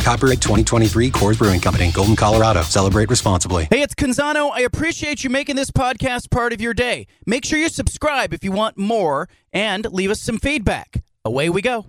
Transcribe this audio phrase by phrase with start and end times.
[0.00, 2.62] Copyright 2023 Coors Brewing Company, Golden, Colorado.
[2.62, 3.68] Celebrate responsibly.
[3.70, 4.50] Hey, it's Canzano.
[4.52, 7.06] I appreciate you making this podcast part of your day.
[7.26, 11.02] Make sure you subscribe if you want more and leave us some feedback.
[11.24, 11.86] Away we go.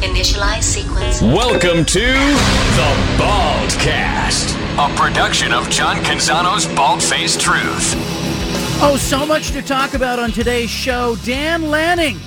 [0.00, 1.22] Initialize sequence.
[1.22, 7.94] Welcome to the Baldcast, a production of John Canzano's Bald Faced Truth.
[8.82, 11.16] Oh, so much to talk about on today's show.
[11.24, 12.18] Dan Lanning,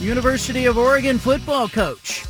[0.00, 2.24] University of Oregon football coach.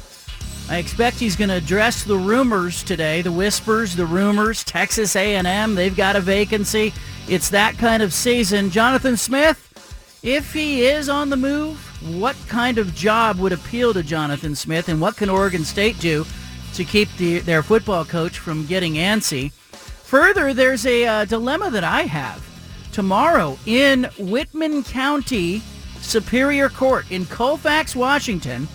[0.68, 4.64] I expect he's going to address the rumors today, the whispers, the rumors.
[4.64, 6.92] Texas A&M, they've got a vacancy.
[7.28, 8.70] It's that kind of season.
[8.70, 11.78] Jonathan Smith, if he is on the move,
[12.18, 16.26] what kind of job would appeal to Jonathan Smith, and what can Oregon State do
[16.74, 19.52] to keep the, their football coach from getting antsy?
[19.52, 22.44] Further, there's a uh, dilemma that I have.
[22.92, 25.62] Tomorrow in Whitman County
[26.00, 28.66] Superior Court in Colfax, Washington,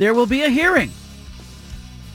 [0.00, 0.90] there will be a hearing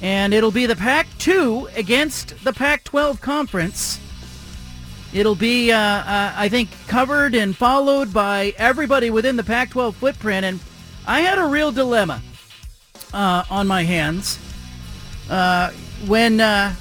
[0.02, 4.00] and it'll be the Pac-2 against the Pac-12 conference.
[5.14, 10.46] It'll be, uh, uh, I think, covered and followed by everybody within the Pac-12 footprint,
[10.46, 10.60] and
[11.06, 12.24] I had a real dilemma
[13.14, 14.40] uh, on my hands
[15.30, 15.72] uh,
[16.08, 16.74] when uh,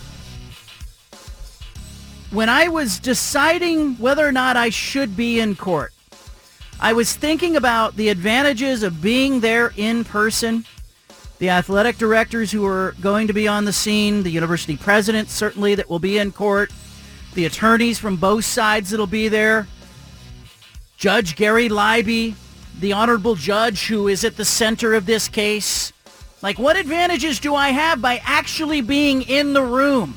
[2.31, 5.93] when I was deciding whether or not I should be in court.
[6.81, 10.65] I was thinking about the advantages of being there in person
[11.39, 15.75] the athletic directors who are going to be on the scene, the university president certainly
[15.75, 16.71] that will be in court,
[17.35, 19.67] the attorneys from both sides that'll be there,
[20.97, 22.35] Judge Gary Libey,
[22.81, 25.93] the honorable judge who is at the center of this case.
[26.43, 30.15] Like, what advantages do I have by actually being in the room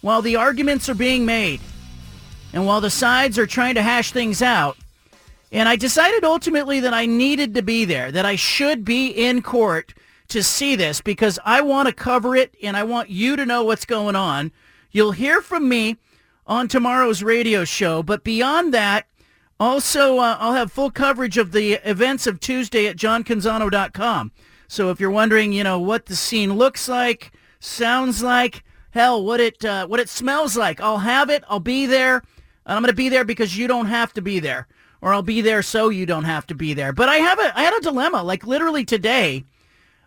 [0.00, 1.60] while the arguments are being made
[2.52, 4.76] and while the sides are trying to hash things out?
[5.52, 9.40] And I decided ultimately that I needed to be there, that I should be in
[9.40, 9.94] court
[10.28, 13.64] to see this because I want to cover it and I want you to know
[13.64, 14.52] what's going on.
[14.90, 15.96] You'll hear from me
[16.46, 19.06] on tomorrow's radio show, but beyond that,
[19.58, 24.32] also uh, I'll have full coverage of the events of Tuesday at johncanzano.com.
[24.68, 29.40] So if you're wondering, you know, what the scene looks like, sounds like, hell, what
[29.40, 31.44] it uh, what it smells like, I'll have it.
[31.48, 32.22] I'll be there.
[32.66, 34.66] I'm going to be there because you don't have to be there,
[35.00, 36.92] or I'll be there so you don't have to be there.
[36.92, 38.22] But I have a I had a dilemma.
[38.22, 39.44] Like literally today,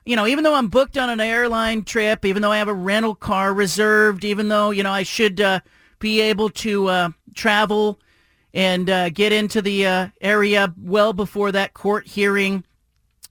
[0.07, 2.73] you know, even though I'm booked on an airline trip, even though I have a
[2.73, 5.59] rental car reserved, even though, you know, I should uh,
[5.99, 7.99] be able to uh, travel
[8.53, 12.63] and uh, get into the uh, area well before that court hearing,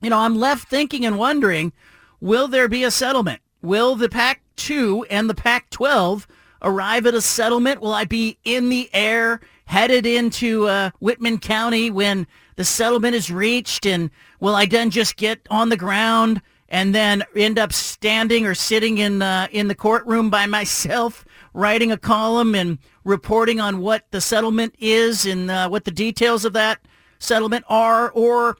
[0.02, 1.72] you know, I'm left thinking and wondering,
[2.20, 3.40] will there be a settlement?
[3.62, 6.26] Will the Pac-2 and the Pac-12
[6.60, 7.80] arrive at a settlement?
[7.80, 12.26] Will I be in the air headed into uh, Whitman County when
[12.56, 13.86] the settlement is reached?
[13.86, 14.10] And
[14.40, 18.98] will I then just get on the ground and then end up standing or sitting
[18.98, 24.20] in uh, in the courtroom by myself, writing a column and reporting on what the
[24.20, 26.80] settlement is and uh, what the details of that
[27.18, 28.56] settlement are, or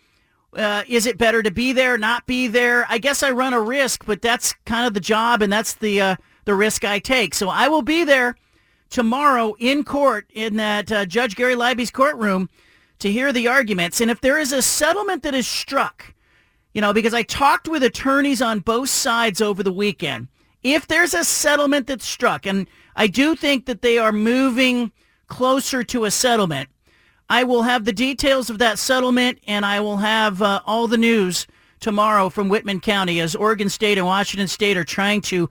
[0.55, 2.87] uh, is it better to be there, not be there?
[2.89, 6.01] I guess I run a risk, but that's kind of the job, and that's the
[6.01, 7.35] uh, the risk I take.
[7.35, 8.37] So I will be there
[8.89, 12.49] tomorrow in court in that uh, Judge Gary Libey's courtroom
[13.01, 16.15] to hear the arguments, and if there is a settlement that is struck
[16.77, 20.29] you know, because I talked with attorneys on both sides over the weekend.
[20.63, 24.93] If there's a settlement that's struck, and I do think that they are moving
[25.27, 26.69] closer to a settlement,
[27.31, 30.99] I will have the details of that settlement and I will have uh, all the
[30.99, 31.47] news
[31.81, 35.49] tomorrow from Whitman County as Oregon State and Washington State are trying to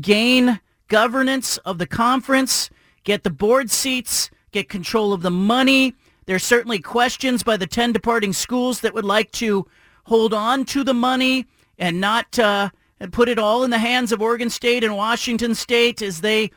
[0.00, 2.70] gain governance of the conference,
[3.02, 5.96] get the board seats, get control of the money.
[6.26, 9.66] There's certainly questions by the 10 departing schools that would like to
[10.08, 11.46] hold on to the money
[11.78, 12.70] and not uh,
[13.12, 16.50] put it all in the hands of Oregon State and Washington State as they,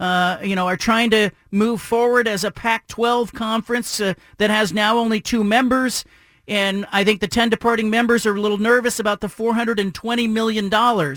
[0.00, 4.72] uh, you know, are trying to move forward as a Pac-12 conference uh, that has
[4.72, 6.04] now only two members.
[6.48, 11.16] And I think the 10 departing members are a little nervous about the $420 million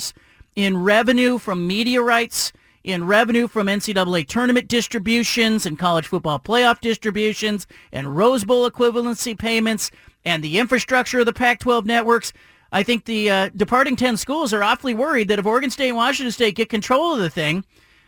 [0.55, 2.51] in revenue from media rights,
[2.83, 9.37] in revenue from NCAA tournament distributions and college football playoff distributions and Rose Bowl equivalency
[9.37, 9.91] payments
[10.27, 12.33] and the infrastructure of the Pac-12 networks.
[12.73, 15.95] I think the uh, departing 10 schools are awfully worried that if Oregon State and
[15.95, 17.63] Washington State get control of the thing,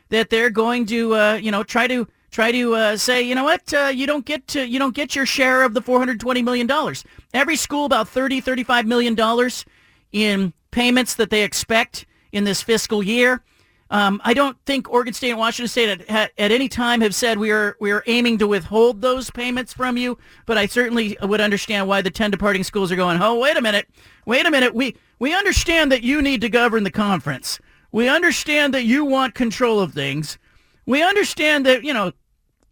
[0.09, 3.45] that they're going to, uh, you know, try to try to uh, say, you know
[3.45, 6.67] what, uh, you don't get to, you don't get your share of the 420 million
[6.67, 7.05] dollars.
[7.33, 9.65] Every school about 30, 35 million dollars
[10.11, 13.41] in payments that they expect in this fiscal year.
[13.91, 17.39] Um, I don't think Oregon State and Washington State at, at, any time have said
[17.39, 20.17] we are we are aiming to withhold those payments from you.
[20.45, 23.19] But I certainly would understand why the ten departing schools are going.
[23.21, 23.89] Oh, wait a minute,
[24.25, 24.75] wait a minute.
[24.75, 27.59] We we understand that you need to govern the conference.
[27.91, 30.37] We understand that you want control of things.
[30.85, 32.11] We understand that you know,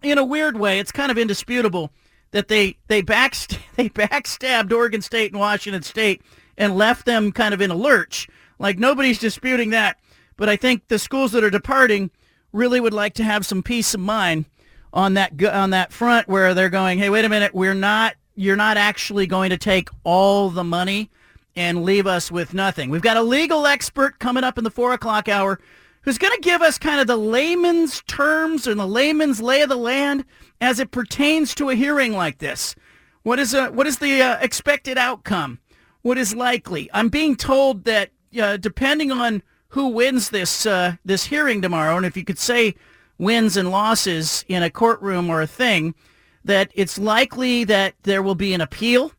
[0.03, 1.91] in a weird way, it's kind of indisputable
[2.29, 6.21] that they they backst- they backstabbed Oregon State and Washington State
[6.59, 8.27] and left them kind of in a lurch.
[8.59, 9.97] Like nobody's disputing that.
[10.37, 12.11] But I think the schools that are departing
[12.53, 14.45] really would like to have some peace of mind
[14.93, 18.55] on that on that front where they're going, hey, wait a minute, we're not you're
[18.55, 21.09] not actually going to take all the money
[21.55, 22.91] and leave us with nothing.
[22.91, 25.59] We've got a legal expert coming up in the four o'clock hour
[26.03, 29.69] who's going to give us kind of the layman's terms and the layman's lay of
[29.69, 30.23] the land
[30.61, 32.75] as it pertains to a hearing like this.
[33.23, 35.59] What is a, what is the uh, expected outcome?
[36.03, 36.89] What is likely?
[36.93, 42.05] I'm being told that uh, depending on who wins this uh, this hearing tomorrow, and
[42.05, 42.75] if you could say
[43.17, 45.95] wins and losses in a courtroom or a thing,
[46.43, 49.11] that it's likely that there will be an appeal.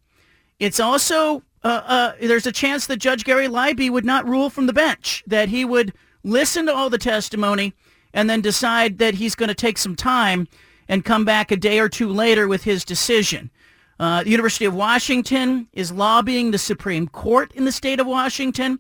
[0.59, 4.67] It's also uh, uh, there's a chance that Judge Gary Libey would not rule from
[4.67, 5.93] the bench, that he would
[6.23, 7.75] listen to all the testimony
[8.15, 10.49] and then decide that he's going to take some time
[10.89, 13.51] and come back a day or two later with his decision.
[14.01, 18.79] Uh, the University of Washington is lobbying the Supreme Court in the state of Washington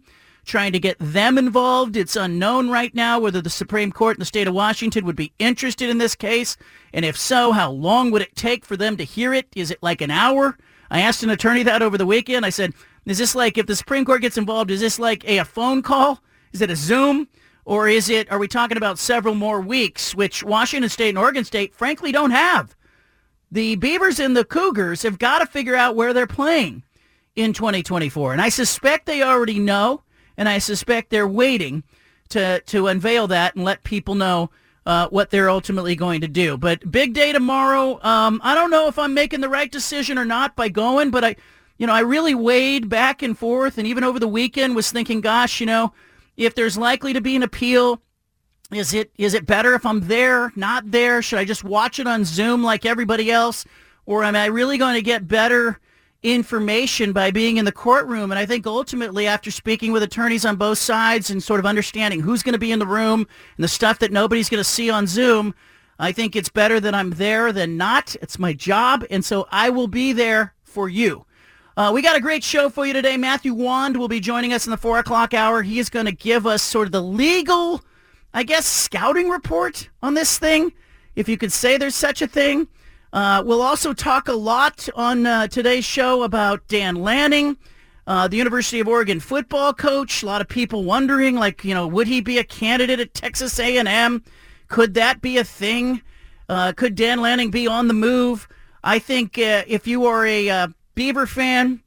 [0.49, 1.97] trying to get them involved.
[1.97, 5.33] It's unknown right now whether the Supreme Court in the state of Washington would be
[5.39, 6.56] interested in this case.
[6.93, 9.47] And if so, how long would it take for them to hear it?
[9.55, 10.56] Is it like an hour?
[10.91, 12.47] I asked an attorney that over the weekend.
[12.47, 12.73] I said,
[13.05, 15.83] is this like, if the Supreme Court gets involved, is this like a, a phone
[15.83, 16.21] call?
[16.53, 17.29] Is it a Zoom?
[17.65, 21.45] Or is it, are we talking about several more weeks, which Washington State and Oregon
[21.45, 22.75] State frankly don't have?
[23.50, 26.83] The Beavers and the Cougars have got to figure out where they're playing
[27.37, 28.33] in 2024.
[28.33, 30.03] And I suspect they already know
[30.38, 31.82] and I suspect they're waiting
[32.31, 34.50] to to unveil that and let people know
[34.87, 36.56] uh, what they're ultimately going to do.
[36.56, 38.02] But big day tomorrow.
[38.02, 41.25] Um, I don't know if I'm making the right decision or not by going, but
[41.25, 41.37] I,
[41.76, 45.20] you know, I really weighed back and forth, and even over the weekend was thinking,
[45.20, 45.93] gosh, you know,
[46.38, 48.00] if there's likely to be an appeal.
[48.70, 51.23] Is it is it better if I'm there, not there?
[51.23, 53.64] Should I just watch it on Zoom like everybody else?
[54.05, 55.81] Or am I really going to get better
[56.23, 58.31] information by being in the courtroom.
[58.31, 62.20] And I think ultimately, after speaking with attorneys on both sides and sort of understanding
[62.20, 63.26] who's going to be in the room
[63.56, 65.55] and the stuff that nobody's going to see on Zoom,
[65.99, 68.17] I think it's better that I'm there than not.
[68.20, 69.05] It's my job.
[69.11, 71.25] And so I will be there for you.
[71.76, 73.17] Uh, we got a great show for you today.
[73.17, 75.62] Matthew Wand will be joining us in the 4 o'clock hour.
[75.62, 77.85] He is going to give us sort of the legal,
[78.35, 80.73] I guess, scouting report on this thing,
[81.14, 82.67] if you could say there's such a thing.
[83.12, 87.56] Uh, we'll also talk a lot on uh, today's show about Dan Lanning,
[88.06, 90.22] uh, the University of Oregon football coach.
[90.22, 93.58] A lot of people wondering, like, you know, would he be a candidate at Texas
[93.58, 94.22] A&M?
[94.69, 96.02] Could that be a thing?
[96.49, 98.46] Uh, could Dan Lanning be on the move?
[98.84, 101.82] I think uh, if you are a uh, Beaver fan,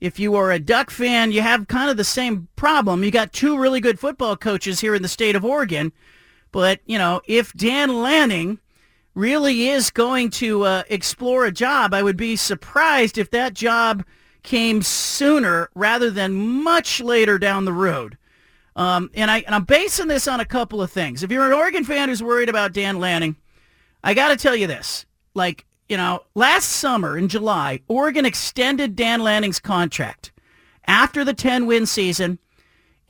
[0.00, 3.02] if you are a Duck fan, you have kind of the same problem.
[3.04, 5.92] You got two really good football coaches here in the state of Oregon.
[6.52, 8.58] But, you know, if Dan Lanning
[9.14, 14.04] really is going to uh, explore a job, I would be surprised if that job
[14.42, 18.16] came sooner rather than much later down the road.
[18.76, 21.22] Um, and, I, and I'm basing this on a couple of things.
[21.22, 23.36] If you're an Oregon fan who's worried about Dan Lanning,
[24.02, 25.04] I got to tell you this.
[25.34, 30.32] Like, you know, last summer in July, Oregon extended Dan Lanning's contract
[30.86, 32.38] after the 10-win season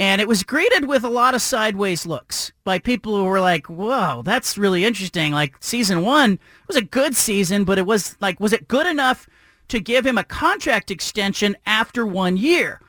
[0.01, 3.67] and it was greeted with a lot of sideways looks by people who were like,
[3.67, 5.31] whoa, that's really interesting.
[5.31, 9.29] Like season one was a good season, but it was like, was it good enough
[9.69, 12.81] to give him a contract extension after one year?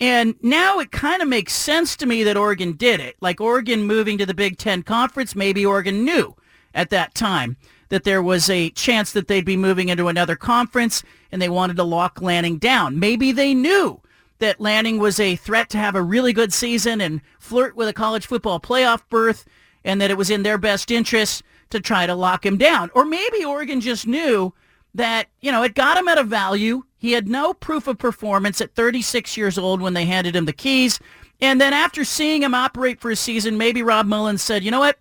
[0.00, 3.16] And now it kind of makes sense to me that Oregon did it.
[3.20, 6.34] Like Oregon moving to the Big Ten Conference, maybe Oregon knew
[6.72, 7.58] at that time
[7.90, 11.76] that there was a chance that they'd be moving into another conference and they wanted
[11.76, 12.98] to lock Lanning down.
[12.98, 14.00] Maybe they knew
[14.44, 17.94] that Lanning was a threat to have a really good season and flirt with a
[17.94, 19.46] college football playoff berth
[19.82, 22.90] and that it was in their best interest to try to lock him down.
[22.94, 24.52] Or maybe Oregon just knew
[24.94, 26.82] that, you know, it got him at a value.
[26.98, 30.52] He had no proof of performance at 36 years old when they handed him the
[30.52, 31.00] keys.
[31.40, 34.80] And then after seeing him operate for a season, maybe Rob Mullens said, you know
[34.80, 34.98] what?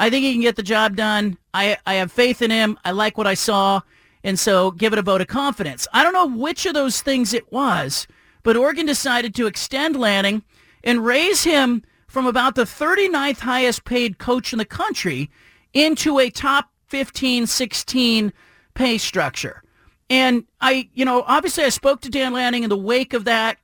[0.00, 1.36] I think he can get the job done.
[1.52, 2.78] I, I have faith in him.
[2.86, 3.82] I like what I saw.
[4.24, 5.86] And so give it a vote of confidence.
[5.92, 8.06] I don't know which of those things it was,
[8.48, 10.42] but Oregon decided to extend Lanning
[10.82, 15.28] and raise him from about the 39th highest paid coach in the country
[15.74, 18.32] into a top 15, 16
[18.72, 19.62] pay structure.
[20.08, 23.58] And I, you know, obviously I spoke to Dan Lanning in the wake of that.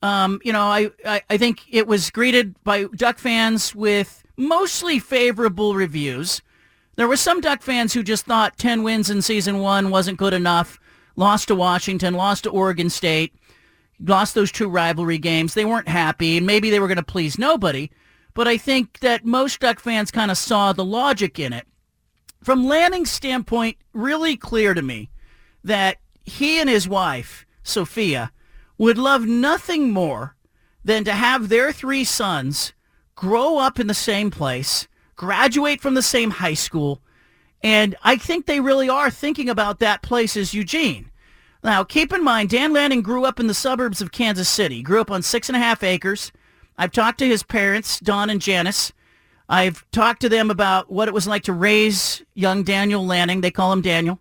[0.00, 5.00] Um, you know, I, I, I think it was greeted by Duck fans with mostly
[5.00, 6.40] favorable reviews.
[6.94, 10.34] There were some Duck fans who just thought 10 wins in season one wasn't good
[10.34, 10.78] enough.
[11.16, 13.34] Lost to Washington, lost to Oregon State,
[14.04, 15.54] lost those two rivalry games.
[15.54, 17.90] They weren't happy, and maybe they were going to please nobody.
[18.34, 21.66] But I think that most Duck fans kind of saw the logic in it.
[22.42, 25.10] From Lanning's standpoint, really clear to me
[25.64, 28.32] that he and his wife, Sophia,
[28.78, 30.36] would love nothing more
[30.84, 32.72] than to have their three sons
[33.14, 37.02] grow up in the same place, graduate from the same high school,
[37.62, 41.09] and I think they really are thinking about that place as Eugene.
[41.62, 45.00] Now, keep in mind, Dan Lanning grew up in the suburbs of Kansas City, grew
[45.00, 46.32] up on six and a half acres.
[46.78, 48.92] I've talked to his parents, Don and Janice.
[49.48, 53.40] I've talked to them about what it was like to raise young Daniel Lanning.
[53.40, 54.20] They call him Daniel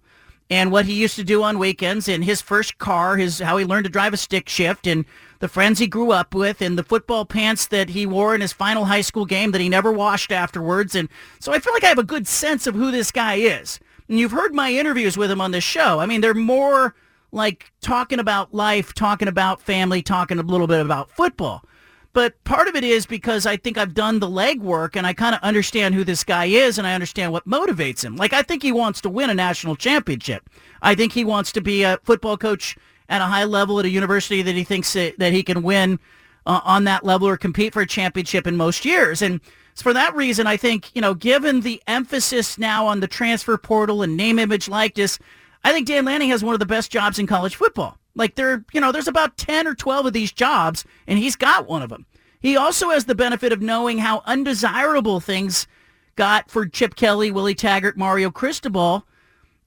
[0.49, 3.65] and what he used to do on weekends and his first car, his how he
[3.65, 5.05] learned to drive a stick shift and
[5.39, 8.51] the friends he grew up with and the football pants that he wore in his
[8.51, 10.95] final high school game that he never washed afterwards.
[10.95, 11.07] And
[11.39, 13.79] so I feel like I have a good sense of who this guy is.
[14.09, 15.99] And you've heard my interviews with him on this show.
[15.99, 16.95] I mean, they're more
[17.31, 21.63] like talking about life, talking about family, talking a little bit about football.
[22.11, 25.35] But part of it is because I think I've done the legwork and I kind
[25.35, 28.15] of understand who this guy is and I understand what motivates him.
[28.15, 30.49] Like I think he wants to win a national championship.
[30.81, 32.75] I think he wants to be a football coach
[33.09, 35.99] at a high level at a university that he thinks that he can win
[36.45, 39.21] uh, on that level or compete for a championship in most years.
[39.21, 39.39] And
[39.75, 44.01] for that reason, I think, you know, given the emphasis now on the transfer portal
[44.01, 45.19] and name, image, likeness,
[45.63, 47.97] I think Dan Lanning has one of the best jobs in college football.
[48.15, 51.67] Like there, you know, there's about 10 or 12 of these jobs and he's got
[51.67, 52.05] one of them.
[52.39, 55.67] He also has the benefit of knowing how undesirable things
[56.15, 59.05] got for Chip Kelly, Willie Taggart, Mario Cristobal.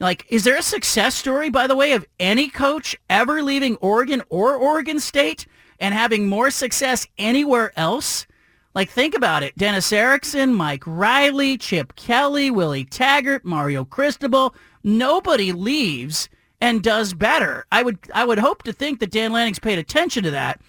[0.00, 4.22] Like, is there a success story, by the way, of any coach ever leaving Oregon
[4.30, 5.46] or Oregon State
[5.78, 8.26] and having more success anywhere else?
[8.74, 9.56] Like, think about it.
[9.56, 14.54] Dennis Erickson, Mike Riley, Chip Kelly, Willie Taggart, Mario Cristobal.
[14.84, 16.28] Nobody leaves
[16.60, 17.66] and does better.
[17.72, 20.60] I would I would hope to think that Dan Lanning's paid attention to that.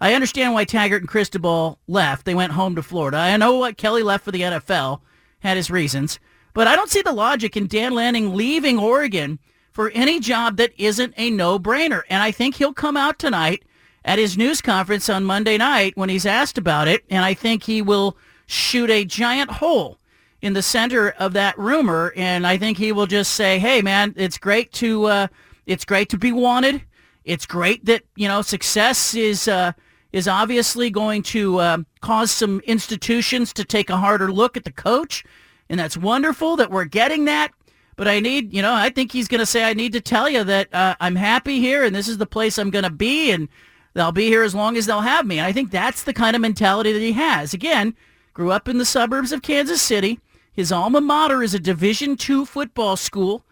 [0.00, 2.24] I understand why Taggart and Cristobal left.
[2.24, 3.16] They went home to Florida.
[3.16, 5.00] I know what Kelly left for the NFL,
[5.40, 6.20] had his reasons,
[6.54, 9.38] but I don't see the logic in Dan Lanning leaving Oregon
[9.72, 12.02] for any job that isn't a no-brainer.
[12.08, 13.64] And I think he'll come out tonight
[14.04, 17.64] at his news conference on Monday night when he's asked about it, and I think
[17.64, 19.98] he will shoot a giant hole
[20.40, 24.14] in the center of that rumor, and I think he will just say, "Hey, man,
[24.16, 25.26] it's great to uh,
[25.66, 26.82] it's great to be wanted.
[27.24, 29.72] It's great that you know success is uh,
[30.12, 34.72] is obviously going to uh, cause some institutions to take a harder look at the
[34.72, 35.24] coach,
[35.68, 37.52] and that's wonderful that we're getting that.
[37.96, 40.30] But I need, you know, I think he's going to say, I need to tell
[40.30, 43.32] you that uh, I'm happy here, and this is the place I'm going to be,
[43.32, 43.48] and
[43.94, 45.38] they'll be here as long as they'll have me.
[45.40, 47.52] And I think that's the kind of mentality that he has.
[47.52, 47.96] Again,
[48.34, 50.20] grew up in the suburbs of Kansas City
[50.58, 53.44] his alma mater is a Division II football school,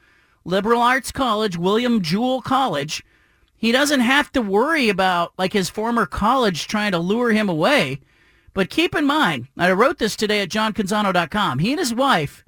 [0.44, 3.04] liberal arts college, William Jewell College.
[3.56, 8.00] He doesn't have to worry about like his former college trying to lure him away.
[8.54, 11.60] But keep in mind, I wrote this today at johncanzano.com.
[11.60, 12.44] He and his wife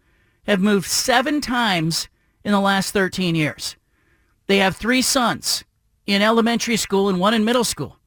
[0.48, 2.08] have moved seven times
[2.42, 3.76] in the last 13 years.
[4.48, 5.62] They have three sons
[6.04, 8.00] in elementary school and one in middle school.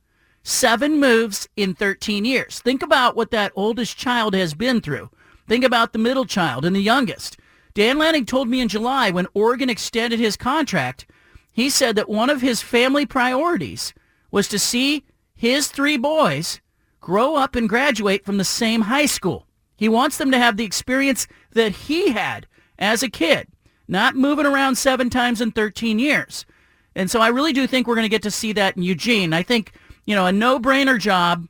[0.44, 2.60] Seven moves in 13 years.
[2.60, 5.10] Think about what that oldest child has been through.
[5.52, 7.36] Think about the middle child and the youngest.
[7.74, 11.06] Dan Lanning told me in July when Oregon extended his contract,
[11.52, 13.94] he said that one of his family priorities
[14.32, 15.04] was to see
[15.36, 16.62] his three boys
[17.02, 19.46] grow up and graduate from the same high school.
[19.76, 22.48] He wants them to have the experience that he had
[22.80, 23.50] as a kid,
[23.90, 26.46] not moving around seven times in 13 years.
[26.96, 29.34] And so I really do think we're going to get to see that in Eugene.
[29.34, 29.74] I think,
[30.06, 31.46] you know, a no-brainer job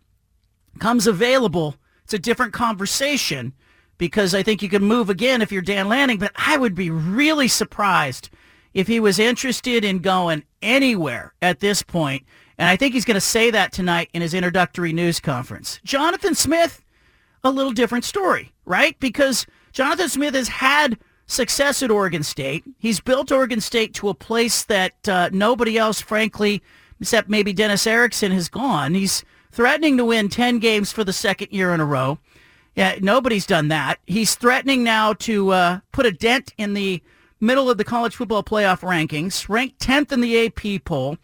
[0.79, 1.75] comes available.
[2.03, 3.53] It's a different conversation
[4.01, 6.89] because I think you can move again if you're Dan Lanning, but I would be
[6.89, 8.31] really surprised
[8.73, 12.25] if he was interested in going anywhere at this point.
[12.57, 15.79] And I think he's going to say that tonight in his introductory news conference.
[15.83, 16.83] Jonathan Smith,
[17.43, 18.99] a little different story, right?
[18.99, 22.63] Because Jonathan Smith has had success at Oregon State.
[22.79, 26.63] He's built Oregon State to a place that uh, nobody else, frankly,
[26.99, 28.95] except maybe Dennis Erickson, has gone.
[28.95, 32.17] He's threatening to win 10 games for the second year in a row.
[32.75, 33.99] Yeah, nobody's done that.
[34.07, 37.03] He's threatening now to uh, put a dent in the
[37.39, 41.17] middle of the college football playoff rankings, ranked 10th in the AP poll,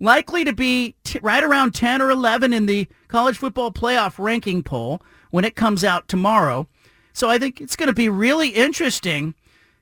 [0.00, 4.62] likely to be t- right around 10 or 11 in the college football playoff ranking
[4.62, 5.00] poll,
[5.30, 6.66] when it comes out tomorrow.
[7.12, 9.34] So I think it's going to be really interesting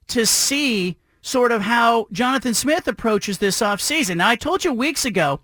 [0.08, 4.18] to see sort of how Jonathan Smith approaches this offseason.
[4.18, 5.40] Now, I told you weeks ago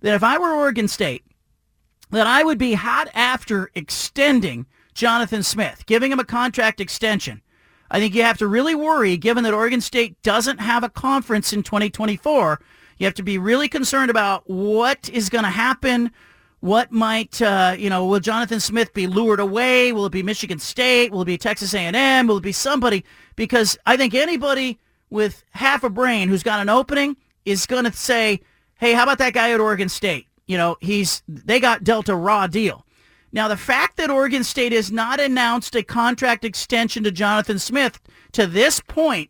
[0.00, 1.24] that if I were Oregon State,
[2.10, 7.42] that I would be hot after extending Jonathan Smith, giving him a contract extension.
[7.90, 11.52] I think you have to really worry, given that Oregon State doesn't have a conference
[11.52, 12.60] in 2024.
[12.98, 16.10] You have to be really concerned about what is going to happen.
[16.60, 19.92] What might, uh, you know, will Jonathan Smith be lured away?
[19.92, 21.12] Will it be Michigan State?
[21.12, 22.26] Will it be Texas A&M?
[22.26, 23.04] Will it be somebody?
[23.36, 24.78] Because I think anybody
[25.10, 28.40] with half a brain who's got an opening is going to say,
[28.78, 30.26] hey, how about that guy at Oregon State?
[30.46, 32.83] You know, he's they got dealt a raw deal.
[33.34, 38.00] Now, the fact that Oregon State has not announced a contract extension to Jonathan Smith
[38.30, 39.28] to this point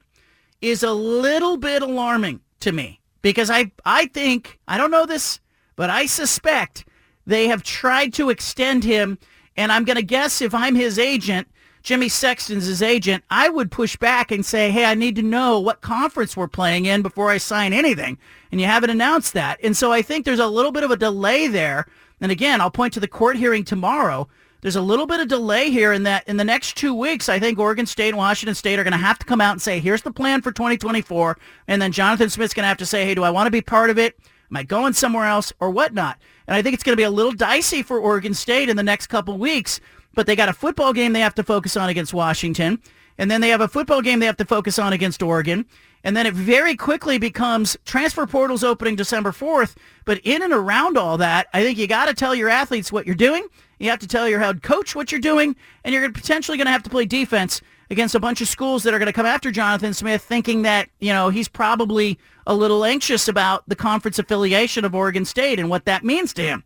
[0.61, 5.41] is a little bit alarming to me because I, I think, I don't know this,
[5.75, 6.85] but I suspect
[7.27, 9.19] they have tried to extend him.
[9.57, 11.49] And I'm going to guess if I'm his agent,
[11.83, 15.61] Jimmy Sexton's his agent, I would push back and say, hey, I need to know
[15.61, 18.19] what conference we're playing in before I sign anything.
[18.53, 19.61] And you haven't announced that.
[19.63, 21.87] And so I think there's a little bit of a delay there
[22.21, 24.29] and again, I'll point to the court hearing tomorrow.
[24.61, 27.39] There's a little bit of delay here in that in the next two weeks, I
[27.39, 29.79] think Oregon State and Washington State are going to have to come out and say,
[29.79, 31.37] here's the plan for 2024.
[31.69, 33.61] And then Jonathan Smith's going to have to say, hey, do I want to be
[33.61, 34.19] part of it?
[34.51, 36.19] Am I going somewhere else or whatnot?
[36.47, 38.83] And I think it's going to be a little dicey for Oregon State in the
[38.83, 39.81] next couple weeks.
[40.15, 42.81] But they got a football game they have to focus on against Washington.
[43.19, 45.67] And then they have a football game they have to focus on against Oregon.
[46.05, 49.75] And then it very quickly becomes transfer portals opening December 4th.
[50.05, 53.07] But in and around all that, I think you got to tell your athletes what
[53.07, 53.49] you're doing.
[53.79, 55.57] You have to tell your head coach what you're doing.
[55.83, 58.93] And you're potentially going to have to play defense against a bunch of schools that
[58.93, 62.85] are going to come after Jonathan Smith thinking that, you know, he's probably a little
[62.85, 66.65] anxious about the conference affiliation of Oregon State and what that means to him.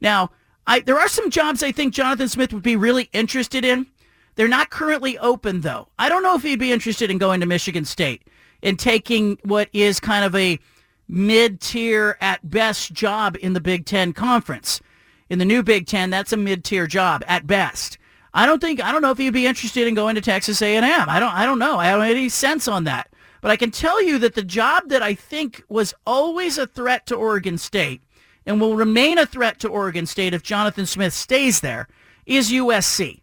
[0.00, 0.30] Now,
[0.66, 3.86] I, there are some jobs I think Jonathan Smith would be really interested in.
[4.34, 5.88] They're not currently open, though.
[5.98, 8.22] I don't know if he'd be interested in going to Michigan State
[8.62, 10.58] in taking what is kind of a
[11.08, 14.80] mid-tier at best job in the Big Ten Conference.
[15.28, 17.98] In the new Big Ten, that's a mid-tier job at best.
[18.32, 20.84] I don't think I don't know if he'd be interested in going to Texas A&M.
[20.84, 21.78] I don't I don't know.
[21.78, 23.10] I don't have any sense on that.
[23.40, 27.06] But I can tell you that the job that I think was always a threat
[27.06, 28.02] to Oregon State
[28.46, 31.88] and will remain a threat to Oregon State if Jonathan Smith stays there
[32.26, 33.20] is USC.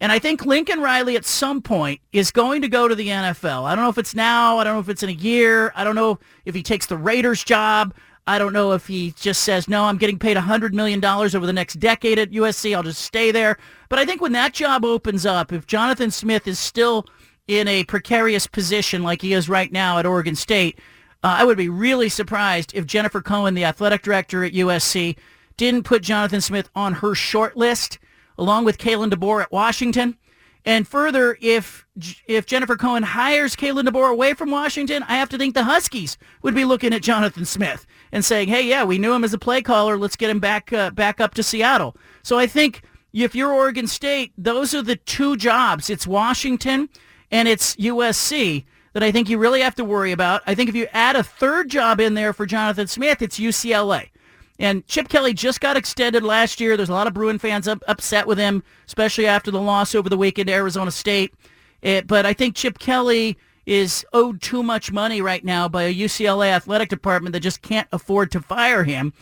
[0.00, 3.64] And I think Lincoln Riley at some point is going to go to the NFL.
[3.64, 4.58] I don't know if it's now.
[4.58, 5.72] I don't know if it's in a year.
[5.74, 7.94] I don't know if he takes the Raiders job.
[8.28, 11.52] I don't know if he just says, no, I'm getting paid $100 million over the
[11.52, 12.76] next decade at USC.
[12.76, 13.58] I'll just stay there.
[13.88, 17.06] But I think when that job opens up, if Jonathan Smith is still
[17.48, 20.78] in a precarious position like he is right now at Oregon State,
[21.24, 25.16] uh, I would be really surprised if Jennifer Cohen, the athletic director at USC,
[25.56, 27.98] didn't put Jonathan Smith on her short list
[28.38, 30.16] along with Kalen DeBoer at Washington.
[30.64, 31.86] And further, if
[32.26, 36.18] if Jennifer Cohen hires Kalen DeBoer away from Washington, I have to think the Huskies
[36.42, 39.38] would be looking at Jonathan Smith and saying, "Hey, yeah, we knew him as a
[39.38, 39.96] play caller.
[39.96, 43.86] Let's get him back uh, back up to Seattle." So I think if you're Oregon
[43.86, 45.90] State, those are the two jobs.
[45.90, 46.88] It's Washington
[47.30, 50.42] and it's USC that I think you really have to worry about.
[50.46, 54.08] I think if you add a third job in there for Jonathan Smith, it's UCLA.
[54.58, 56.76] And Chip Kelly just got extended last year.
[56.76, 60.08] There's a lot of Bruin fans up, upset with him, especially after the loss over
[60.08, 61.32] the weekend to Arizona State.
[61.80, 65.94] It, but I think Chip Kelly is owed too much money right now by a
[65.94, 69.12] UCLA athletic department that just can't afford to fire him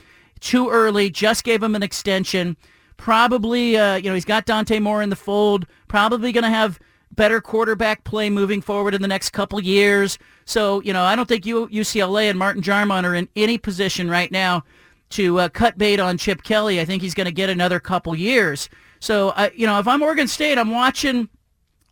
[0.41, 1.11] too early.
[1.11, 2.57] Just gave him an extension.
[2.97, 5.67] Probably, uh, you know, he's got Dante Moore in the fold.
[5.89, 6.79] Probably going to have
[7.15, 10.19] better quarterback play moving forward in the next couple years.
[10.45, 14.31] So, you know, I don't think UCLA and Martin Jarmond are in any position right
[14.31, 14.65] now
[15.11, 16.81] to uh, cut bait on Chip Kelly.
[16.81, 18.69] I think he's going to get another couple years.
[19.01, 21.29] So, uh, you know, if I'm Oregon State, I'm watching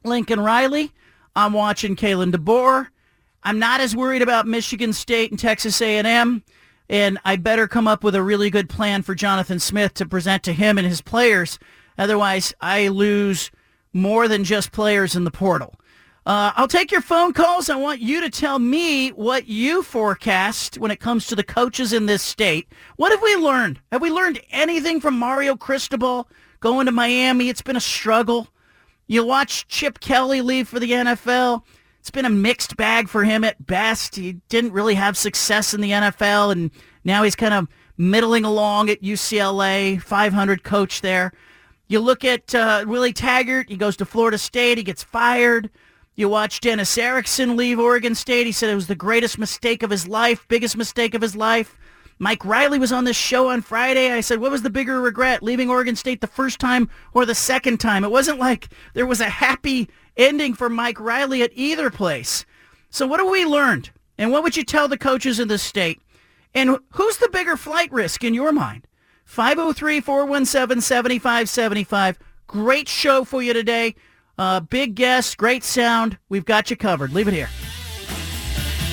[0.04, 0.92] Lincoln Riley.
[1.36, 2.88] I'm watching Kalen DeBoer.
[3.42, 6.42] I'm not as worried about Michigan State and Texas A&M.
[6.88, 10.42] And I better come up with a really good plan for Jonathan Smith to present
[10.44, 11.58] to him and his players.
[11.96, 13.50] Otherwise, I lose
[13.92, 15.74] more than just players in the portal.
[16.26, 17.68] Uh, I'll take your phone calls.
[17.68, 21.92] I want you to tell me what you forecast when it comes to the coaches
[21.92, 22.66] in this state.
[22.96, 23.80] What have we learned?
[23.92, 26.26] Have we learned anything from Mario Cristobal
[26.60, 27.50] going to Miami?
[27.50, 28.48] It's been a struggle.
[29.06, 31.62] You watch Chip Kelly leave for the NFL.
[32.00, 34.16] It's been a mixed bag for him at best.
[34.16, 36.70] He didn't really have success in the NFL, and
[37.04, 41.32] now he's kind of middling along at UCLA, 500 coach there.
[41.88, 43.68] You look at uh, Willie Taggart.
[43.68, 44.78] He goes to Florida State.
[44.78, 45.70] He gets fired.
[46.16, 48.46] You watch Dennis Erickson leave Oregon State.
[48.46, 51.76] He said it was the greatest mistake of his life, biggest mistake of his life.
[52.20, 54.12] Mike Riley was on this show on Friday.
[54.12, 57.34] I said, what was the bigger regret, leaving Oregon State the first time or the
[57.34, 58.04] second time?
[58.04, 62.46] It wasn't like there was a happy ending for Mike Riley at either place.
[62.90, 63.90] So what have we learned?
[64.16, 66.00] And what would you tell the coaches in the state?
[66.54, 68.86] And who's the bigger flight risk in your mind?
[69.28, 72.16] 503-417-7575.
[72.46, 73.96] Great show for you today.
[74.36, 76.18] Uh, big guest, great sound.
[76.28, 77.12] We've got you covered.
[77.12, 77.48] Leave it here.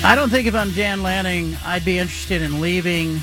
[0.04, 3.18] I don't think if I'm Dan Lanning, I'd be interested in leaving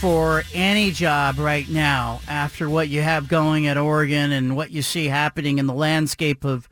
[0.00, 4.80] for any job right now after what you have going at Oregon and what you
[4.80, 6.68] see happening in the landscape of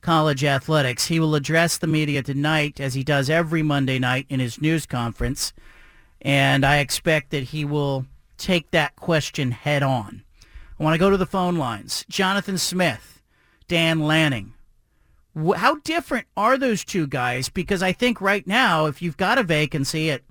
[0.00, 1.06] college athletics.
[1.06, 4.86] He will address the media tonight, as he does every Monday night in his news
[4.86, 5.52] conference,
[6.22, 8.06] and I expect that he will
[8.38, 10.24] take that question head on.
[10.78, 12.06] I want to go to the phone lines.
[12.08, 13.19] Jonathan Smith,
[13.70, 14.52] Dan Lanning.
[15.54, 17.48] How different are those two guys?
[17.48, 20.22] Because I think right now, if you've got a vacancy at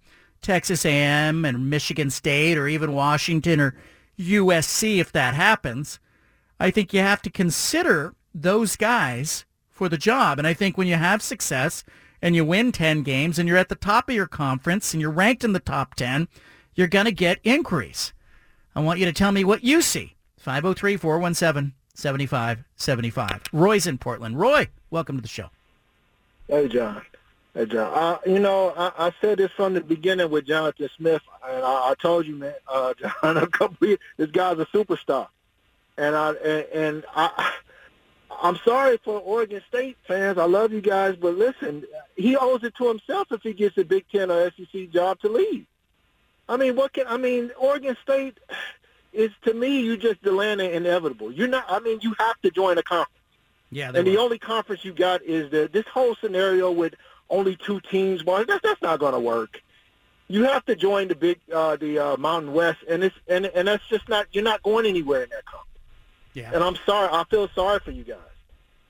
[0.41, 3.75] Texas A&M and Michigan State or even Washington or
[4.19, 6.01] USC, if that happens,
[6.59, 10.37] I think you have to consider those guys for the job.
[10.37, 11.85] And I think when you have success
[12.21, 15.11] and you win 10 games and you're at the top of your conference and you're
[15.11, 16.27] ranked in the top 10,
[16.75, 18.11] you're going to get inquiries.
[18.75, 20.17] I want you to tell me what you see.
[20.45, 23.47] Oh 503-417-7575.
[23.51, 24.39] Roy's in Portland.
[24.39, 25.49] Roy, welcome to the show.
[26.47, 27.01] Hey, John.
[27.53, 27.93] Hey, John.
[27.93, 31.91] Uh, you know, I, I said this from the beginning with Jonathan Smith, and I,
[31.91, 35.27] I told you, man, uh, John, a couple years, this guy's a superstar.
[35.97, 37.53] And I and, and I
[38.41, 40.37] I'm sorry for Oregon State fans.
[40.37, 41.83] I love you guys, but listen,
[42.15, 45.29] he owes it to himself if he gets a Big Ten or SEC job to
[45.29, 45.65] leave.
[46.47, 47.51] I mean, what can I mean?
[47.59, 48.37] Oregon State
[49.13, 51.31] is to me, you just delaying it inevitable.
[51.31, 51.65] You're not.
[51.67, 53.15] I mean, you have to join a conference.
[53.71, 54.03] Yeah, and were.
[54.03, 56.95] the only conference you got is the this whole scenario with
[57.29, 58.23] only two teams.
[58.23, 59.61] Well, that's that's not going to work.
[60.27, 63.67] You have to join the big uh, the uh, Mountain West, and it's and and
[63.67, 64.27] that's just not.
[64.31, 65.65] You're not going anywhere in that conference.
[66.33, 66.51] Yeah.
[66.53, 67.09] And I'm sorry.
[67.11, 68.17] I feel sorry for you guys.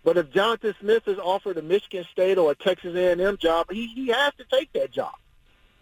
[0.03, 3.87] But if Jonathan Smith is offered a Michigan State or a Texas A&M job, he
[3.87, 5.13] he has to take that job.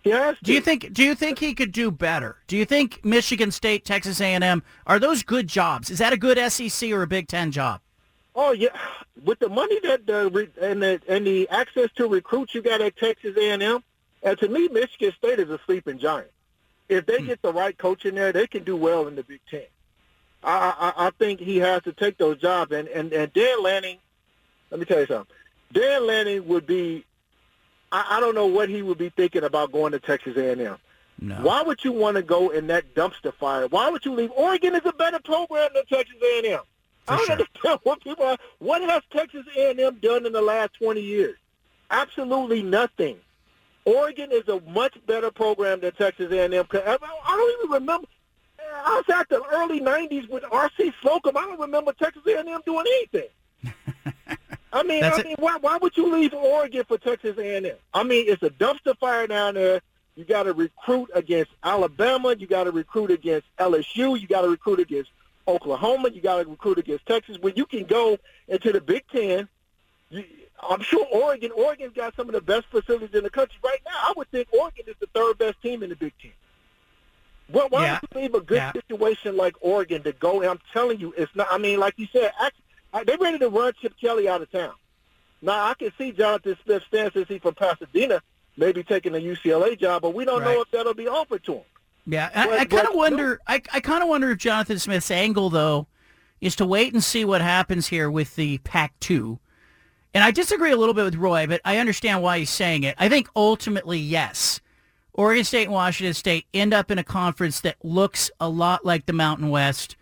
[0.03, 0.37] To.
[0.41, 2.37] Do you think do you think he could do better?
[2.47, 5.89] Do you think Michigan State, Texas A&M are those good jobs?
[5.89, 7.81] Is that a good SEC or a Big 10 job?
[8.35, 8.69] Oh yeah,
[9.25, 12.95] with the money that the and the and the access to recruits you got at
[12.95, 13.83] Texas A&M,
[14.23, 16.31] and to me Michigan State is a sleeping giant.
[16.87, 17.25] If they hmm.
[17.25, 19.65] get the right coach in there, they can do well in the Big Ten.
[20.43, 22.71] I, I, I think he has to take those jobs.
[22.71, 23.97] And, and, and Dan Lanning,
[24.71, 25.35] let me tell you something.
[25.73, 27.05] Dan Lanning would be,
[27.91, 30.77] I, I don't know what he would be thinking about going to Texas A&M.
[31.19, 31.35] No.
[31.41, 33.67] Why would you want to go in that dumpster fire?
[33.67, 34.31] Why would you leave?
[34.31, 36.59] Oregon is a better program than Texas A&M.
[37.05, 37.31] For I don't sure.
[37.33, 38.37] understand what people are.
[38.59, 41.37] What has Texas A&M done in the last 20 years?
[41.89, 43.17] Absolutely nothing.
[43.85, 46.53] Oregon is a much better program than Texas A&M.
[46.53, 48.07] I don't even remember.
[48.85, 50.91] I was at the early '90s with R.C.
[51.01, 51.37] Slocum.
[51.37, 53.29] I don't remember Texas A&M doing anything.
[54.73, 57.65] I mean, That's I mean, why, why would you leave Oregon for Texas A&M?
[57.93, 59.81] I mean, it's a dumpster fire down there.
[60.15, 62.35] You got to recruit against Alabama.
[62.37, 64.19] You got to recruit against LSU.
[64.19, 65.11] You got to recruit against
[65.47, 66.09] Oklahoma.
[66.09, 67.37] You got to recruit against Texas.
[67.39, 69.47] When you can go into the Big Ten,
[70.09, 70.25] you,
[70.67, 71.51] I'm sure Oregon.
[71.51, 73.93] Oregon's got some of the best facilities in the country right now.
[73.95, 76.31] I would think Oregon is the third best team in the Big Ten.
[77.49, 77.99] Well, why Yeah.
[78.01, 78.71] would you leave a good Yeah.
[78.73, 80.41] situation like Oregon to go?
[80.41, 81.47] And I'm telling you, it's not.
[81.51, 82.31] I mean, like you said,
[83.05, 84.73] they're ready to run Chip Kelly out of town.
[85.41, 88.21] Now I can see Jonathan Smith stand since he's from Pasadena,
[88.57, 91.63] maybe taking a UCLA job, but we don't know if that'll be offered to him.
[92.05, 92.97] Yeah, I, But- I kind but of no.
[92.97, 93.39] wonder.
[93.47, 95.87] I, I kind of wonder if Jonathan Smith's angle, though,
[96.41, 99.37] is to wait and see what happens here with the Pac-2.
[100.13, 102.95] And I disagree a little bit with Roy, but I understand why he's saying it.
[102.97, 104.61] I think ultimately, yes,
[105.13, 109.05] Oregon State and Washington State end up in a conference that looks a lot like
[109.05, 109.95] the Mountain West.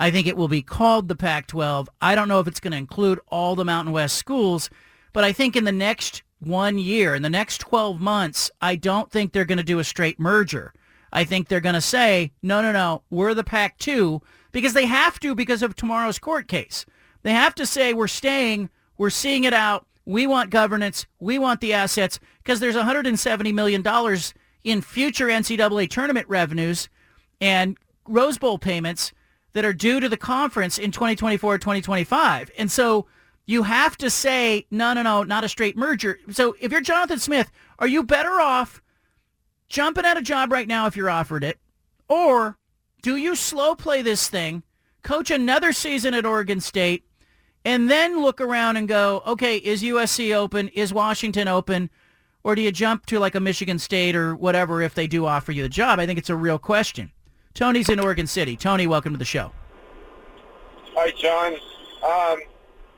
[0.00, 1.86] I think it will be called the Pac-12.
[2.00, 4.70] I don't know if it's going to include all the Mountain West schools,
[5.12, 9.10] but I think in the next one year, in the next 12 months, I don't
[9.10, 10.72] think they're going to do a straight merger.
[11.12, 15.20] I think they're going to say, no, no, no, we're the Pac-2 because they have
[15.20, 16.86] to because of tomorrow's court case.
[17.22, 21.60] They have to say we're staying, we're seeing it out, we want governance, we want
[21.60, 23.84] the assets because there's $170 million
[24.64, 26.88] in future NCAA tournament revenues
[27.38, 27.76] and
[28.08, 29.12] Rose Bowl payments
[29.52, 32.50] that are due to the conference in 2024 2025.
[32.58, 33.06] And so
[33.46, 36.18] you have to say, no, no, no, not a straight merger.
[36.30, 38.82] So if you're Jonathan Smith, are you better off
[39.68, 41.58] jumping at a job right now if you're offered it?
[42.08, 42.58] Or
[43.02, 44.62] do you slow play this thing,
[45.02, 47.04] coach another season at Oregon State,
[47.64, 50.68] and then look around and go, okay, is USC open?
[50.68, 51.90] Is Washington open?
[52.42, 55.52] or do you jump to like a Michigan State or whatever if they do offer
[55.52, 55.98] you the job?
[55.98, 57.12] I think it's a real question.
[57.54, 58.56] Tony's in Oregon City.
[58.56, 59.52] Tony, welcome to the show.
[60.94, 61.54] Hi, John.
[62.02, 62.42] Um,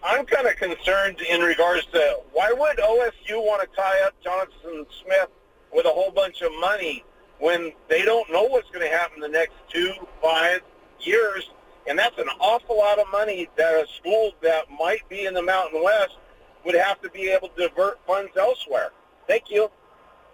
[0.05, 4.87] I'm kind of concerned in regards to why would OSU want to tie up Jonathan
[5.03, 5.29] Smith
[5.73, 7.05] with a whole bunch of money
[7.39, 10.61] when they don't know what's going to happen the next two, five
[11.01, 11.51] years,
[11.89, 15.43] and that's an awful lot of money that a school that might be in the
[15.43, 16.19] Mountain West
[16.65, 18.91] would have to be able to divert funds elsewhere.
[19.27, 19.71] Thank you.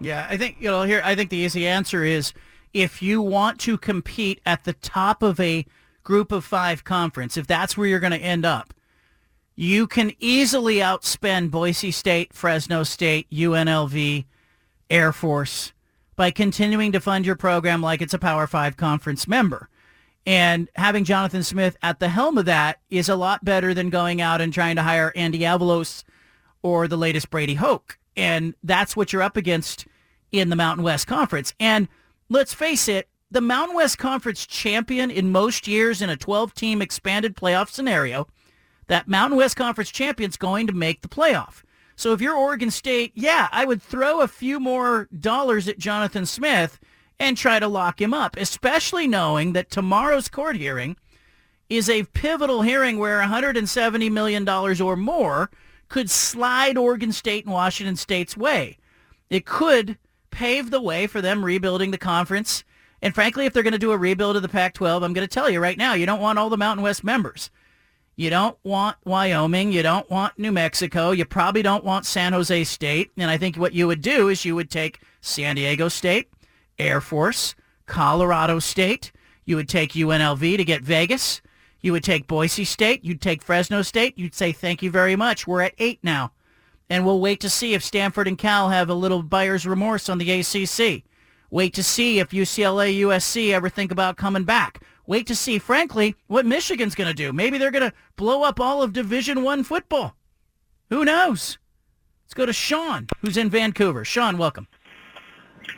[0.00, 1.00] Yeah, I think you know here.
[1.04, 2.32] I think the easy answer is
[2.72, 5.66] if you want to compete at the top of a
[6.02, 8.72] group of five conference, if that's where you're going to end up,
[9.54, 14.24] you can easily outspend Boise State, Fresno State, UNLV,
[14.88, 15.72] Air Force
[16.16, 19.68] by continuing to fund your program like it's a Power Five conference member.
[20.26, 24.20] And having Jonathan Smith at the helm of that is a lot better than going
[24.20, 26.04] out and trying to hire Andy Avalos
[26.62, 27.98] or the latest Brady Hoke.
[28.16, 29.86] And that's what you're up against
[30.32, 31.54] in the Mountain West Conference.
[31.58, 31.88] And
[32.28, 37.36] let's face it, the Mountain West Conference champion in most years in a 12-team expanded
[37.36, 38.26] playoff scenario,
[38.86, 41.62] that Mountain West Conference champion's going to make the playoff.
[41.94, 46.26] So if you're Oregon State, yeah, I would throw a few more dollars at Jonathan
[46.26, 46.78] Smith
[47.18, 50.96] and try to lock him up, especially knowing that tomorrow's court hearing
[51.68, 55.50] is a pivotal hearing where $170 million or more
[55.88, 58.78] could slide Oregon State and Washington State's way.
[59.28, 59.98] It could
[60.38, 62.62] pave the way for them rebuilding the conference.
[63.02, 65.34] And frankly, if they're going to do a rebuild of the Pac-12, I'm going to
[65.34, 67.50] tell you right now, you don't want all the Mountain West members.
[68.14, 69.72] You don't want Wyoming.
[69.72, 71.10] You don't want New Mexico.
[71.10, 73.10] You probably don't want San Jose State.
[73.16, 76.30] And I think what you would do is you would take San Diego State,
[76.78, 79.10] Air Force, Colorado State.
[79.44, 81.42] You would take UNLV to get Vegas.
[81.80, 83.04] You would take Boise State.
[83.04, 84.16] You'd take Fresno State.
[84.16, 85.48] You'd say, thank you very much.
[85.48, 86.30] We're at eight now.
[86.90, 90.18] And we'll wait to see if Stanford and Cal have a little buyer's remorse on
[90.18, 91.04] the ACC.
[91.50, 94.82] Wait to see if UCLA, USC ever think about coming back.
[95.06, 97.32] Wait to see, frankly, what Michigan's going to do.
[97.32, 100.14] Maybe they're going to blow up all of Division One football.
[100.90, 101.58] Who knows?
[102.24, 104.04] Let's go to Sean, who's in Vancouver.
[104.04, 104.68] Sean, welcome.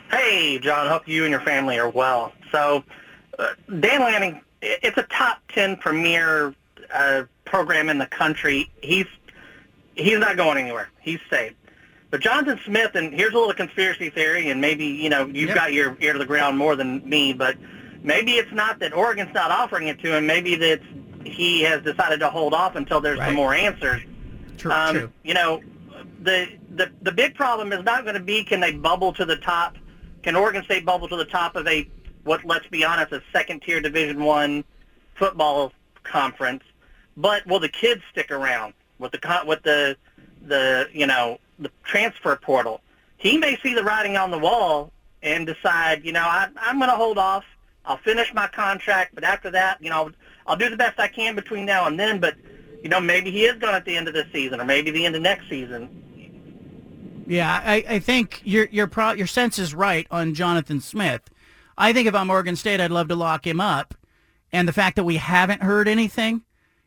[0.09, 0.87] Hey, John.
[0.87, 2.33] Hope you and your family are well.
[2.51, 2.83] So,
[3.39, 6.53] uh, Dan Lanning, it's a top ten premier
[6.93, 8.69] uh, program in the country.
[8.81, 9.05] He's
[10.03, 10.89] he's not going anywhere.
[10.99, 11.53] He's safe.
[12.09, 15.55] But Jonathan Smith, and here's a little conspiracy theory, and maybe you know you've yep.
[15.55, 17.55] got your ear to the ground more than me, but
[18.03, 20.27] maybe it's not that Oregon's not offering it to him.
[20.27, 20.81] Maybe that
[21.25, 23.27] he has decided to hold off until there's right.
[23.27, 24.01] some more answers.
[24.57, 25.11] True, um, true.
[25.23, 25.61] You know,
[26.21, 29.37] the the the big problem is not going to be can they bubble to the
[29.37, 29.77] top?
[30.21, 31.89] Can Oregon State bubble to the top of a
[32.25, 32.43] what?
[32.43, 34.65] Let's be honest, a second tier Division One
[35.15, 35.71] football
[36.03, 36.63] conference.
[37.15, 39.97] But will the kids stick around with the with the
[40.41, 42.81] the you know the transfer portal?
[43.17, 46.89] He may see the writing on the wall and decide, you know, I, I'm going
[46.89, 47.43] to hold off.
[47.85, 50.11] I'll finish my contract, but after that, you know,
[50.47, 52.19] I'll do the best I can between now and then.
[52.19, 52.35] But
[52.83, 55.05] you know, maybe he is gone at the end of this season, or maybe the
[55.05, 55.97] end of next season.
[57.27, 61.21] Yeah, I, I think your your pro, your sense is right on Jonathan Smith.
[61.77, 63.95] I think if I'm Oregon State, I'd love to lock him up,
[64.51, 66.41] and the fact that we haven't heard anything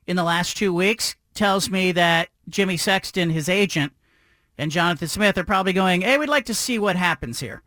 [0.06, 3.92] in the last two weeks tells me that Jimmy Sexton, his agent,
[4.56, 7.62] and Jonathan Smith are probably going, "Hey, we'd like to see what happens here,"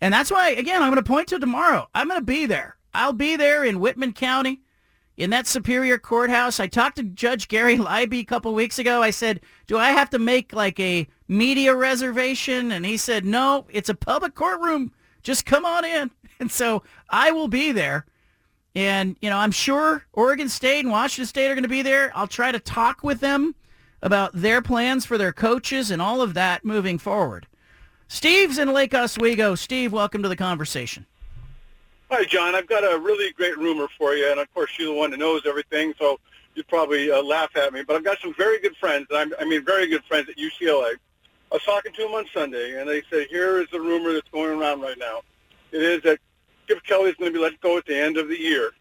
[0.00, 1.88] and that's why again I'm going to point to tomorrow.
[1.94, 2.76] I'm going to be there.
[2.94, 4.62] I'll be there in Whitman County
[5.18, 6.60] in that Superior Courthouse.
[6.60, 9.02] I talked to Judge Gary Libey a couple weeks ago.
[9.02, 12.72] I said, do I have to make like a media reservation?
[12.72, 14.92] And he said, no, it's a public courtroom.
[15.22, 16.10] Just come on in.
[16.40, 18.06] And so I will be there.
[18.78, 22.12] And, you know, I'm sure Oregon State and Washington State are going to be there.
[22.14, 23.56] I'll try to talk with them
[24.02, 27.48] about their plans for their coaches and all of that moving forward.
[28.06, 29.56] Steve's in Lake Oswego.
[29.56, 31.06] Steve, welcome to the conversation.
[32.12, 32.54] Hi, John.
[32.54, 35.18] I've got a really great rumor for you, and of course, you're the one that
[35.18, 36.20] knows everything, so
[36.54, 37.82] you'd probably uh, laugh at me.
[37.82, 40.36] But I've got some very good friends, and I'm, I mean very good friends at
[40.36, 40.92] UCLA.
[41.50, 44.28] I was talking to them on Sunday, and they said, here is the rumor that's
[44.28, 45.22] going around right now.
[45.72, 46.20] It is that
[46.68, 48.72] Chip Kelly is going to be let go at the end of the year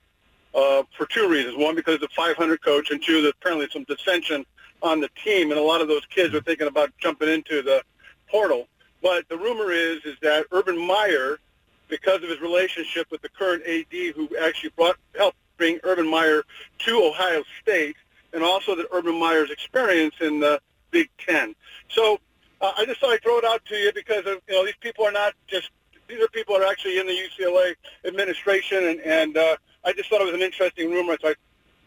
[0.53, 1.55] uh, for two reasons.
[1.57, 4.45] One, because of 500 coach, and two, there's apparently some dissension
[4.81, 7.81] on the team, and a lot of those kids are thinking about jumping into the
[8.29, 8.67] portal.
[9.01, 11.39] But the rumor is is that Urban Meyer
[11.87, 16.43] because of his relationship with the current AD who actually brought helped bring Urban Meyer
[16.79, 17.95] to Ohio State,
[18.33, 20.59] and also that Urban Meyer's experience in the
[20.91, 21.55] Big Ten.
[21.87, 22.19] So
[22.59, 25.05] uh, I just thought I'd throw it out to you because you know these people
[25.05, 25.69] are not just
[26.07, 30.09] these are people that are actually in the UCLA administration, and and uh, I just
[30.09, 31.35] thought it was an interesting rumor, so I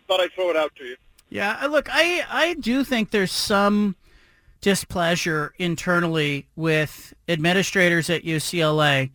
[0.06, 0.96] thought I'd throw it out to you.
[1.28, 3.96] Yeah, look, I I do think there's some
[4.60, 9.10] displeasure internally with administrators at UCLA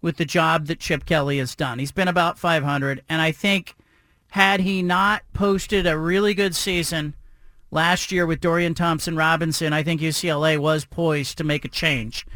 [0.00, 1.78] with the job that Chip Kelly has done.
[1.78, 3.74] He's been about 500, and I think
[4.30, 7.14] had he not posted a really good season
[7.70, 12.26] last year with Dorian Thompson Robinson, I think UCLA was poised to make a change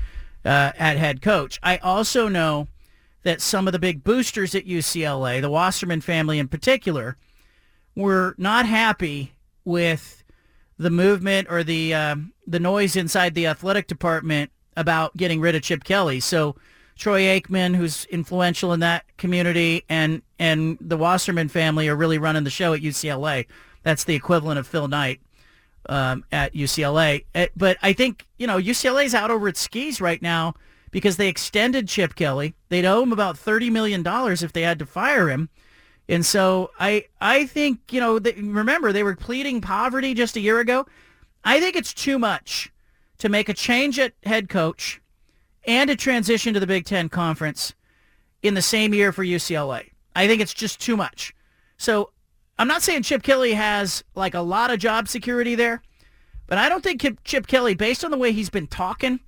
[0.44, 1.58] uh, at head coach.
[1.62, 2.68] I also know
[3.22, 7.16] that some of the big boosters at UCLA, the Wasserman family in particular,
[7.94, 9.32] were not happy
[9.64, 10.24] with
[10.78, 15.62] the movement or the um, the noise inside the athletic department about getting rid of
[15.62, 16.18] Chip Kelly.
[16.18, 16.56] So
[16.96, 22.44] Troy Aikman, who's influential in that community, and and the Wasserman family are really running
[22.44, 23.46] the show at UCLA.
[23.82, 25.20] That's the equivalent of Phil Knight
[25.88, 27.24] um, at UCLA.
[27.34, 30.54] Uh, but I think you know UCLA's out over its skis right now
[30.90, 32.54] because they extended Chip Kelly.
[32.68, 35.48] They'd owe him about thirty million dollars if they had to fire him.
[36.08, 40.40] And so I I think you know they, remember they were pleading poverty just a
[40.40, 40.86] year ago.
[41.44, 42.72] I think it's too much
[43.18, 45.00] to make a change at head coach
[45.64, 47.74] and a transition to the Big Ten Conference
[48.42, 49.90] in the same year for UCLA.
[50.14, 51.34] I think it's just too much.
[51.76, 52.11] So
[52.58, 55.82] I'm not saying Chip Kelly has like a lot of job security there,
[56.46, 59.20] but I don't think Chip Kelly, based on the way he's been talking,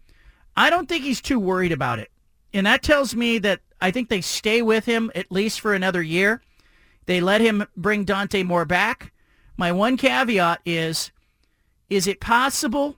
[0.57, 2.11] I don't think he's too worried about it.
[2.53, 6.03] And that tells me that I think they stay with him at least for another
[6.03, 6.43] year.
[7.07, 9.13] They let him bring Dante Moore back.
[9.57, 11.11] My one caveat is,
[11.91, 12.97] is it possible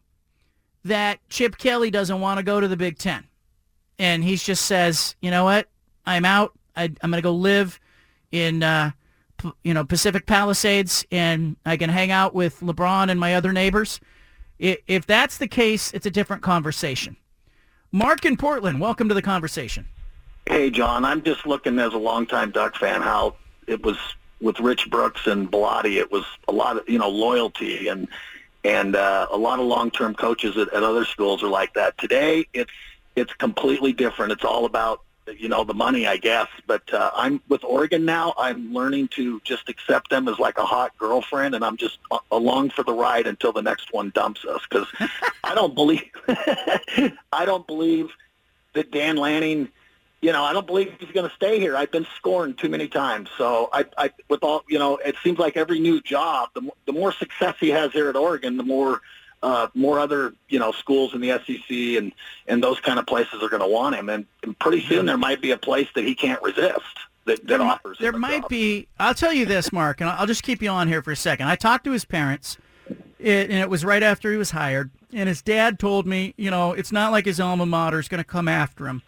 [0.84, 3.24] that Chip Kelly doesn't want to go to the Big Ten?
[3.98, 5.68] And he just says, you know what?
[6.04, 6.52] I'm out.
[6.76, 7.80] I, am going to go live
[8.30, 8.90] in, uh,
[9.62, 14.00] you know, Pacific Palisades, and I can hang out with LeBron and my other neighbors.
[14.58, 17.16] If that's the case, it's a different conversation.
[17.92, 19.86] Mark in Portland, welcome to the conversation.
[20.46, 21.04] Hey, John.
[21.04, 23.98] I'm just looking as a longtime Duck fan how it was
[24.40, 25.96] with Rich Brooks and Bellotti.
[25.96, 28.08] It was a lot of you know loyalty and
[28.64, 31.96] and uh, a lot of long-term coaches at, at other schools are like that.
[31.98, 32.72] Today, it's
[33.14, 34.32] it's completely different.
[34.32, 35.02] It's all about
[35.38, 36.48] you know the money, I guess.
[36.66, 38.34] But uh, I'm with Oregon now.
[38.38, 42.18] I'm learning to just accept them as like a hot girlfriend, and I'm just uh,
[42.30, 44.86] along for the ride until the next one dumps us because
[45.44, 48.10] I don't believe I don't believe
[48.74, 49.68] that Dan Lanning
[50.22, 51.76] you know, I don't believe he's going to stay here.
[51.76, 53.28] I've been scorned too many times.
[53.36, 56.92] So I, I, with all, you know, it seems like every new job, the, the
[56.92, 59.02] more success he has here at Oregon, the more,
[59.42, 62.12] uh, more other, you know, schools in the SEC and,
[62.46, 64.08] and those kind of places are going to want him.
[64.08, 66.80] And, and pretty soon there might be a place that he can't resist
[67.26, 67.98] that, that there, offers.
[67.98, 68.50] There might job.
[68.50, 71.16] be, I'll tell you this, Mark, and I'll just keep you on here for a
[71.16, 71.48] second.
[71.48, 72.58] I talked to his parents
[73.18, 74.90] it, and it was right after he was hired.
[75.12, 78.22] And his dad told me, you know, it's not like his alma mater is going
[78.22, 79.02] to come after him.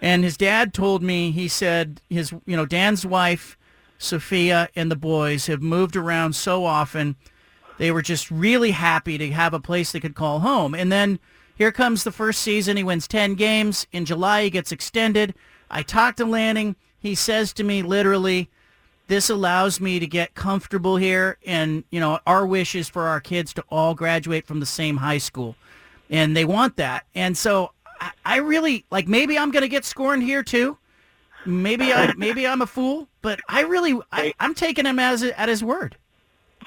[0.00, 3.58] And his dad told me, he said his, you know, Dan's wife,
[3.98, 7.16] Sophia, and the boys have moved around so often.
[7.78, 10.74] They were just really happy to have a place they could call home.
[10.74, 11.18] And then
[11.56, 12.76] here comes the first season.
[12.76, 13.86] He wins 10 games.
[13.92, 15.34] In July, he gets extended.
[15.70, 16.76] I talk to Lanning.
[16.98, 18.50] He says to me literally,
[19.06, 21.38] this allows me to get comfortable here.
[21.46, 24.98] And, you know, our wish is for our kids to all graduate from the same
[24.98, 25.56] high school.
[26.10, 27.06] And they want that.
[27.14, 27.72] And so
[28.24, 29.08] I, really like.
[29.08, 30.78] Maybe I'm going to get scorned here too.
[31.46, 35.48] Maybe I maybe I'm a fool, but I really I, am taking him as at
[35.48, 35.96] his word.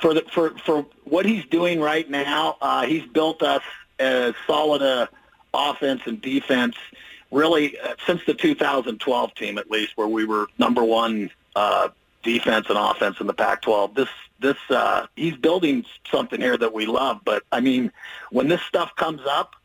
[0.01, 3.63] For the for for what he's doing right now, uh, he's built us
[3.99, 5.09] as solid a
[5.53, 6.75] offense and defense.
[7.29, 11.89] Really, uh, since the 2012 team, at least, where we were number one uh,
[12.23, 13.95] defense and offense in the Pac-12.
[13.95, 14.09] This
[14.39, 17.21] this uh, he's building something here that we love.
[17.23, 17.91] But I mean,
[18.31, 19.55] when this stuff comes up,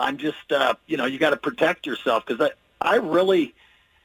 [0.00, 2.50] I'm just, uh, you know, you got to protect yourself because
[2.80, 3.54] I, I really,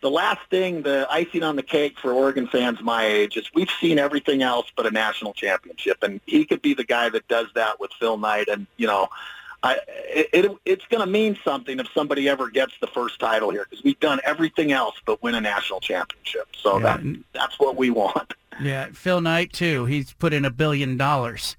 [0.05, 3.71] the last thing, the icing on the cake for Oregon fans my age is we've
[3.81, 7.47] seen everything else but a national championship, and he could be the guy that does
[7.55, 9.07] that with Phil Knight, and you know,
[9.63, 13.49] I, it, it it's going to mean something if somebody ever gets the first title
[13.49, 16.49] here because we've done everything else but win a national championship.
[16.55, 16.97] So yeah.
[16.97, 18.35] that that's what we want.
[18.61, 19.85] Yeah, Phil Knight too.
[19.85, 21.57] He's put in a billion dollars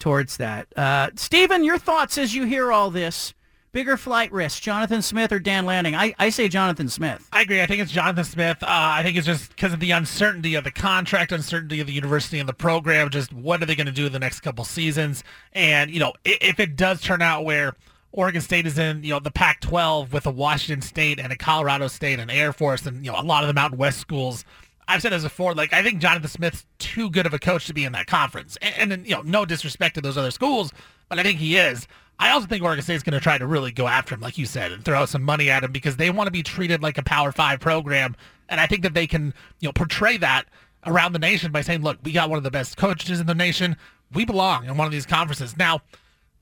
[0.00, 0.66] towards that.
[0.76, 3.34] Uh, Stephen, your thoughts as you hear all this?
[3.74, 5.96] Bigger flight risk, Jonathan Smith or Dan Lanning?
[5.96, 7.28] I, I say Jonathan Smith.
[7.32, 7.60] I agree.
[7.60, 8.62] I think it's Jonathan Smith.
[8.62, 11.92] Uh, I think it's just because of the uncertainty of the contract, uncertainty of the
[11.92, 13.10] university and the program.
[13.10, 15.24] Just what are they going to do in the next couple seasons?
[15.54, 17.74] And you know, if, if it does turn out where
[18.12, 21.88] Oregon State is in, you know, the Pac-12 with a Washington State and a Colorado
[21.88, 24.44] State and Air Force and you know a lot of the Mountain West schools.
[24.86, 27.74] I've said as before, like I think Jonathan Smith's too good of a coach to
[27.74, 28.56] be in that conference.
[28.62, 30.72] And, and you know, no disrespect to those other schools,
[31.08, 31.88] but I think he is.
[32.18, 34.38] I also think Oregon State is going to try to really go after him, like
[34.38, 36.96] you said, and throw some money at him because they want to be treated like
[36.98, 38.16] a Power Five program,
[38.48, 40.44] and I think that they can, you know, portray that
[40.86, 43.34] around the nation by saying, "Look, we got one of the best coaches in the
[43.34, 43.76] nation.
[44.12, 45.82] We belong in one of these conferences." Now,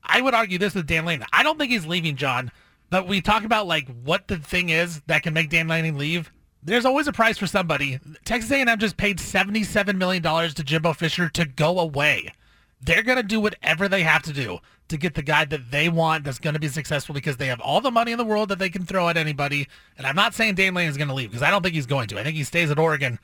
[0.03, 1.27] I would argue this with Dan Lanning.
[1.33, 2.51] I don't think he's leaving, John.
[2.89, 6.31] But we talk about like what the thing is that can make Dan Lanning leave.
[6.61, 7.99] There's always a price for somebody.
[8.23, 12.31] Texas A&M just paid $77 million to Jimbo Fisher to go away.
[12.79, 14.59] They're going to do whatever they have to do
[14.93, 17.59] to get the guy that they want that's going to be successful because they have
[17.59, 19.67] all the money in the world that they can throw at anybody.
[19.97, 21.85] And I'm not saying Dan Lanning is going to leave because I don't think he's
[21.85, 22.19] going to.
[22.19, 23.19] I think he stays at Oregon.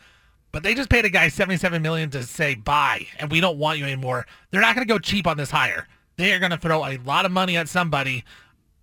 [0.52, 3.78] But they just paid a guy 77 million to say bye and we don't want
[3.78, 4.26] you anymore.
[4.50, 5.88] They're not going to go cheap on this hire.
[6.18, 8.26] They are going to throw a lot of money at somebody.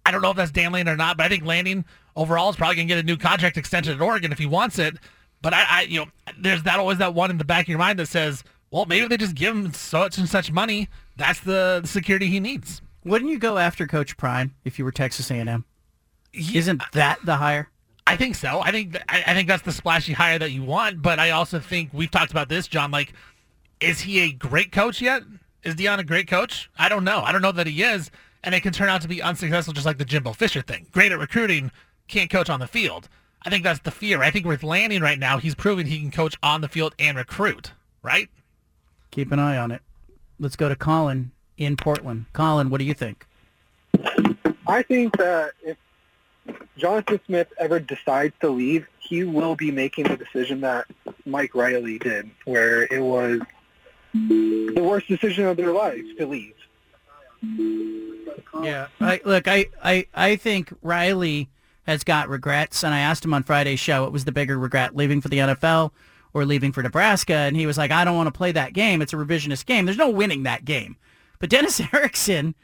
[0.06, 1.84] I don't know if that's Dan Lanning or not, but I think Lanning
[2.14, 4.78] overall is probably going to get a new contract extension at Oregon if he wants
[4.78, 4.96] it.
[5.42, 6.06] But I, I, you know,
[6.38, 9.08] there's that always that one in the back of your mind that says, well, maybe
[9.08, 10.88] they just give him such and such money.
[11.16, 12.82] That's the security he needs.
[13.04, 15.64] Wouldn't you go after Coach Prime if you were Texas A&M?
[16.32, 17.70] Isn't that the hire?
[18.06, 18.60] I think so.
[18.60, 21.02] I think I, I think that's the splashy hire that you want.
[21.02, 22.90] But I also think we've talked about this, John.
[22.90, 23.12] Like,
[23.80, 25.22] is he a great coach yet?
[25.64, 26.70] Is Deion a great coach?
[26.78, 27.22] I don't know.
[27.22, 28.10] I don't know that he is,
[28.44, 30.86] and it can turn out to be unsuccessful, just like the Jimbo Fisher thing.
[30.92, 31.72] Great at recruiting,
[32.06, 33.08] can't coach on the field.
[33.42, 34.22] I think that's the fear.
[34.22, 37.16] I think with Lanning right now, he's proving he can coach on the field and
[37.16, 37.72] recruit.
[38.02, 38.28] Right?
[39.10, 39.82] Keep an eye on it.
[40.38, 42.26] Let's go to Colin in Portland.
[42.32, 43.26] Colin, what do you think?
[44.66, 45.76] I think that if
[46.76, 50.86] Jonathan Smith ever decides to leave, he will be making the decision that
[51.24, 53.40] Mike Riley did, where it was
[54.12, 56.54] the worst decision of their lives to leave.
[58.62, 61.48] Yeah, I, look, I, I, I think Riley
[61.86, 64.96] has got regrets, and I asked him on Friday's show, what was the bigger regret,
[64.96, 65.92] leaving for the NFL
[66.36, 67.32] or leaving for Nebraska?
[67.32, 69.00] And he was like, I don't want to play that game.
[69.00, 69.86] It's a revisionist game.
[69.86, 70.96] There's no winning that game.
[71.38, 72.54] But Dennis Erickson,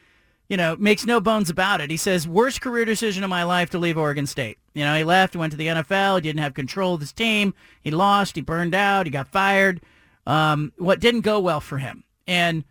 [0.46, 1.88] you know, makes no bones about it.
[1.88, 4.58] He says, worst career decision of my life to leave Oregon State.
[4.74, 7.54] You know, he left, went to the NFL, he didn't have control of his team.
[7.80, 9.80] He lost, he burned out, he got fired.
[10.26, 12.04] Um, what didn't go well for him.
[12.26, 12.64] And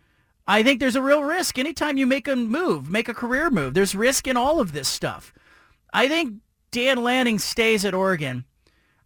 [0.46, 3.74] I think there's a real risk anytime you make a move, make a career move.
[3.74, 5.34] There's risk in all of this stuff.
[5.92, 6.34] I think
[6.70, 8.44] Dan Lanning stays at Oregon.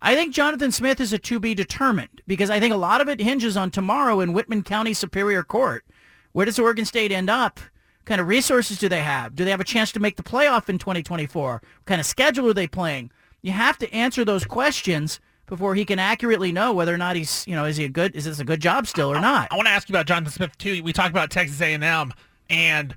[0.02, 3.08] I think Jonathan Smith is a to be determined because I think a lot of
[3.08, 5.84] it hinges on tomorrow in Whitman County Superior Court.
[6.32, 7.58] Where does Oregon State end up?
[7.58, 9.34] What kind of resources do they have?
[9.34, 11.52] Do they have a chance to make the playoff in 2024?
[11.52, 13.10] What kind of schedule are they playing?
[13.42, 17.46] You have to answer those questions before he can accurately know whether or not he's,
[17.46, 19.48] you know, is he a good, is this a good job still or not?
[19.50, 20.82] I want to ask you about Jonathan Smith too.
[20.82, 22.12] We talked about Texas A&M,
[22.50, 22.96] and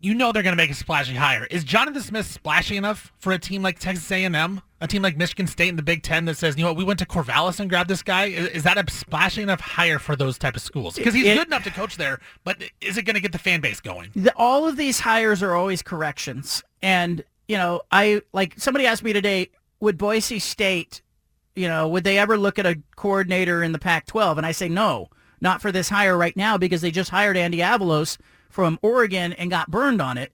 [0.00, 1.46] you know they're going to make a splashy hire.
[1.46, 5.46] Is Jonathan Smith splashy enough for a team like Texas A&M, a team like Michigan
[5.46, 7.68] State in the Big Ten that says, you know what, we went to Corvallis and
[7.68, 8.26] grabbed this guy?
[8.26, 10.94] Is, is that a splashing enough hire for those type of schools?
[10.96, 13.38] Because he's It- good enough to coach there, but is it going to get the
[13.38, 14.10] fan base going?
[14.14, 16.62] the, all of these hires are always corrections.
[16.82, 21.02] And, you know, I like somebody asked me today, would Boise State,
[21.56, 24.36] you know, would they ever look at a coordinator in the Pac-12?
[24.36, 25.08] And I say no,
[25.40, 28.18] not for this hire right now because they just hired Andy Avalos
[28.50, 30.32] from Oregon and got burned on it.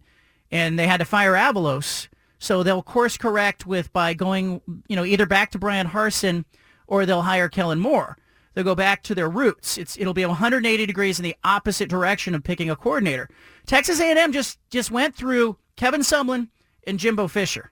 [0.51, 2.09] And they had to fire Avalos.
[2.41, 6.47] So they'll course correct with by going, you know, either back to Bryan Harsin
[6.87, 8.17] or they'll hire Kellen Moore.
[8.55, 9.79] They'll go back to their roots.
[9.79, 13.29] It's it'll be 180 degrees in the opposite direction of picking a coordinator.
[13.67, 16.49] Texas A&M just just went through Kevin Sumlin
[16.87, 17.71] and Jimbo Fisher.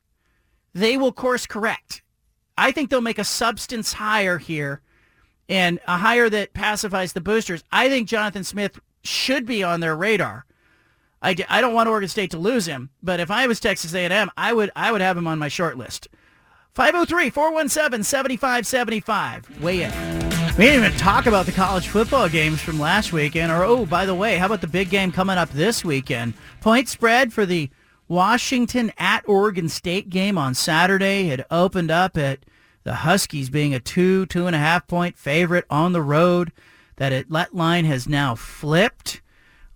[0.75, 2.03] They will course correct.
[2.57, 4.83] I think they'll make a substance hire here
[5.49, 7.65] and a hire that pacifies the boosters.
[7.73, 10.45] I think Jonathan Smith should be on their radar.
[11.21, 13.95] I, d- I don't want Oregon State to lose him, but if I was Texas
[13.95, 16.09] A&M, I would I would have him on my short list.
[16.77, 19.61] 503-417-7575.
[19.61, 19.91] Weigh in.
[20.57, 23.53] We didn't even talk about the college football games from last weekend.
[23.53, 26.35] Or, oh, by the way, how about the big game coming up this weekend?
[26.61, 27.71] Point spread for the
[28.09, 31.31] Washington at Oregon State game on Saturday.
[31.31, 32.41] It opened up at
[32.85, 36.53] the Huskies being a two, two and a half point favorite on the road.
[36.97, 39.21] That it, line has now flipped.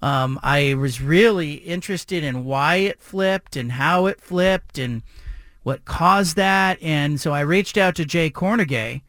[0.02, 5.02] Um, I was really interested in why it flipped and how it flipped and
[5.62, 6.82] what caused that.
[6.82, 9.02] And so I reached out to Jay Kornegay,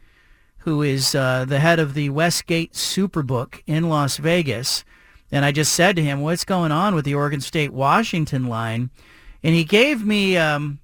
[0.59, 4.85] who is uh, the head of the Westgate Superbook in Las Vegas.
[5.31, 8.91] And I just said to him, what's going on with the Oregon State-Washington line?
[9.41, 10.79] And he gave me um,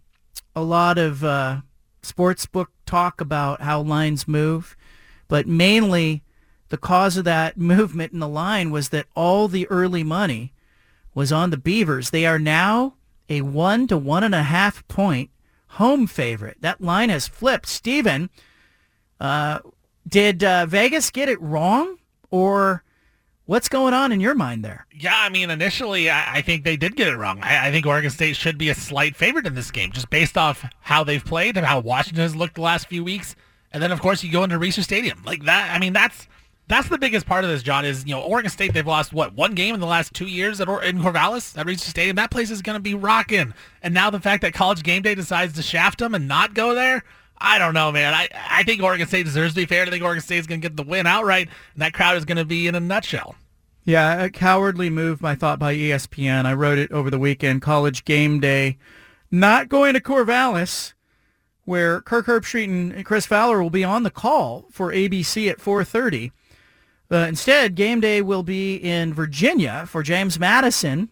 [0.56, 1.62] a lot of uh,
[2.02, 4.76] sports book talk about how lines move,
[5.28, 6.24] but mainly
[6.70, 10.54] the cause of that movement in the line was that all the early money
[11.14, 12.12] was on the Beavers.
[12.12, 12.96] They are now
[13.28, 15.30] a one to one and a half point
[15.74, 16.58] home favorite.
[16.62, 17.68] That line has flipped.
[17.68, 18.30] Steven,
[19.20, 19.60] uh,
[20.08, 21.98] did uh, Vegas get it wrong
[22.32, 22.84] or
[23.46, 24.88] what's going on in your mind there?
[24.94, 27.40] Yeah, I mean, initially, I, I think they did get it wrong.
[27.42, 30.38] I, I think Oregon State should be a slight favorite in this game, just based
[30.38, 33.36] off how they've played and how Washington has looked the last few weeks.
[33.72, 35.74] And then, of course, you go into Reser Stadium like that.
[35.74, 36.28] I mean, that's
[36.70, 37.84] That's the biggest part of this, John.
[37.84, 40.62] Is you know Oregon State they've lost what one game in the last two years
[40.62, 42.16] at or- in Corvallis at Regency Stadium.
[42.16, 43.54] That place is going to be rocking.
[43.82, 46.76] And now the fact that College Game Day decides to shaft them and not go
[46.76, 47.04] there,
[47.40, 48.14] I don't know, man.
[48.14, 49.86] I I think Oregon State deserves to be fair.
[49.86, 52.26] I think Oregon State is going to get the win outright, and that crowd is
[52.26, 53.36] going to be in a nutshell.
[53.84, 56.46] Yeah, a cowardly move, I thought, by ESPN.
[56.46, 57.64] I wrote it over the weekend.
[57.64, 58.78] College game day,
[59.32, 60.94] not going to Corvallis,
[61.66, 66.32] where Kirk Herbstreit and Chris Fowler will be on the call for ABC at 4:30.
[67.12, 71.10] Uh, instead, game day will be in Virginia for James Madison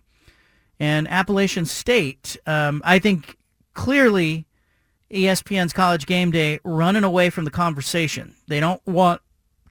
[0.79, 2.37] and Appalachian State.
[2.45, 3.37] Um, I think
[3.73, 4.45] clearly
[5.11, 8.35] ESPN's College Game Day running away from the conversation.
[8.47, 9.21] They don't want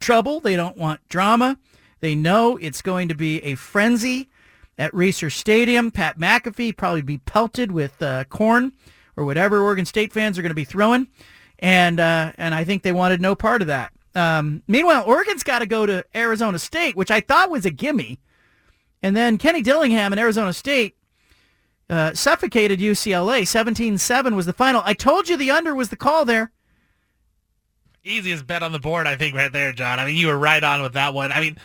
[0.01, 0.41] trouble.
[0.41, 1.59] They don't want drama.
[2.01, 4.29] They know it's going to be a frenzy
[4.79, 5.91] at Reser Stadium.
[5.91, 8.73] Pat McAfee probably be pelted with uh, corn
[9.17, 11.09] or whatever Oregon State fans are going to be throwing,
[11.59, 13.93] and uh, and I think they wanted no part of that.
[14.17, 18.19] Um, meanwhile, Oregon's got to go to Arizona State, which I thought was a gimme,
[19.03, 20.97] and then Kenny Dillingham and Arizona State
[21.91, 23.43] uh, suffocated UCLA.
[23.43, 24.83] 17-7 was the final.
[24.85, 26.51] I told you the under was the call there.
[28.05, 29.99] Easiest bet on the board, I think, right there, John.
[30.01, 31.31] I mean, you were right on with that one.
[31.31, 31.59] I mean,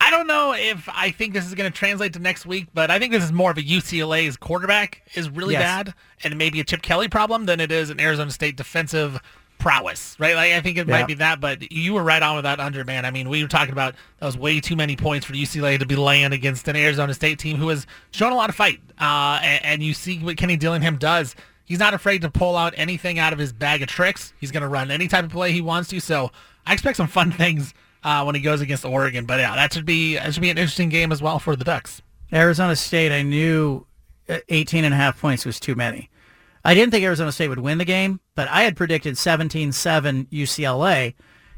[0.00, 2.90] I don't know if I think this is going to translate to next week, but
[2.90, 5.62] I think this is more of a UCLA's quarterback is really Yes.
[5.62, 9.20] bad, and maybe a Chip Kelly problem than it is an Arizona State defensive
[9.64, 10.34] prowess, right?
[10.36, 10.92] Like I think it Yeah.
[10.98, 13.06] might be that, but you were right on with that under, man.
[13.06, 15.86] I mean, we were talking about that was way too many points for UCLA to
[15.86, 19.40] be laying against an Arizona State team who has shown a lot of fight, uh,
[19.42, 21.34] and, and you see what Kenny Dillingham does.
[21.64, 24.34] He's not afraid to pull out anything out of his bag of tricks.
[24.38, 26.00] He's going to run any type of play he wants to.
[26.00, 26.30] So
[26.66, 27.72] I expect some fun things
[28.04, 29.24] uh, when he goes against Oregon.
[29.24, 31.64] But yeah, that should be that should be an interesting game as well for the
[31.64, 32.02] Ducks.
[32.34, 33.86] Arizona State, I knew
[34.28, 36.10] uh, 18 and a half points was too many.
[36.64, 41.14] I didn't think Arizona State would win the game, but I had predicted 17-7 UCLA.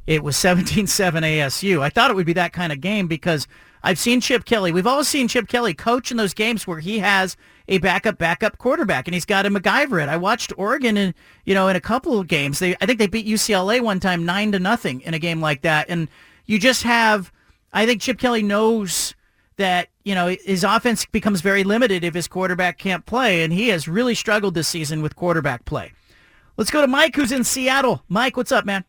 [0.07, 0.87] It was 17-7
[1.23, 1.81] ASU.
[1.81, 3.47] I thought it would be that kind of game because
[3.83, 4.73] I've seen Chip Kelly.
[4.73, 7.37] We've all seen Chip Kelly coach in those games where he has
[7.69, 10.09] a backup backup quarterback and he's got to MacGyver it.
[10.09, 12.59] I watched Oregon in you know in a couple of games.
[12.59, 15.63] They I think they beat UCLA one time nine to nothing in a game like
[15.63, 15.87] that.
[15.89, 16.09] And
[16.47, 17.33] you just have
[17.73, 19.15] I think Chip Kelly knows
[19.57, 23.69] that you know his offense becomes very limited if his quarterback can't play, and he
[23.69, 25.93] has really struggled this season with quarterback play.
[26.57, 28.05] Let's go to Mike, who's in Seattle.
[28.09, 28.85] Mike, what's up, man?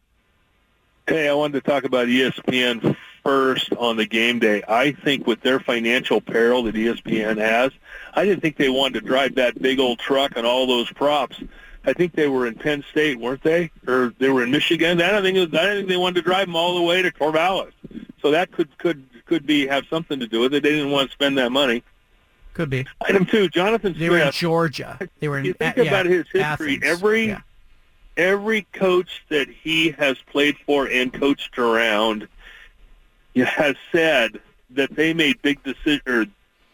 [1.07, 4.61] Hey, I wanted to talk about ESPN first on the game day.
[4.67, 7.71] I think with their financial peril that ESPN has,
[8.13, 11.41] I didn't think they wanted to drive that big old truck and all those props.
[11.83, 13.71] I think they were in Penn State, weren't they?
[13.87, 15.01] Or they were in Michigan.
[15.01, 17.01] I don't think was, I don't think they wanted to drive them all the way
[17.01, 17.71] to Corvallis.
[18.21, 20.63] So that could could could be have something to do with it.
[20.63, 21.83] They didn't want to spend that money.
[22.53, 22.85] Could be.
[23.01, 23.99] Item two, Jonathan Smith.
[23.99, 24.97] They were in Georgia.
[25.19, 25.45] They were in.
[25.45, 26.77] You think uh, yeah, about his history.
[26.77, 26.83] Athens.
[26.83, 27.41] Every Yeah.
[28.15, 32.27] every coach that he has played for and coached around
[33.35, 34.39] has said
[34.71, 36.25] that they made big decision or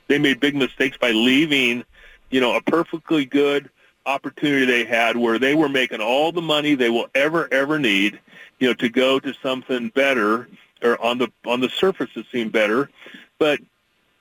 [0.08, 1.84] they made big mistakes by leaving,
[2.30, 3.70] you know, a perfectly good
[4.06, 8.20] opportunity they had where they were making all the money they will ever ever need,
[8.60, 10.48] you know, to go to something better
[10.84, 12.90] or on the on the surface it seemed better,
[13.40, 13.60] but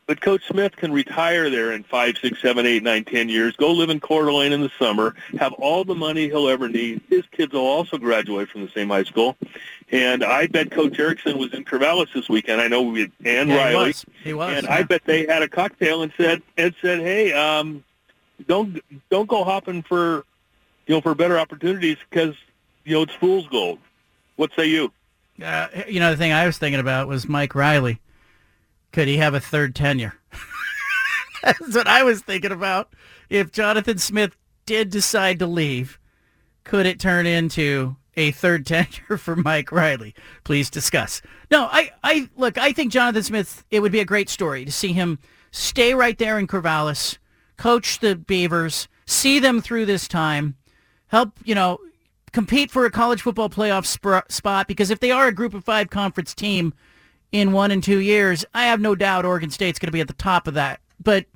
[0.06, 3.72] but Coach Smith can retire there in five, six, seven, eight, nine, ten years, go
[3.72, 7.00] live in Coeur d'Alene in the summer, have all the money he'll ever need.
[7.08, 9.36] His kids will also graduate from the same high school.
[9.92, 12.60] And I bet Coach Erickson was in Corvallis this weekend.
[12.60, 14.06] I know we had and Yeah, he was.
[14.24, 14.74] He was, And yeah.
[14.74, 17.84] I bet they had a cocktail and said and said, Hey, um,
[18.48, 20.24] don't don't go hopping for
[20.86, 22.34] you know, for better opportunities because,
[22.84, 23.78] you know, it's fool's gold.
[24.36, 24.92] What say you?
[25.42, 28.00] Uh, you know, the thing I was thinking about was Mike Riley.
[28.92, 30.14] Could he have a third tenure?
[31.42, 32.92] That's what I was thinking about.
[33.30, 35.98] If Jonathan Smith did decide to leave,
[36.64, 40.14] could it turn into a third tenure for Mike Riley?
[40.44, 41.22] Please discuss.
[41.50, 42.58] No, I, I look.
[42.58, 43.64] I think Jonathan Smith.
[43.70, 45.18] It would be a great story to see him
[45.50, 47.18] stay right there in Corvallis,
[47.56, 50.56] coach the Beavers, see them through this time,
[51.08, 51.78] help you know
[52.32, 54.66] compete for a college football playoff sp- spot.
[54.66, 56.74] Because if they are a Group of Five conference team
[57.30, 60.08] in one and two years, I have no doubt Oregon State's going to be at
[60.08, 60.80] the top of that.
[61.02, 61.26] But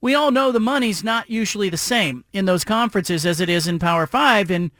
[0.00, 3.66] we all know the money's not usually the same in those conferences as it is
[3.66, 4.50] in Power Five.
[4.50, 4.70] And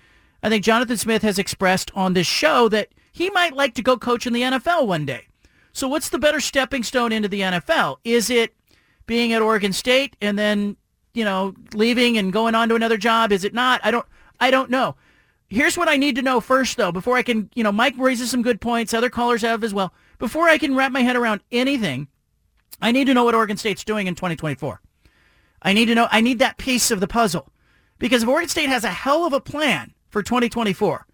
[0.43, 3.97] I think Jonathan Smith has expressed on this show that he might like to go
[3.97, 5.27] coach in the NFL one day.
[5.73, 7.99] So what's the better stepping stone into the NFL?
[8.05, 8.55] Is it
[9.07, 10.77] being at Oregon State and then,
[11.15, 13.33] you know, leaving and going on to another job?
[13.33, 13.81] Is it not?
[13.85, 14.07] I don't
[14.41, 14.97] I don't know.
[15.51, 18.31] Here's what I need to know first though, before I can, you know, Mike raises
[18.31, 19.93] some good points, other callers have as well.
[20.19, 22.07] Before I can wrap my head around anything,
[22.81, 24.81] I need to know what Oregon State's doing in 2024.
[25.63, 27.51] I need to know I need that piece of the puzzle.
[27.99, 31.07] Because if Oregon State has a hell of a plan for 2024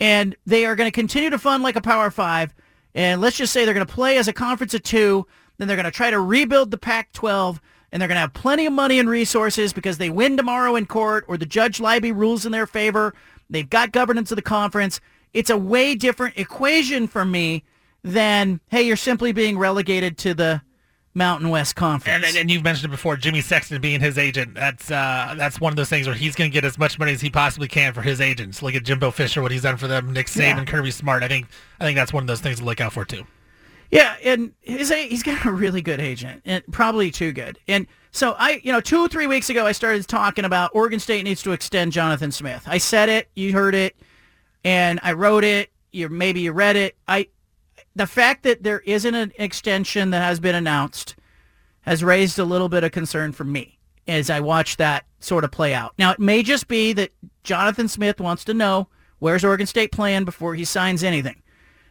[0.00, 2.54] and they are going to continue to fund like a Power 5
[2.94, 5.26] And let's just say they're going to play as a conference of two.
[5.58, 7.58] Then they're going to try to rebuild the Pac-12
[7.92, 10.86] and they're going to have plenty of money and resources because they win tomorrow in
[10.86, 13.14] court or the Judge Libey rules in their favor.
[13.52, 15.00] They've got governance of the conference.
[15.32, 17.62] It's a way different equation for me
[18.02, 20.62] than, hey, you're simply being relegated to the
[21.14, 22.14] Mountain West Conference.
[22.14, 24.54] And, and, and you've mentioned it before, Jimmy Sexton being his agent.
[24.54, 27.12] That's uh, that's one of those things where he's going to get as much money
[27.12, 28.62] as he possibly can for his agents.
[28.62, 30.12] Look at Jimbo Fisher, what he's done for them.
[30.12, 30.64] Nick Saban, Yeah.
[30.64, 31.22] Kirby Smart.
[31.22, 31.46] I think
[31.80, 33.24] I think that's one of those things to look out for too.
[33.90, 37.58] Yeah, and his he's got a really good agent, and probably too good.
[37.68, 41.00] And so I, you know, two or three weeks ago, I started talking about Oregon
[41.00, 42.62] State needs to extend Jonathan Smith.
[42.66, 43.96] I said it, you heard it,
[44.64, 45.70] and I wrote it.
[45.92, 46.96] You maybe you read it.
[47.08, 47.28] I,
[47.96, 51.16] the fact that there isn't an extension that has been announced
[51.82, 55.50] has raised a little bit of concern for me as I watch that sort of
[55.50, 55.92] play out.
[55.98, 57.10] Now, it may just be that
[57.44, 58.88] Jonathan Smith wants to know
[59.18, 61.42] where's Oregon State playing before he signs anything.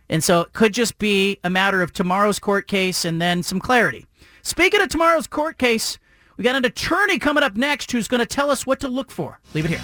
[0.09, 3.59] And so it could just be a matter of tomorrow's court case and then some
[3.59, 4.05] clarity.
[4.41, 5.97] Speaking of tomorrow's court case,
[6.41, 9.11] we got an attorney coming up next who's going to tell us what to look
[9.11, 9.39] for.
[9.53, 9.81] Leave it here.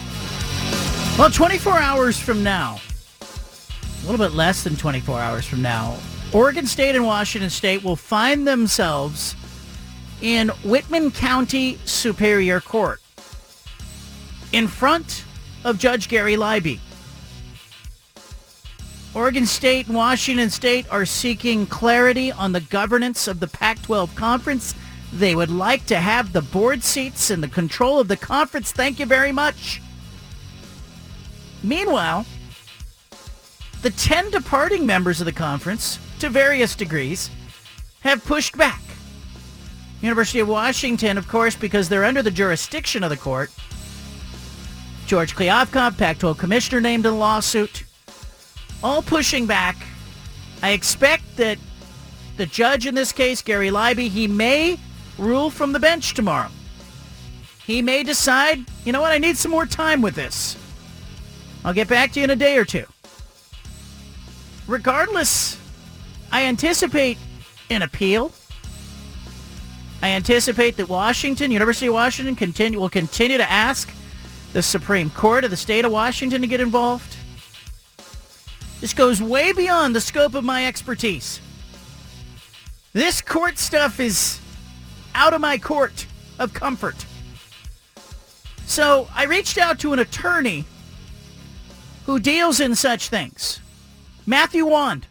[1.16, 2.80] Well, 24 hours from now,
[3.22, 5.96] a little bit less than 24 hours from now,
[6.34, 9.36] Oregon State and Washington State will find themselves
[10.24, 13.02] in Whitman County Superior Court
[14.52, 15.26] in front
[15.64, 16.80] of Judge Gary Libey.
[19.14, 24.74] Oregon State and Washington State are seeking clarity on the governance of the Pac-12 conference.
[25.18, 28.72] They would like to have the board seats and the control of the conference.
[28.72, 29.82] Thank you very much.
[31.64, 32.24] Meanwhile,
[33.82, 37.32] the 10 departing members of the conference, to various degrees,
[38.02, 38.80] have pushed back.
[40.02, 43.50] University of Washington, of course, because they're under the jurisdiction of the court.
[45.08, 47.86] George Kliavkoff, Pac-12 commissioner, named in the lawsuit.
[48.84, 49.78] All pushing back.
[50.62, 51.58] I expect that
[52.36, 54.78] the judge in this case, Gary Libey, he may
[55.18, 56.50] rule from the bench tomorrow.
[57.66, 60.58] He may decide, you know what, I need some more time with this.
[61.66, 62.86] I'll get back to you in a day or two.
[64.68, 65.60] Regardless,
[66.32, 67.18] I anticipate
[67.70, 68.32] an appeal.
[70.02, 73.92] I anticipate that Washington, University of Washington, continue, will continue to ask
[74.54, 77.18] the Supreme Court of the state of Washington to get involved.
[78.80, 81.42] This goes way beyond the scope of my expertise.
[82.94, 84.40] This court stuff is
[85.18, 86.06] out of my court
[86.38, 87.06] of comfort.
[88.68, 90.64] So I reached out to an attorney
[92.06, 93.60] who deals in such things.
[94.28, 95.08] Matthew Wand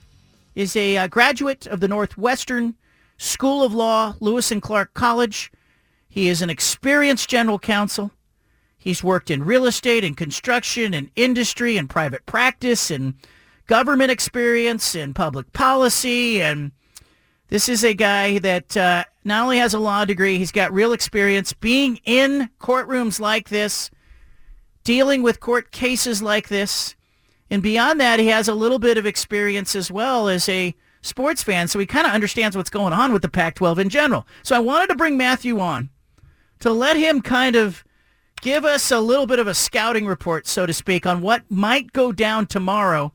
[0.55, 2.77] is a uh, graduate of the Northwestern
[3.19, 5.51] School of Law, Lewis and Clark College.
[6.09, 8.13] He is an experienced general counsel.
[8.79, 13.15] He's worked in real estate and construction and industry and private practice and
[13.67, 16.41] government experience and public policy.
[16.41, 16.71] And
[17.49, 20.93] this is a guy that uh, not only has a law degree, he's got real
[20.93, 23.91] experience being in courtrooms like this,
[24.85, 26.95] dealing with court cases like this.
[27.51, 31.43] And beyond that, he has a little bit of experience as well as a sports
[31.43, 34.27] fan, so he kind of understands what's going on with the Pac-12 in general.
[34.45, 35.91] So I wanted to bring Matthew on
[36.61, 37.85] to let him kind of
[38.43, 41.93] give us a little bit of a scouting report, so to speak, on what might
[41.93, 43.13] go down tomorrow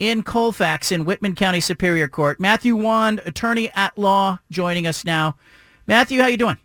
[0.00, 2.40] in Colfax in Whitman County Superior Court.
[2.40, 5.36] Matthew Wand, attorney at law, joining us now.
[5.86, 6.56] Matthew, how you doing?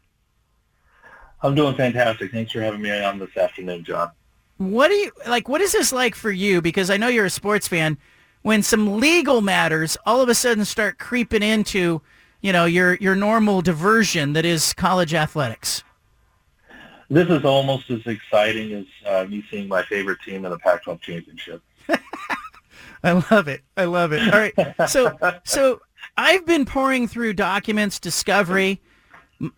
[1.43, 2.31] I'm doing fantastic.
[2.31, 4.09] Thanks for having me on this afternoon, John.
[4.57, 5.49] What do you like?
[5.49, 6.61] What is this like for you?
[6.61, 7.97] Because I know you're a sports fan.
[8.41, 12.01] When some legal matters all of a sudden start creeping into,
[12.41, 15.83] you know, your your normal diversion that is college athletics.
[17.09, 21.01] This is almost as exciting as uh, me seeing my favorite team in the Pac-12
[21.01, 21.61] championship.
[23.05, 23.61] I love it.
[23.77, 24.25] I love it.
[24.33, 24.55] All right.
[24.85, 25.13] So
[25.45, 25.81] so
[26.17, 28.81] I've been pouring through documents, discovery.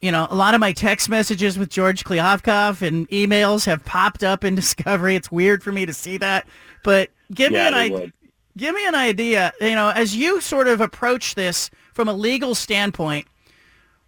[0.02, 4.24] You know, a lot of my text messages with George Kliavkoff and emails have popped
[4.24, 5.16] up in Discovery.
[5.16, 6.48] It's weird for me to see that,
[6.84, 8.14] but give Yeah, me an idea.
[8.58, 9.54] Give me an idea.
[9.62, 13.28] You know, as you sort of approach this from a legal standpoint,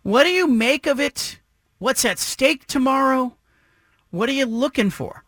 [0.04, 1.40] what do you make of it?
[1.80, 3.38] What's at stake tomorrow?
[4.12, 5.24] What are you looking for?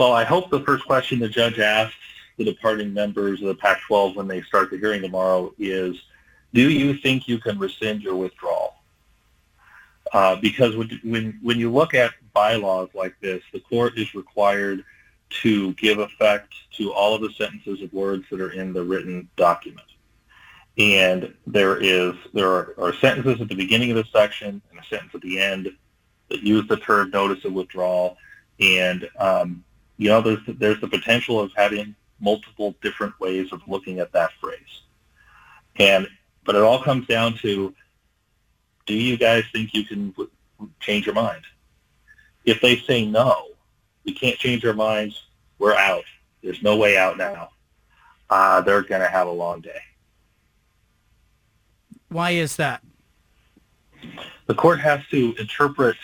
[0.00, 1.94] Well, I hope the first question the judge asks
[2.38, 5.94] the departing members of the Pac-12 when they start the hearing tomorrow is,
[6.54, 8.76] do you think you can rescind your withdrawal?
[10.14, 14.86] Uh, because when, when, when you look at bylaws like this, the court is required
[15.42, 19.28] to give effect to all of the sentences of words that are in the written
[19.36, 19.86] document.
[20.78, 24.84] And there is there are, are sentences at the beginning of the section and a
[24.84, 25.68] sentence at the end
[26.30, 28.16] that use the term notice of withdrawal.
[28.60, 29.62] And um,
[30.00, 34.30] you know, there's there's the potential of having multiple different ways of looking at that
[34.40, 34.80] phrase.
[35.76, 36.08] And
[36.46, 37.74] but it all comes down to
[38.86, 40.30] do you guys think you can w-
[40.80, 41.42] change your mind?
[42.46, 43.48] If they say no,
[44.04, 45.22] we can't change our minds,
[45.58, 46.04] we're out.
[46.42, 47.50] There's no way out now.
[48.30, 49.82] Uh, they're going to have a long day.
[52.08, 52.82] Why is that?
[54.46, 55.96] The court has to interpret,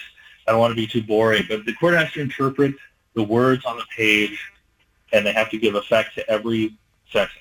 [0.47, 2.75] I don't want to be too boring, but the court has to interpret
[3.17, 4.51] the words on the page
[5.11, 6.77] and they have to give effect to every
[7.11, 7.33] sentence.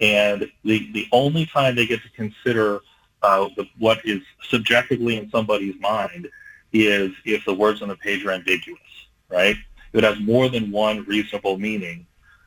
[0.00, 2.80] And the, the only time they get to consider
[3.24, 6.28] uh, the, what is subjectively in somebody's mind
[6.72, 8.78] is if the words on the page are ambiguous,
[9.28, 9.56] right?
[9.92, 12.06] If it has more than one reasonable meaning,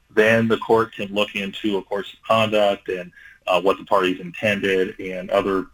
[0.10, 3.12] then the court can look into a course of conduct and
[3.46, 5.66] uh, what the parties intended and other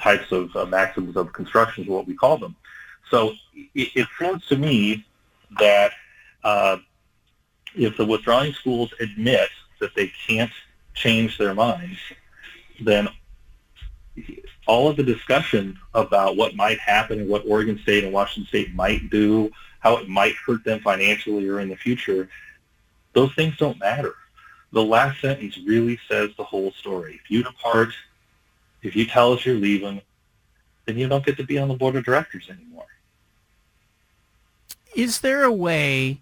[0.00, 2.56] types of uh, maxims of construction is what we call them.
[3.08, 5.04] So it, it seems to me
[5.58, 5.92] that
[6.44, 6.76] uh,
[7.74, 9.48] if the withdrawing schools admit
[9.80, 10.52] that they can't
[10.94, 11.98] change their minds,
[12.80, 13.08] then
[14.66, 18.74] all of the discussion about what might happen and what Oregon State and Washington State
[18.74, 19.50] might do,
[19.80, 22.28] how it might hurt them financially or in the future,
[23.12, 24.14] those things don't matter.
[24.72, 27.20] The last sentence really says the whole story.
[27.22, 27.90] If you depart,
[28.82, 30.00] if you tell us you're leaving,
[30.86, 32.86] then you don't get to be on the board of directors anymore.
[34.94, 36.20] Is there a way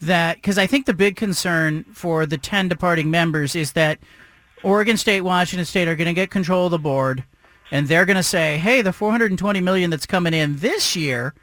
[0.00, 3.98] that, because I think the big concern for the 10 departing members is that
[4.62, 7.24] Oregon State, Washington State are going to get control of the board,
[7.70, 11.34] and they're going to say, hey, the 420 million that's coming in this year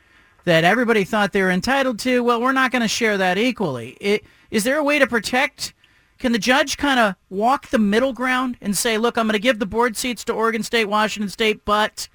[0.43, 3.97] that everybody thought they were entitled to, well, we're not going to share that equally.
[3.99, 5.73] It, is there a way to protect?
[6.19, 9.39] Can the judge kind of walk the middle ground and say, look, I'm going to
[9.39, 12.07] give the board seats to Oregon State, Washington State, but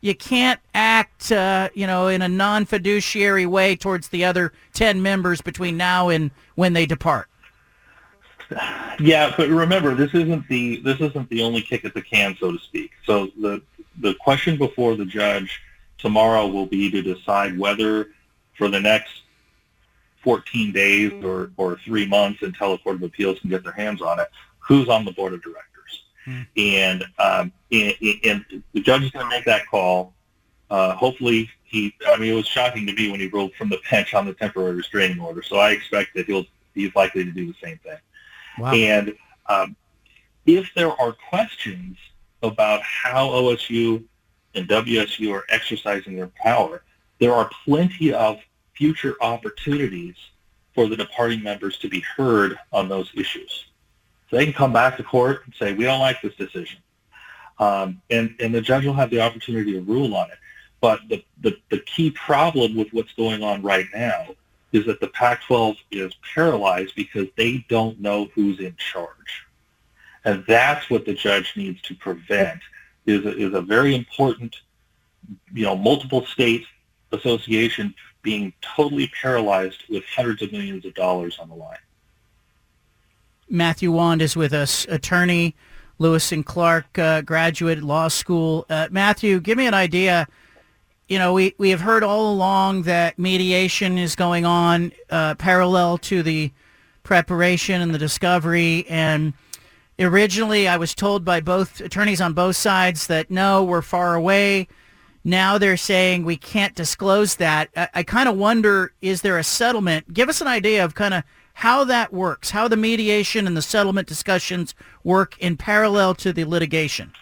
[0.00, 5.40] you can't act, uh, you know, in a non-fiduciary way towards the other 10 members
[5.40, 7.28] between now and when they depart?
[9.00, 12.50] Yeah, but remember, this isn't the this isn't the only kick at the can, so
[12.50, 12.90] to speak.
[13.04, 13.62] So the
[14.00, 15.60] the question before the judge
[15.98, 18.08] tomorrow will be to decide whether
[18.56, 19.22] for the next
[20.22, 24.02] 14 days or, or three months until a court of appeals can get their hands
[24.02, 24.28] on it,
[24.58, 25.67] who's on the board of directors.
[26.28, 26.42] Hmm.
[26.56, 30.12] And, um, and, and the judge is going to make that call.
[30.70, 33.78] Uh, hopefully he, I mean, it was shocking to me when he ruled from the
[33.90, 35.42] bench on the temporary restraining order.
[35.42, 37.96] So I expect that he'll, he's likely to do the same thing.
[38.58, 38.72] Wow.
[38.72, 39.14] And
[39.46, 39.76] um,
[40.44, 41.96] if there are questions
[42.42, 44.04] about how OSU
[44.54, 46.82] and WSU are exercising their power,
[47.20, 48.38] there are plenty of
[48.74, 50.16] future opportunities
[50.74, 53.67] for the departing members to be heard on those issues.
[54.30, 56.80] So they can come back to court and say, we don't like this decision.
[57.58, 60.38] Um, and, and the judge will have the opportunity to rule on it.
[60.80, 64.28] But the, the, the key problem with what's going on right now
[64.72, 69.46] is that the Pac-12 is paralyzed because they don't know who's in charge.
[70.24, 72.60] And that's what the judge needs to prevent
[73.06, 74.54] is a, is a very important,
[75.52, 76.66] you know, multiple state
[77.12, 81.78] association being totally paralyzed with hundreds of millions of dollars on the line.
[83.48, 85.54] Matthew Wand is with us, attorney,
[85.98, 88.66] Lewis and Clark uh, graduate law school.
[88.70, 90.28] Uh, Matthew, give me an idea.
[91.08, 95.98] You know, we, we have heard all along that mediation is going on uh, parallel
[95.98, 96.52] to the
[97.02, 98.84] preparation and the discovery.
[98.88, 99.32] And
[99.98, 104.68] originally I was told by both attorneys on both sides that no, we're far away.
[105.24, 107.70] Now they're saying we can't disclose that.
[107.76, 110.12] I, I kind of wonder, is there a settlement?
[110.12, 111.24] Give us an idea of kind of
[111.58, 116.44] how that works, how the mediation and the settlement discussions work in parallel to the
[116.44, 117.12] litigation.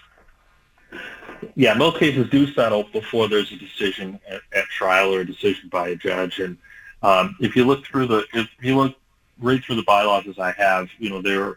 [1.55, 5.71] Yeah, most cases do settle before there's a decision at, at trial or a decision
[5.71, 6.39] by a judge.
[6.39, 6.59] And
[7.03, 8.95] um, if you look through the, if you look
[9.41, 11.57] read through the bylaws as I have, you know, there,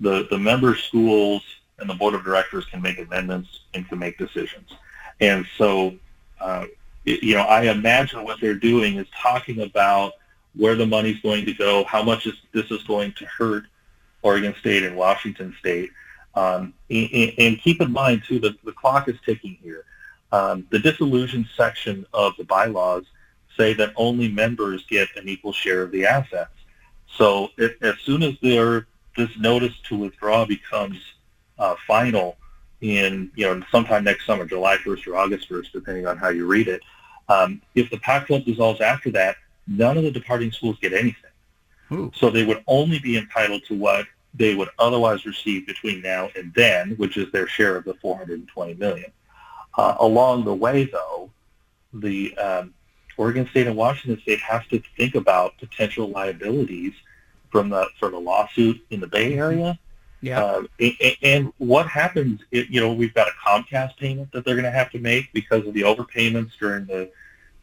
[0.00, 1.44] the the member schools
[1.78, 4.68] and the board of directors can make amendments and can make decisions.
[5.20, 5.94] And so,
[6.40, 6.64] uh,
[7.04, 10.14] you know, I imagine what they're doing is talking about
[10.56, 13.64] where the money's going to go, how much is, this is going to hurt
[14.22, 15.90] Oregon State and Washington State.
[16.34, 19.84] Um, and, and, keep in mind, too, that the clock is ticking here.
[20.32, 23.04] Um, the dissolution section of the bylaws
[23.56, 26.52] say that only members get an equal share of the assets.
[27.16, 30.98] So if, as soon as this notice to withdraw becomes
[31.58, 32.36] uh, final,
[32.80, 36.46] in you know sometime next summer, July 1st or August 1st, depending on how you
[36.46, 36.82] read it.
[37.28, 39.36] Um, if the Pac-12 dissolves after that,
[39.70, 41.30] none of the departing schools get anything.
[41.92, 42.12] Ooh.
[42.14, 46.52] So they would only be entitled to what they would otherwise receive between now and
[46.54, 49.10] then, which is their share of the 420 million.
[49.76, 51.30] Uh, along the way, though,
[51.94, 52.74] the um,
[53.16, 56.92] Oregon State and Washington State have to think about potential liabilities
[57.50, 59.78] from the for the lawsuit in the Bay Area.
[60.20, 60.42] Yeah.
[60.42, 62.40] Uh, and, and what happens?
[62.50, 65.32] If, you know, we've got a Comcast payment that they're going to have to make
[65.32, 67.10] because of the overpayments during the,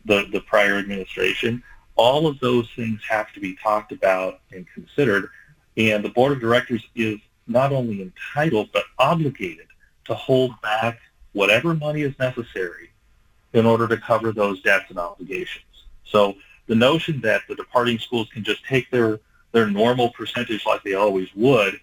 [0.05, 1.63] the the prior administration.
[1.97, 5.29] All of those things have to be talked about and considered,
[5.75, 9.67] and the board of directors is not only entitled but obligated
[10.05, 10.99] to hold back
[11.33, 12.89] whatever money is necessary
[13.53, 15.63] in order to cover those debts and obligations.
[16.03, 16.35] So
[16.67, 19.19] the notion that the departing schools can just take their
[19.53, 21.79] their normal percentage like they always would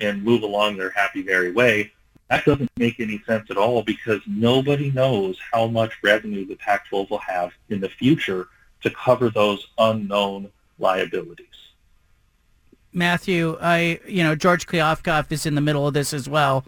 [0.00, 1.92] and move along their happy merry way,
[2.28, 7.08] that doesn't make any sense at all because nobody knows how much revenue the Pac-12
[7.08, 8.48] will have in the future
[8.86, 11.46] to cover those unknown liabilities.
[12.92, 16.64] Matthew, I you know George Kliavkoff is in the middle of this as well.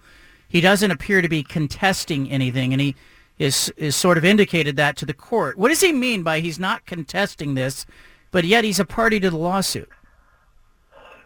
[0.49, 2.97] He doesn't appear to be contesting anything, and he
[3.39, 5.57] is is sort of indicated that to the court.
[5.57, 7.87] What does he mean by he's not contesting this,
[8.31, 9.89] but yet he's a party to the lawsuit?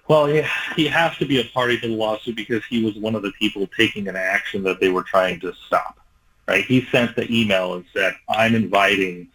[0.09, 0.43] Well, he,
[0.77, 3.33] he has to be a party to the lawsuit because he was one of the
[3.33, 5.99] people taking an action that they were trying to stop.
[6.47, 6.65] Right?
[6.65, 9.29] He sent the email and said, "I'm inviting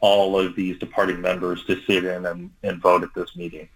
[0.00, 3.68] all of these departing members to sit in and, and vote at this meeting."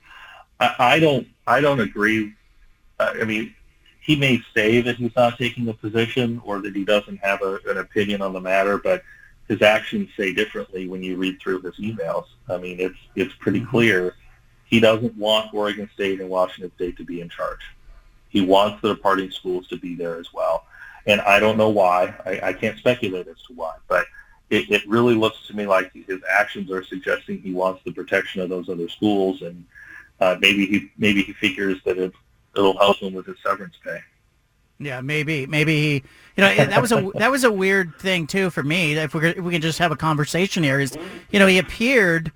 [0.61, 2.33] I, I don't I don't agree.
[2.99, 3.55] I mean,
[4.01, 7.59] he may say that he's not taking a position or that he doesn't have a,
[7.67, 9.03] an opinion on the matter, but
[9.49, 12.27] his actions say differently when you read through his emails.
[12.49, 13.71] I mean, it's it's pretty Mm-hmm.
[13.71, 14.15] clear
[14.65, 17.61] he doesn't want Oregon State and Washington State to be in charge.
[18.29, 20.65] He wants the departing schools to be there as well.
[21.07, 22.15] And I don't know why.
[22.25, 24.07] I, I can't speculate as to why, but
[24.51, 28.41] it, it really looks to me like his actions are suggesting he wants the protection
[28.43, 29.65] of those other schools, and
[30.21, 32.13] uh, maybe he maybe he figures that it,
[32.57, 34.01] it'll help him with his severance pay.
[34.81, 35.95] Yeah, maybe, maybe he,
[36.37, 38.95] you know, that was a that was a weird thing too for me.
[38.95, 40.97] If we if we can just have a conversation here, is
[41.31, 42.31] you know he appeared,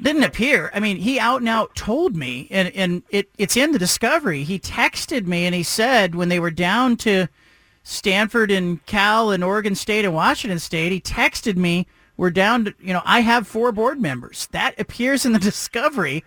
[0.00, 0.70] didn't appear.
[0.72, 4.44] I mean, he out and out told me, and and it it's in the discovery.
[4.44, 7.28] He texted me and he said when they were down to
[7.82, 11.86] Stanford and Cal and Oregon State and Washington State, he texted me.
[12.16, 14.46] We're down to, you know, I have four board members.
[14.52, 16.22] That appears in the discovery.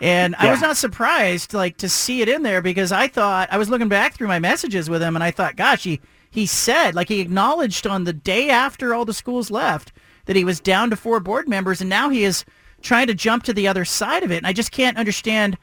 [0.00, 3.58] And I was not surprised, like, to see it in there because I thought, I
[3.58, 6.00] was looking back through my messages with him and I thought, gosh, he,
[6.30, 9.92] he said, like, he acknowledged on the day after all the schools left
[10.26, 12.44] that he was down to four board members and now he is
[12.82, 14.38] trying to jump to the other side of it.
[14.38, 15.56] And I just can't understand,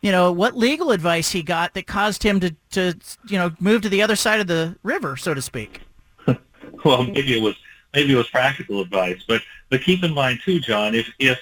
[0.00, 2.94] you know, what legal advice he got that caused him to, to
[3.28, 5.80] you know, move to the other side of the river, so to speak.
[6.84, 7.56] well, maybe it was
[7.94, 11.38] maybe it was practical advice, but but keep in mind too, John, if if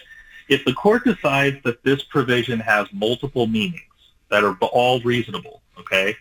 [0.49, 3.83] if the court decides that this provision has multiple meanings
[4.31, 6.17] that are all reasonable, okay,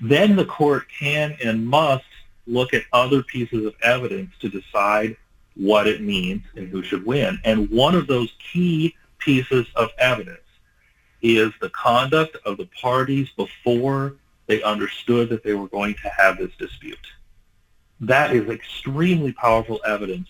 [0.00, 2.04] then the court can and must
[2.46, 5.16] look at other pieces of evidence to decide
[5.56, 7.38] what it means and who should win.
[7.44, 10.40] And one of those key pieces of evidence
[11.22, 14.14] is the conduct of the parties before
[14.46, 17.06] they understood that they were going to have this dispute
[18.00, 20.28] that is extremely powerful evidence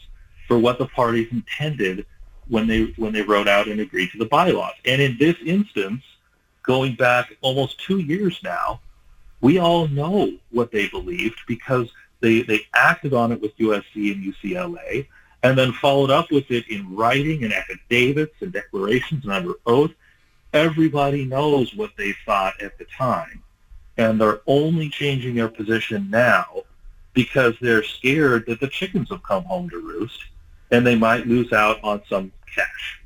[0.48, 2.04] for what the parties intended
[2.48, 4.74] when they when they wrote out and agreed to the bylaws.
[4.84, 6.02] And in this instance,
[6.62, 8.80] going back almost two years now,
[9.40, 11.88] we all know what they believed because
[12.20, 15.06] they, they acted on it with USC and UCLA
[15.42, 19.92] and then followed up with it in writing and affidavits and declarations and under oath.
[20.52, 23.42] Everybody knows what they thought at the time.
[23.96, 26.62] And they're only changing their position now
[27.12, 30.24] because they're scared that the chickens have come home to roost
[30.70, 33.00] and they might lose out on some cash.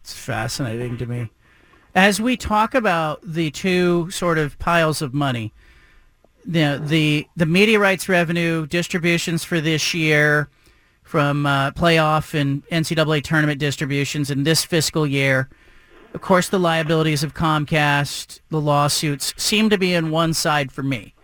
[0.00, 1.30] It's fascinating to me.
[1.94, 5.52] As we talk about the two sort of piles of money,
[6.44, 10.48] the the the media rights revenue distributions for this year
[11.02, 15.50] from uh, playoff and NCAA tournament distributions in this fiscal year,
[16.14, 20.82] of course, the liabilities of Comcast, the lawsuits seem to be in one side for
[20.82, 21.14] me.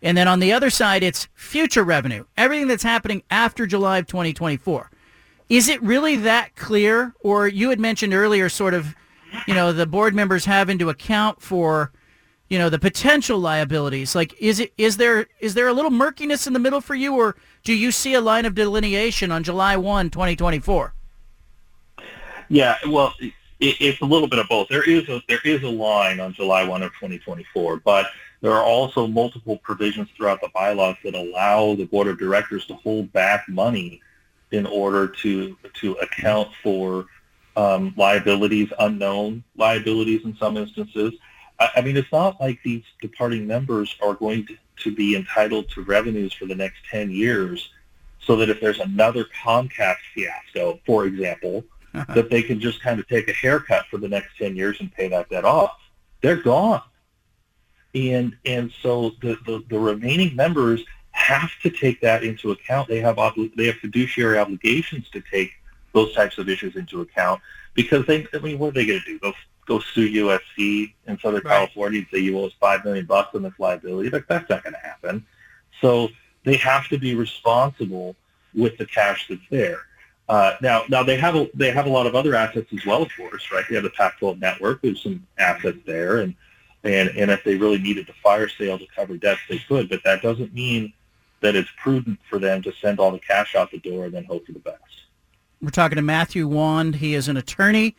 [0.00, 4.06] And then on the other side, it's future revenue, everything that's happening after July of
[4.06, 4.90] 2024.
[5.48, 7.14] Is it really that clear?
[7.20, 8.94] Or you had mentioned earlier sort of,
[9.46, 11.90] you know, the board members having to account for,
[12.48, 14.14] you know, the potential liabilities.
[14.14, 17.16] Like, is it is there is there a little murkiness in the middle for you,
[17.16, 17.34] or
[17.64, 20.94] do you see a line of delineation on July 1, 2024?
[22.50, 23.14] Yeah, well,
[23.60, 24.68] it, it's a little bit of both.
[24.68, 28.06] There is a there is a line on July 1 of 2024, but
[28.40, 32.74] there are also multiple provisions throughout the bylaws that allow the board of directors to
[32.74, 34.00] hold back money
[34.52, 37.06] in order to to account for
[37.56, 41.12] um, liabilities, unknown liabilities in some instances.
[41.58, 45.68] I, I mean, it's not like these departing members are going to, to be entitled
[45.70, 47.70] to revenues for the next 10 years
[48.20, 51.64] so that if there's another Comcast fiasco, for example,
[52.14, 54.92] that they can just kind of take a haircut for the next 10 years and
[54.92, 55.78] pay that debt off.
[56.22, 56.82] They're gone.
[57.94, 62.88] And, and so the, the, the remaining members have to take that into account.
[62.88, 65.52] They have, obli- they have fiduciary obligations to take
[65.92, 67.40] those types of issues into account
[67.74, 69.18] because they, I mean, what are they going to do?
[69.18, 69.32] Go,
[69.66, 71.52] go sue USC in Southern right.
[71.52, 74.10] California and say you owe us five million bucks on this liability?
[74.10, 75.26] Like, that's not going to happen.
[75.80, 76.08] So
[76.44, 78.16] they have to be responsible
[78.54, 79.80] with the cash that's there.
[80.28, 83.02] Uh, now, now they have a they have a lot of other assets as well,
[83.02, 83.64] of course, right?
[83.68, 84.82] They have the Pac-12 network.
[84.82, 86.34] There's some assets there, and
[86.84, 89.88] and and if they really needed to fire sale to cover debts, they could.
[89.88, 90.92] But that doesn't mean
[91.40, 94.24] that it's prudent for them to send all the cash out the door and then
[94.24, 94.82] hope for the best.
[95.62, 96.96] We're talking to Matthew Wand.
[96.96, 97.96] He is an attorney.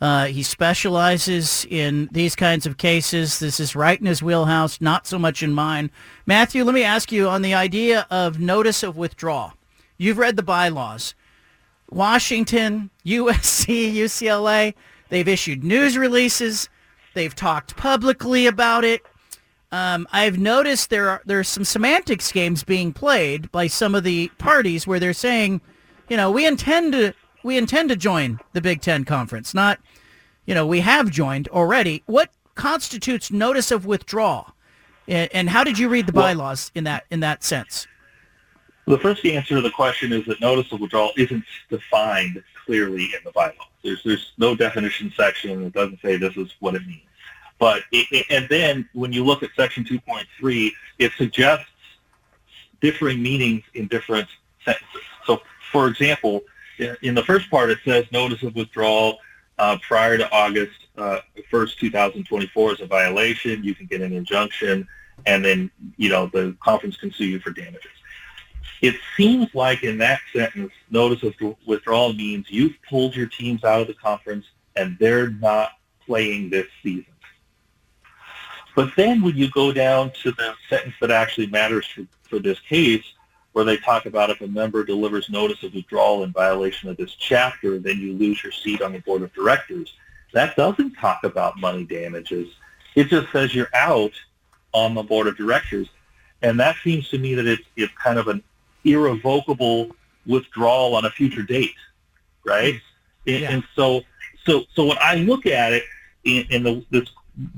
[0.00, 3.38] Uh, he specializes in these kinds of cases.
[3.38, 5.90] This is right in his wheelhouse, not so much in mine.
[6.26, 9.52] Matthew, let me ask you on the idea of notice of withdrawal.
[9.98, 11.14] You've read the bylaws.
[11.92, 14.74] Washington, USC, UCLA,
[15.10, 16.68] they've issued news releases.
[17.14, 19.02] They've talked publicly about it.
[19.70, 24.28] Um, I've noticed there are there's some semantics games being played by some of the
[24.38, 25.62] parties where they're saying,
[26.08, 29.54] you know, we intend to we intend to join the Big Ten conference.
[29.54, 29.78] Not,
[30.46, 32.02] you know, we have joined already.
[32.06, 34.54] What constitutes notice of withdrawal,
[35.08, 37.86] and, and how did you read the bylaws in that in that sense?
[38.92, 43.20] The first answer to the question is that notice of withdrawal isn't defined clearly in
[43.24, 43.54] the bylaws.
[43.82, 47.00] There's there's no definition section that doesn't say this is what it means.
[47.58, 51.64] But it, and then when you look at section 2.3, it suggests
[52.82, 54.28] differing meanings in different
[54.62, 55.00] sentences.
[55.24, 55.40] So,
[55.70, 56.42] for example,
[57.00, 59.20] in the first part, it says notice of withdrawal
[59.58, 61.20] uh, prior to August uh,
[61.50, 63.64] 1st, 2024 is a violation.
[63.64, 64.86] You can get an injunction,
[65.24, 67.88] and then you know the conference can sue you for damages.
[68.82, 71.34] It seems like in that sentence, notice of
[71.66, 75.70] withdrawal means you've pulled your teams out of the conference and they're not
[76.04, 77.06] playing this season.
[78.74, 82.58] But then when you go down to the sentence that actually matters for, for this
[82.60, 83.04] case,
[83.52, 87.14] where they talk about if a member delivers notice of withdrawal in violation of this
[87.14, 89.94] chapter, then you lose your seat on the board of directors.
[90.32, 92.48] That doesn't talk about money damages.
[92.94, 94.12] It just says you're out
[94.72, 95.88] on the board of directors.
[96.40, 98.42] And that seems to me that it's, it's kind of an
[98.84, 99.90] irrevocable
[100.26, 101.74] withdrawal on a future date,
[102.44, 102.74] right?
[103.26, 103.42] Mm-hmm.
[103.42, 103.50] Yeah.
[103.50, 104.02] And, so,
[104.44, 105.84] so, so when I look at it,
[106.24, 107.08] and the, this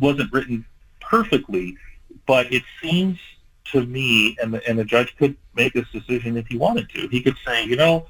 [0.01, 0.65] wasn't written
[1.01, 1.77] perfectly,
[2.27, 3.19] but it seems
[3.73, 7.09] to me, and the, and the judge could make this decision if he wanted to.
[7.09, 8.07] He could say, you know,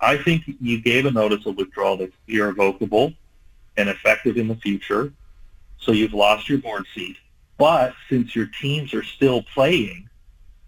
[0.00, 3.12] I think you gave a notice of withdrawal that's irrevocable
[3.76, 5.12] and effective in the future,
[5.80, 7.16] so you've lost your board seat.
[7.56, 10.07] But since your teams are still playing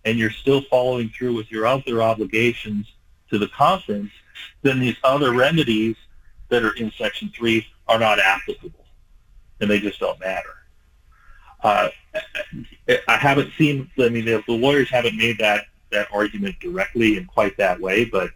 [0.05, 2.86] and you're still following through with your other obligations
[3.30, 4.11] to the conference,
[4.62, 5.96] then these other remedies
[6.48, 8.84] that are in Section 3 are not applicable,
[9.61, 10.55] and they just don't matter.
[11.62, 11.88] Uh,
[12.88, 13.90] I haven't seen.
[13.98, 18.30] I mean, the, lawyers haven't made that that argument directly in quite that way, but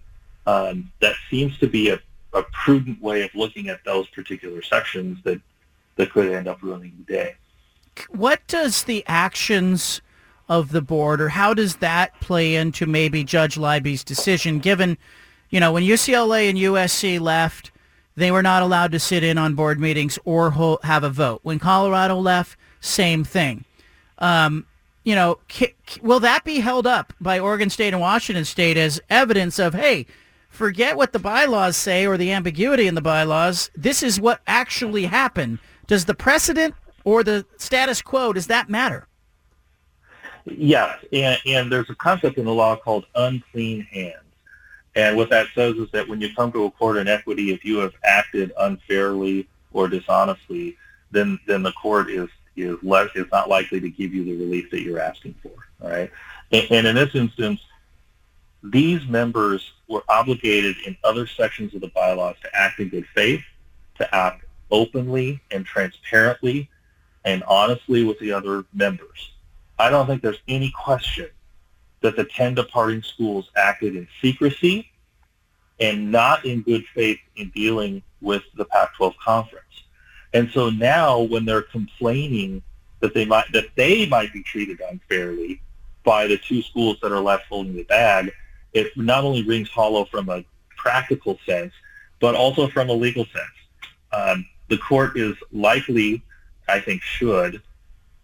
[0.46, 2.00] um, that seems to be a,
[2.34, 5.40] a prudent way of looking at those particular sections that
[5.96, 7.34] that could end up ruining the day.
[8.10, 10.02] What does the actions
[10.48, 14.58] of the board, or how does that play into maybe Judge Libey's decision?
[14.58, 14.98] Given,
[15.50, 17.70] you know, when UCLA and USC left,
[18.16, 21.40] they were not allowed to sit in on board meetings or ho- have a vote.
[21.42, 23.64] When Colorado left same thing.
[24.18, 24.66] Um,
[25.04, 25.38] you know,
[26.02, 30.06] will that be held up by Oregon State and Washington State as evidence of, hey,
[30.48, 33.70] forget what the bylaws say or the ambiguity in the bylaws.
[33.74, 35.58] This is what actually happened.
[35.86, 36.74] Does the precedent
[37.04, 39.06] or the status quo, does that matter?
[40.46, 44.18] Yes, and, and there's a concept in the law called unclean hands.
[44.94, 47.64] And what that says is that when you come to a court in equity, if
[47.64, 50.76] you have acted unfairly or dishonestly,
[51.10, 54.70] then then the court is is less is not likely to give you the relief
[54.70, 55.50] that you're asking for.
[55.82, 56.10] All right,
[56.52, 57.60] and, and in this instance,
[58.62, 63.42] these members were obligated in other sections of the bylaws to act in good faith,
[63.96, 66.68] to act openly and transparently
[67.24, 69.32] and honestly with the other members.
[69.78, 71.28] I don't think there's any question
[72.00, 74.90] that the 10 departing schools acted in secrecy
[75.80, 79.64] and not in good faith in dealing with the Pac-12 conference.
[80.32, 82.62] And so now when they're complaining
[83.00, 85.60] that they might that they might be treated unfairly
[86.04, 88.32] by the two schools that are left holding the bag,
[88.72, 90.44] it not only rings hollow from a
[90.76, 91.72] practical sense,
[92.20, 93.56] but also from a legal sense.
[94.12, 96.22] Um, the court is likely,
[96.68, 97.62] I think, should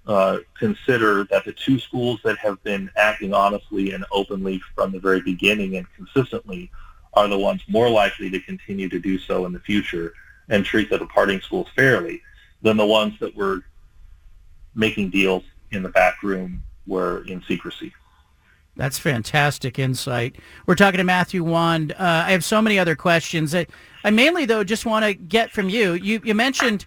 [0.07, 4.98] uh, consider that the two schools that have been acting honestly and openly from the
[4.98, 6.70] very beginning and consistently
[7.14, 10.12] are the ones more likely to continue to do so in the future
[10.48, 12.22] and treat the departing schools fairly
[12.62, 13.61] than the ones that were
[14.74, 17.92] making deals in the back room were in secrecy.
[18.76, 20.36] That's fantastic insight.
[20.66, 21.92] We're talking to Matthew Wand.
[21.92, 23.55] Uh, I have so many other questions.
[23.55, 23.66] I,
[24.05, 25.92] I mainly, though, just want to get from you.
[25.94, 26.86] You, you mentioned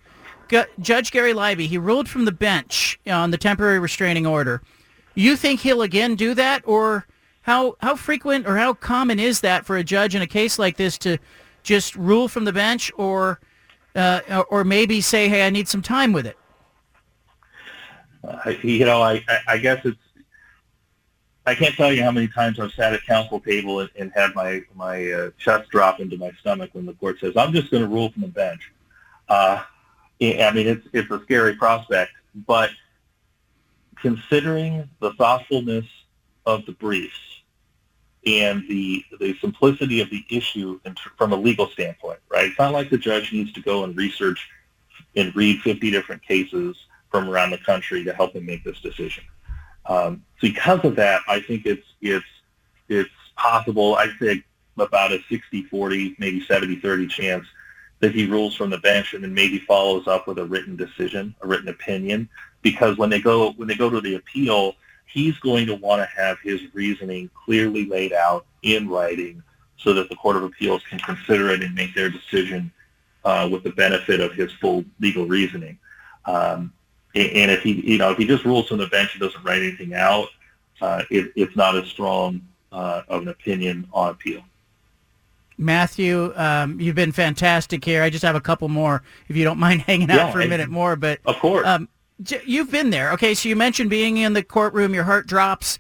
[0.54, 1.66] G- Judge Gary Libey.
[1.66, 4.62] He ruled from the bench on the temporary restraining order.
[5.16, 7.08] You think he'll again do that, or
[7.42, 10.78] how how frequent or how common is that for a judge in a case like
[10.78, 11.18] this to
[11.64, 13.40] just rule from the bench, or
[13.96, 16.38] uh, or maybe say, "Hey, I need some time with it."
[18.24, 19.98] Uh, you know, I, I, I guess it's
[21.48, 24.36] I can't tell you how many times I've sat at counsel table and, and had
[24.36, 27.82] my my uh, chest drop into my stomach when the court says, "I'm just going
[27.82, 28.72] to rule from the bench."
[29.28, 29.64] Uh,
[30.24, 32.12] I mean, it's it's a scary prospect,
[32.48, 32.70] but
[34.02, 35.86] considering the thoughtfulness
[36.46, 37.18] of the briefs
[38.26, 40.80] and the the simplicity of the issue
[41.18, 42.46] from a legal standpoint, right?
[42.46, 44.50] It's not like the judge needs to go and research
[45.16, 46.76] and read 50 different cases
[47.12, 49.24] from around the country to help him make this decision.
[49.86, 52.26] Um, because of that, I think it's it's
[52.88, 53.96] it's possible.
[53.96, 54.44] I'd say
[54.78, 57.46] about a 60-40, maybe 70-30 chance
[58.04, 61.34] that he rules from the bench and then maybe follows up with a written decision,
[61.42, 62.28] a written opinion.
[62.62, 64.76] Because when they go when they go to the appeal,
[65.06, 69.42] he's going to want to have his reasoning clearly laid out in writing
[69.78, 72.74] so that the Court of Appeals can consider it and make their decision
[73.24, 75.80] uh, with the benefit of his full legal reasoning.
[76.26, 76.74] Um,
[77.16, 79.62] and if he, you know, if he just rules from the bench and doesn't write
[79.62, 80.28] anything out,
[80.82, 82.42] uh, it, it's not as strong
[82.74, 84.44] uh, of an opinion on appeal.
[85.64, 88.04] Matthew, um, you've been fantastic here.
[88.04, 90.48] I just have a couple more, if you don't mind hanging out Yeah, for a
[90.48, 90.96] minute more.
[90.96, 91.66] But Of course.
[91.66, 91.88] um,
[92.22, 93.12] j- you've been there.
[93.14, 95.80] Okay, so you mentioned being in the courtroom, your heart drops.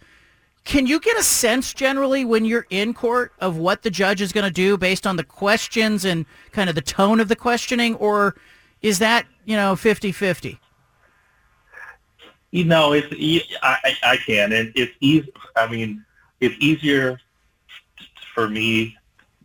[0.65, 4.31] Can you get a sense generally when you're in court of what the judge is
[4.31, 7.95] going to do based on the questions and kind of the tone of the questioning,
[7.95, 8.35] or
[8.81, 10.57] is that you know 50-50?
[12.51, 13.07] You know, it's
[13.61, 15.29] I, I I can, and it's easy.
[15.57, 16.05] I mean,
[16.39, 17.19] it's easier
[18.33, 18.95] for me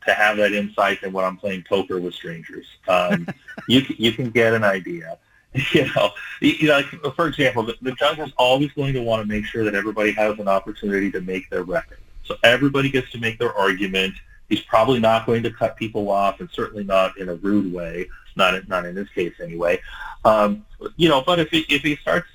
[0.07, 2.67] to have that insight than when I'm playing poker with strangers.
[2.87, 3.29] Um,
[3.69, 5.19] you you can get an idea.
[5.73, 9.23] You know, you know, like, for example, the, the judge is always going to want
[9.23, 11.99] to make sure that everybody has an opportunity to make their record.
[12.25, 14.15] So everybody gets to make their argument.
[14.49, 18.09] He's probably not going to cut people off, and certainly not in a rude way.
[18.37, 19.81] Not in, not in this case, anyway.
[20.25, 20.65] Um,
[20.97, 22.29] you know, but if he, if he starts,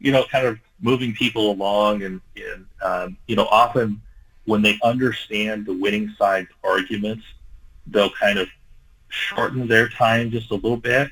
[0.00, 4.02] you know, kind of moving people along, and, and um, you know, often
[4.46, 7.24] when they understand the winning side's arguments,
[7.86, 8.48] they'll kind of
[9.08, 11.10] shorten their time just a little bit.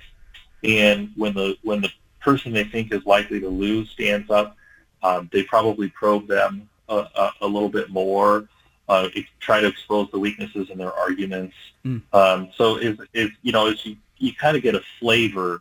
[0.62, 4.56] And when the when the person they think is likely to lose stands up,
[5.02, 8.48] um, they probably probe them a, a, a little bit more,
[8.88, 9.08] uh,
[9.40, 11.54] try to expose the weaknesses in their arguments.
[11.84, 12.02] Mm.
[12.12, 15.60] Um, so is is you know you you kind of get a flavor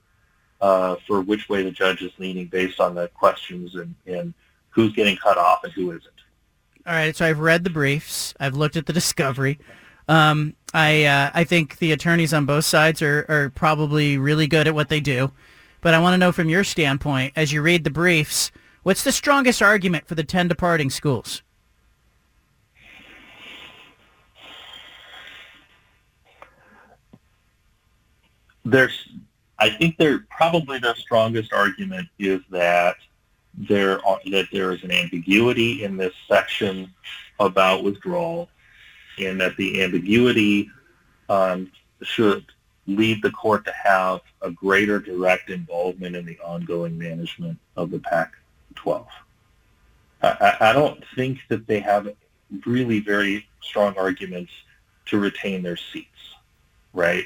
[0.62, 4.34] uh, for which way the judge is leaning based on the questions and, and
[4.70, 6.14] who's getting cut off and who isn't.
[6.86, 8.34] All right, so I've read the briefs.
[8.40, 9.60] I've looked at the discovery.
[10.08, 14.68] Um, I uh, I think the attorneys on both sides are, are probably really good
[14.68, 15.32] at what they do.
[15.82, 18.52] But I want to know from your standpoint, as you read the briefs,
[18.84, 21.42] what's the strongest argument for the 10 departing schools?
[28.66, 29.10] there's
[29.60, 32.96] I think their probably their strongest argument is that
[33.56, 36.94] there are, that there is an ambiguity in this section
[37.40, 38.50] about withdrawal,
[39.20, 40.70] and that the ambiguity
[41.30, 42.46] um, should
[42.88, 48.00] lead the court to have a greater direct involvement in the ongoing management of the
[48.00, 49.06] Pac-12.
[50.22, 52.14] I, I I don't think that they have
[52.66, 54.52] really very strong arguments
[55.06, 56.36] to retain their seats,
[56.94, 57.26] right?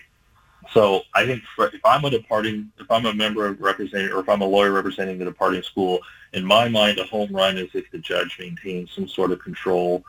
[0.74, 4.30] So I think for, if I'm a departing, if I'm a member representing, or if
[4.30, 6.00] I'm a lawyer representing the departing school,
[6.34, 10.04] in my mind, a home run is if the judge maintains some sort of control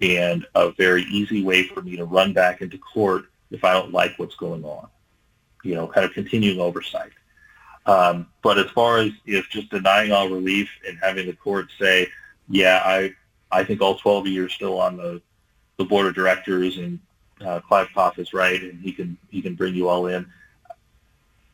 [0.00, 3.92] and a very easy way for me to run back into court if I don't
[3.92, 4.88] like what's going on.
[5.64, 7.12] You know, kind of continuing oversight.
[7.86, 12.08] Um, but as far as if just denying all relief and having the court say,
[12.48, 13.14] yeah, I
[13.50, 15.20] I think all 12 of you are still on the
[15.78, 17.00] the board of directors and
[17.40, 20.26] uh, Kliavkoff is right, and he can he can bring you all in.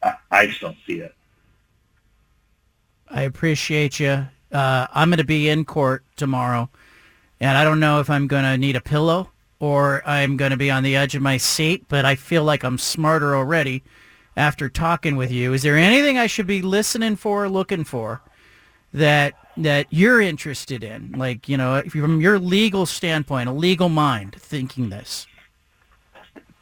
[0.03, 1.15] I, I just don't see it.
[3.09, 4.27] I appreciate you.
[4.53, 6.69] Uh, I'm going to be in court tomorrow,
[7.41, 9.31] and I don't know if I'm going to need a pillow
[9.61, 12.65] or I'm going to be on the edge of my seat, but I feel like
[12.65, 13.83] I'm smarter already
[14.37, 15.53] after talking with you.
[15.53, 18.21] Is there anything I should be listening for, looking for,
[18.93, 21.13] that that you're interested in?
[21.13, 25.27] Like, you know, from your legal standpoint, a legal mind, thinking this.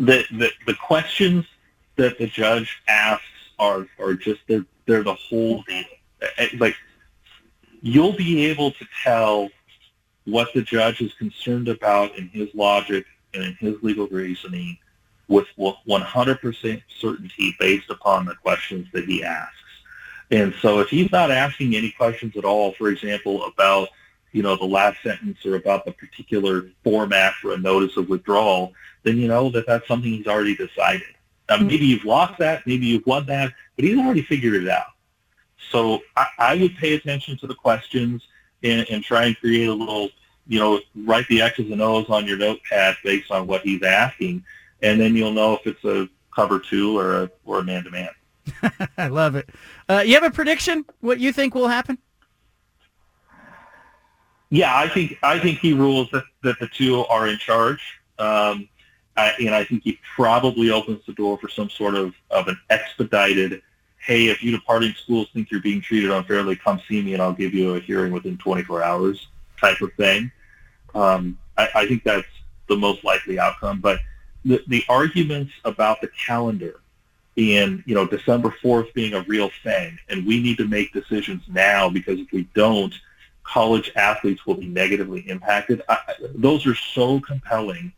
[0.02, 1.44] The, the the questions
[1.96, 3.24] that the judge asks
[3.58, 5.84] are are just they're they're the whole deal.
[6.38, 6.74] Eh, like
[7.82, 9.48] you'll be able to tell
[10.24, 13.04] what the judge is concerned about in his logic
[13.34, 14.76] and in his legal reasoning
[15.28, 19.56] with 100% certainty based upon the questions that he asks.
[20.30, 23.88] And so if he's not asking any questions at all, for example, about
[24.32, 28.72] you know the last sentence or about the particular format for a notice of withdrawal,
[29.02, 31.14] then you know that that's something he's already decided.
[31.48, 31.66] Now, hmm.
[31.66, 34.86] maybe you've lost that, maybe you've won that, but he's already figured it out.
[35.70, 38.26] So I, I would pay attention to the questions
[38.62, 40.10] and, and try and create a little,
[40.46, 44.44] you know, write the X's and O's on your notepad based on what he's asking,
[44.82, 47.90] and then you'll know if it's a cover two or a or a man to
[47.90, 48.10] man.
[48.98, 49.48] I love it.
[49.88, 50.84] Uh, you have a prediction?
[51.00, 51.98] What you think will happen?
[54.50, 57.80] Yeah, I think I think he rules that, that the two are in charge,
[58.18, 58.68] um,
[59.16, 62.58] I, and I think he probably opens the door for some sort of, of an
[62.70, 63.62] expedited.
[63.98, 67.32] Hey, if you departing schools think you're being treated unfairly, come see me, and I'll
[67.32, 69.28] give you a hearing within 24 hours,
[69.60, 70.30] type of thing.
[70.94, 72.26] Um, I, I think that's
[72.68, 73.80] the most likely outcome.
[73.80, 74.00] But
[74.44, 76.80] the, the arguments about the calendar
[77.36, 81.42] and you know December 4th being a real thing, and we need to make decisions
[81.48, 82.94] now because if we don't,
[83.44, 85.82] college athletes will be negatively impacted.
[85.88, 85.98] I,
[86.34, 87.92] those are so compelling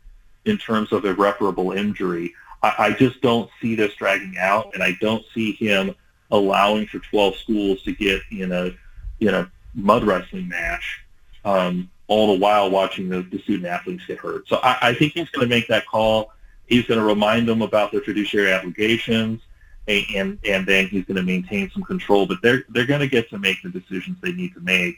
[0.45, 2.33] in terms of irreparable injury.
[2.63, 5.93] I, I just don't see this dragging out, and I don't see him
[6.31, 8.71] allowing for 12 schools to get in a
[9.19, 11.01] in a mud wrestling match,
[11.43, 14.47] um, all the while watching the, the student athletes get hurt.
[14.47, 16.31] So I, I think he's going to make that call.
[16.67, 19.41] He's going to remind them about their fiduciary obligations,
[19.87, 22.25] and, and and then he's going to maintain some control.
[22.25, 24.97] But they're they're going to get to make the decisions they need to make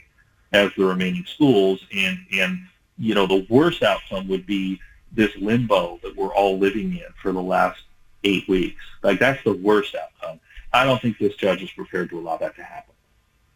[0.52, 1.84] as the remaining schools.
[1.94, 2.60] And and
[2.98, 4.80] you know the worst outcome would be
[5.12, 7.80] this limbo that we're all living in for the last
[8.24, 8.82] eight weeks.
[9.02, 10.40] Like that's the worst outcome.
[10.72, 12.94] I don't think this judge is prepared to allow that to happen.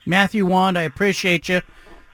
[0.07, 1.61] Matthew Wand, I appreciate you.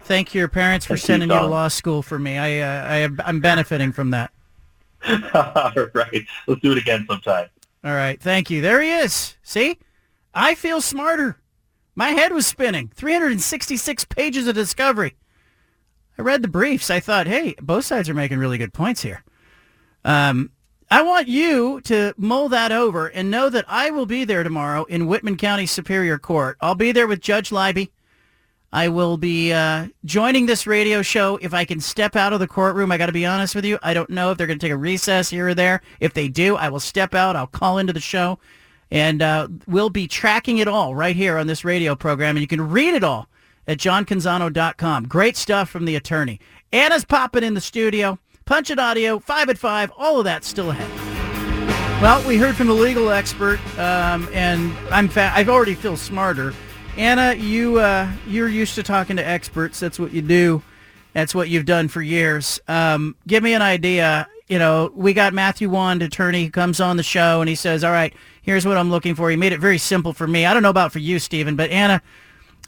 [0.03, 2.39] Thank your parents for Thank sending you, you, to law school for me.
[2.39, 4.33] I, uh, I I'm benefiting from that.
[5.35, 6.27] All right.
[6.47, 7.49] Let's do it again sometime.
[7.85, 8.21] All right.
[8.21, 8.61] Thank you.
[8.61, 9.37] There he is.
[9.43, 9.79] See?
[10.35, 11.39] I feel smarter.
[11.95, 12.91] My head was spinning.
[12.95, 15.17] 366 pages of discovery.
[16.19, 16.91] I read the briefs.
[16.91, 19.23] I thought, hey, both sides are making really good points here.
[20.09, 20.53] Um,
[20.91, 24.85] I want you to mull that over and know that I will be there tomorrow
[24.85, 26.57] in Whitman County Superior Court.
[26.63, 27.91] I'll be there with Judge Libey.
[28.73, 31.39] I will be uh, joining this radio show.
[31.43, 33.79] If I can step out of the courtroom, I got to be honest with you.
[33.83, 35.83] I don't know if they're going to take a recess here or there.
[36.01, 37.37] If they do, I will step out.
[37.37, 38.39] I'll call into the show,
[38.91, 42.37] and uh, we'll be tracking it all right here on this radio program.
[42.37, 43.29] And you can read it all
[43.67, 45.07] at johncanzano.com.
[45.07, 46.41] Great stuff from the attorney.
[46.73, 48.19] Anna's popping in the studio.
[48.49, 50.91] Punch it audio, 5 at 5, all of that still ahead.
[52.03, 56.53] Well, we heard from the legal expert, um, and I'm fa- I've already feel smarter
[56.99, 59.79] Anna, you uh, you're used to talking to experts.
[59.79, 60.65] That's what you do.
[61.13, 62.61] That's what you've done for years.
[62.67, 64.27] Um, give me an idea.
[64.49, 67.85] You know, we got Matthew Wand, attorney, who comes on the show and he says,
[67.85, 68.13] "All right,
[68.43, 70.45] here's what I'm looking for." He made it very simple for me.
[70.45, 72.03] I don't know about for you, Stephen, but Anna,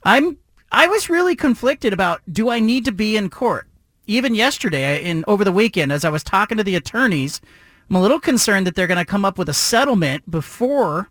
[0.04, 0.36] I'm
[0.70, 3.66] I was really conflicted about do I need to be in court.
[4.10, 7.40] Even yesterday, in over the weekend, as I was talking to the attorneys,
[7.88, 11.08] I'm a little concerned that they're going to come up with a settlement before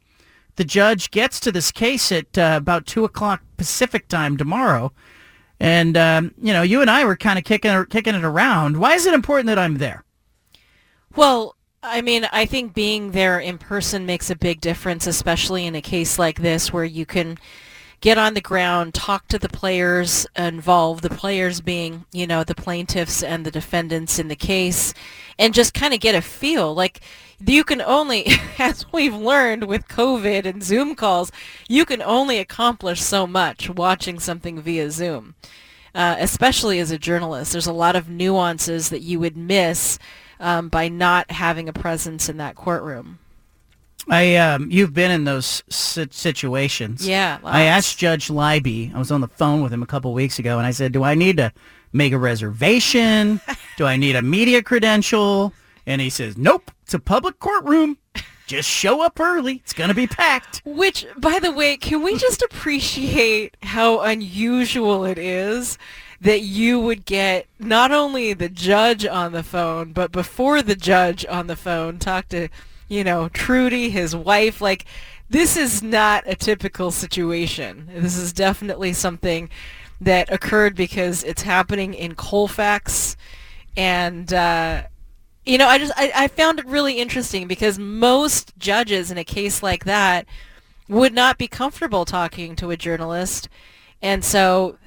[0.57, 4.91] the judge gets to this case at uh, about 2 o'clock Pacific time tomorrow.
[5.61, 8.75] And, um, you know, you and I were kind of kicking, kicking it around.
[8.75, 10.03] Why is it important that I'm there?
[11.15, 15.73] Well, I mean, I think being there in person makes a big difference, especially in
[15.73, 17.37] a case like this where you can
[18.01, 22.55] get on the ground, talk to the players involved, the players being, you know, the
[22.55, 24.93] plaintiffs and the defendants in the case,
[25.37, 26.73] and just kind of get a feel.
[26.73, 27.01] Like,
[27.45, 28.27] you can only,
[28.59, 31.31] as we've learned with COVID and Zoom calls,
[31.67, 35.35] you can only accomplish so much watching something via Zoom.
[35.95, 39.97] Uh, especially as a journalist, there's a lot of nuances that you would miss
[40.39, 43.17] um, by not having a presence in that courtroom.
[44.09, 47.07] I um, you've been in those situations.
[47.07, 47.39] Yeah.
[47.43, 47.55] Lots.
[47.55, 48.93] I asked Judge Libey.
[48.93, 51.03] I was on the phone with him a couple weeks ago, and I said, "Do
[51.03, 51.51] I need to
[51.93, 53.41] make a reservation?
[53.77, 55.53] Do I need a media credential?"
[55.85, 56.71] And he says, "Nope.
[56.83, 57.97] It's a public courtroom.
[58.47, 59.57] Just show up early.
[59.57, 65.05] It's going to be packed." Which, by the way, can we just appreciate how unusual
[65.05, 65.77] it is?
[66.21, 71.25] that you would get not only the judge on the phone, but before the judge
[71.29, 72.49] on the phone, talk to
[72.89, 74.59] you know, Trudy, his wife.
[74.59, 74.85] Like,
[75.29, 77.87] this is not a typical situation.
[77.93, 79.49] This is definitely something
[80.01, 83.15] that occurred because it's happening in Colfax,
[83.77, 84.83] and uh,
[85.45, 89.23] you know, I just I, I found it really interesting because most judges in a
[89.23, 90.25] case like that
[90.87, 93.49] would not be comfortable talking to a journalist,
[94.01, 94.77] and so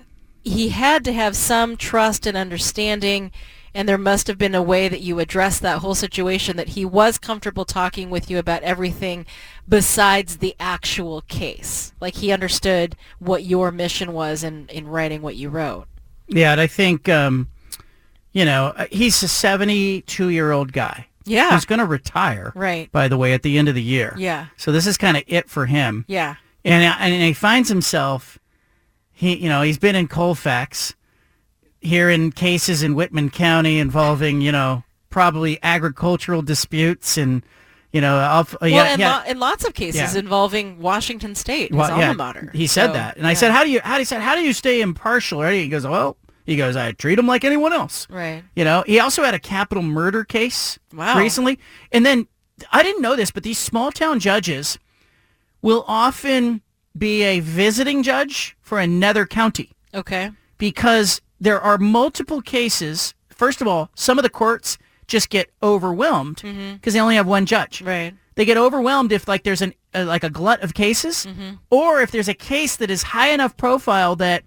[0.43, 3.31] he had to have some trust and understanding
[3.75, 6.85] and there must have been a way that you addressed that whole situation that he
[6.85, 9.25] was comfortable talking with you about everything
[9.69, 11.93] besides the actual case.
[12.01, 15.87] Like he understood what your mission was in, in writing what you wrote.
[16.29, 17.49] Yeah, and I think, um,
[18.33, 21.07] you know, uh, he's a 72-year-old guy.
[21.25, 21.53] Yeah.
[21.53, 22.91] He's going to retire, Right.
[22.91, 24.15] by the way, at the end of the year.
[24.19, 24.47] Yeah.
[24.57, 26.05] So this is kind of it for him.
[26.09, 26.37] Yeah.
[26.65, 28.39] And, uh, and he finds himself,
[29.13, 30.95] he, you know, he's been in Colfax,
[31.83, 37.43] hearing cases in Whitman County involving, you know, probably agricultural disputes and,
[37.93, 39.17] you know, off, uh, Well, yeah, in, yeah.
[39.19, 40.21] lo- in lots of cases Yeah.
[40.21, 42.51] involving Washington State, his Well, alma mater.
[42.55, 44.35] He said So, that, and I said, "How do you?" How do you said, "How
[44.35, 45.55] do you stay impartial?" Right?
[45.61, 48.43] He goes, "Well," he goes, "I treat him like anyone else." Right.
[48.57, 48.85] You know.
[48.87, 51.19] He also had a capital murder case Wow.
[51.19, 51.59] recently,
[51.93, 52.27] and then
[52.73, 54.79] I didn't know this, but these small town judges
[55.61, 56.63] will often
[56.97, 60.31] be a visiting judge for another county Okay.
[60.59, 63.15] because there are multiple cases.
[63.29, 64.79] First of all, some of the courts
[65.09, 66.93] just get overwhelmed because Mhm.
[66.95, 67.83] they only have one judge.
[67.83, 68.15] Right.
[68.37, 71.51] They get overwhelmed if like there's an uh, like a glut of cases, Mm-hmm.
[71.69, 74.43] or if there's a case that is high enough profile that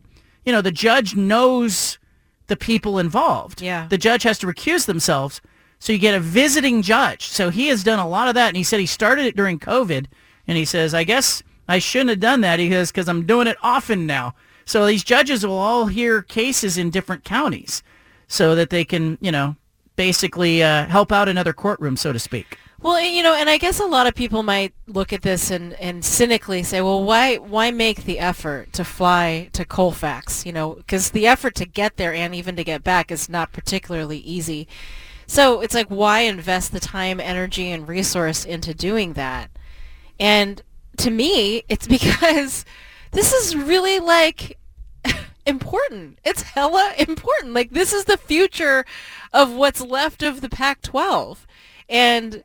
[0.46, 2.00] you know the judge knows
[2.48, 3.62] the people involved.
[3.62, 3.86] Yeah.
[3.90, 5.42] The judge has to recuse themselves.
[5.80, 7.28] So you get a visiting judge.
[7.28, 9.60] So he has done a lot of that, and he said he started it during
[9.60, 10.06] COVID,
[10.48, 12.60] and he says, I guess I shouldn't have done that.
[12.60, 14.34] He goes, because I'm doing it often now.
[14.66, 17.84] So these judges will all hear cases in different counties,
[18.28, 19.56] so that they can, you know,
[19.96, 22.58] basically uh, help out another courtroom, so to speak.
[22.82, 25.74] Well, you know, and I guess a lot of people might look at this and,
[25.76, 30.46] and cynically say, well, why why make the effort to fly to Colfax?
[30.46, 33.54] You know, because the effort to get there and even to get back is not
[33.54, 34.68] particularly easy.
[35.26, 39.50] So it's like, why invest the time, energy, and resource into doing that?
[40.20, 40.62] And
[40.98, 42.66] to me, it's because
[43.12, 44.58] this is really like
[45.46, 46.20] important.
[46.24, 47.54] It's hella important.
[47.54, 48.86] Like this is the future
[49.34, 51.40] of what's left of the Pac-12,
[51.90, 52.44] and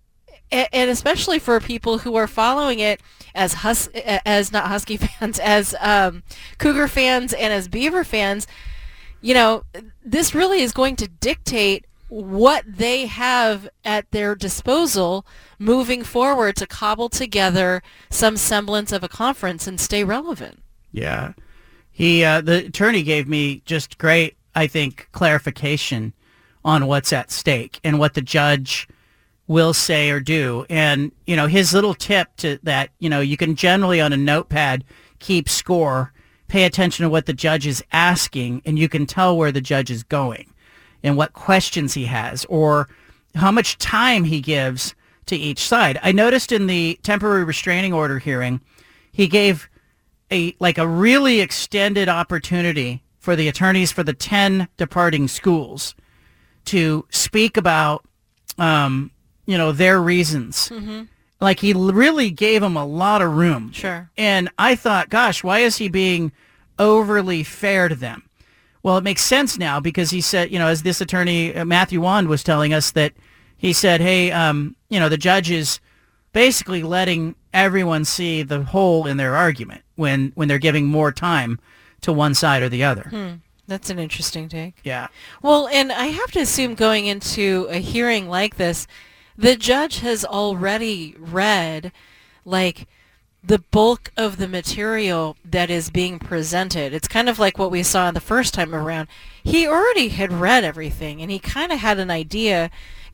[0.53, 3.01] and especially for people who are following it
[3.35, 6.23] as hus as not Husky fans, as um,
[6.59, 8.47] Cougar fans and as Beaver fans,
[9.21, 9.65] you know,
[10.05, 15.25] this really is going to dictate what they have at their disposal
[15.61, 20.61] moving forward to cobble together some semblance of a conference and stay relevant.
[20.91, 21.35] Yeah.
[21.93, 26.15] He uh, the attorney gave me just great, I think, clarification
[26.65, 28.89] on what's at stake and what the judge
[29.47, 30.65] will say or do.
[30.71, 34.17] And, you know, his little tip to that, you know, you can generally on a
[34.17, 34.85] notepad
[35.19, 36.13] keep score,
[36.49, 39.91] pay attention to what the judge is asking, and you can tell where the judge
[39.91, 40.53] is going
[41.03, 42.89] and what questions he has or
[43.35, 44.95] how much time he gives
[45.27, 45.99] to each side.
[46.03, 48.61] I noticed in the temporary restraining order hearing,
[49.13, 49.69] he gave
[50.33, 55.95] a like a really extended opportunity for the attorneys for the 10 departing schools
[56.67, 58.05] to speak about
[58.59, 59.11] um,
[59.47, 61.03] you know their reasons Mm-hmm.
[61.41, 64.11] like he really gave them a lot of room Sure.
[64.17, 66.31] and i thought gosh why is he being
[66.79, 68.23] overly fair to them
[68.83, 72.01] well it makes sense now because he said you know as this attorney uh, matthew
[72.01, 73.13] wand was telling us that
[73.57, 75.81] he said hey um, you know the judge is
[76.33, 81.59] basically letting everyone see the hole in their argument when when they're giving more time
[82.03, 83.33] to one side or the other Hmm.
[83.67, 84.75] That's an interesting take.
[84.83, 85.07] yeah
[85.43, 88.89] Well, and I have to assume going into a hearing like this,
[89.39, 91.93] the judge has already read
[92.45, 92.89] like
[93.43, 96.93] the bulk of the material that is being presented.
[96.93, 99.09] It's kind of like what we saw the first time around.
[99.43, 102.71] He already had read everything and he kind of had an idea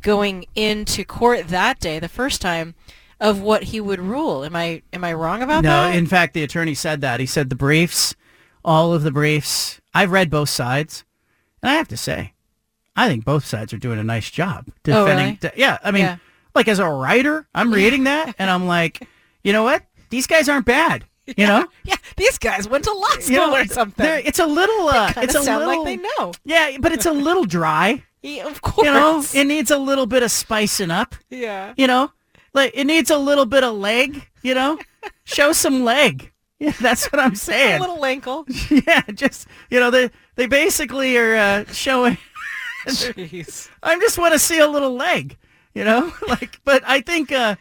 [0.07, 2.77] going into court that day, the first time,
[3.19, 4.45] of what he would rule.
[4.45, 5.91] Am I am I wrong about no that?
[5.91, 8.15] No, in fact the attorney said that he said the briefs
[8.65, 11.05] all of the briefs i've read both sides
[11.63, 12.33] and i have to say
[12.97, 14.95] i think both sides are doing a nice job defending.
[15.03, 15.61] Oh, defending really?
[15.61, 16.17] yeah i mean Yeah.
[16.53, 19.07] like as a writer i'm reading that and i'm like
[19.45, 21.05] you know what these guys aren't bad
[21.37, 24.23] you know yeah, these guys went to law school You know, or something.
[24.27, 26.33] it's a little uh, it's a sound little like they know.
[26.45, 28.03] yeah but it's a little dry
[28.37, 28.87] Yeah, of course.
[28.87, 31.75] you know it needs a little bit of spicing up Yeah.
[31.77, 32.11] you know
[32.55, 34.79] like it needs a little bit of leg you know
[35.25, 38.45] show some leg yeah that's what i'm saying A little ankle.
[38.71, 42.19] yeah, just you know they they basically are uh, showing.
[42.87, 43.69] Jeez.
[43.83, 45.37] I just want to see a little leg,
[45.75, 46.61] you know, like.
[46.65, 47.57] But I think uh,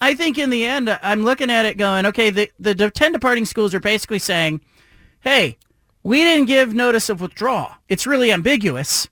[0.00, 3.44] I think in the end, I'm looking at it going, okay, the the ten departing
[3.44, 4.60] schools are basically saying,
[5.20, 5.58] hey,
[6.02, 7.72] we didn't give notice of withdrawal.
[7.88, 9.08] It's really ambiguous.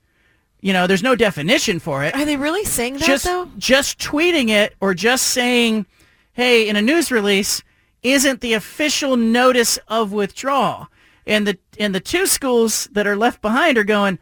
[0.61, 2.15] You know, there's no definition for it.
[2.15, 3.49] Are they really saying that just though?
[3.59, 5.87] just tweeting it or just saying,
[6.33, 7.63] "Hey, in a news release,
[8.03, 10.89] isn't the official notice of withdrawal."
[11.27, 14.19] And the and the two schools that are left behind are going,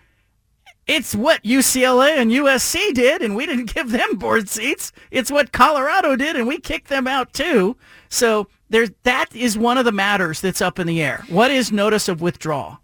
[0.86, 4.92] "It's what UCLA and USC did, and we didn't give them board seats.
[5.10, 7.76] It's what Colorado did, and we kicked them out too."
[8.10, 11.24] So there's that is one of the matters that's up in the air.
[11.28, 12.80] What is notice of withdrawal?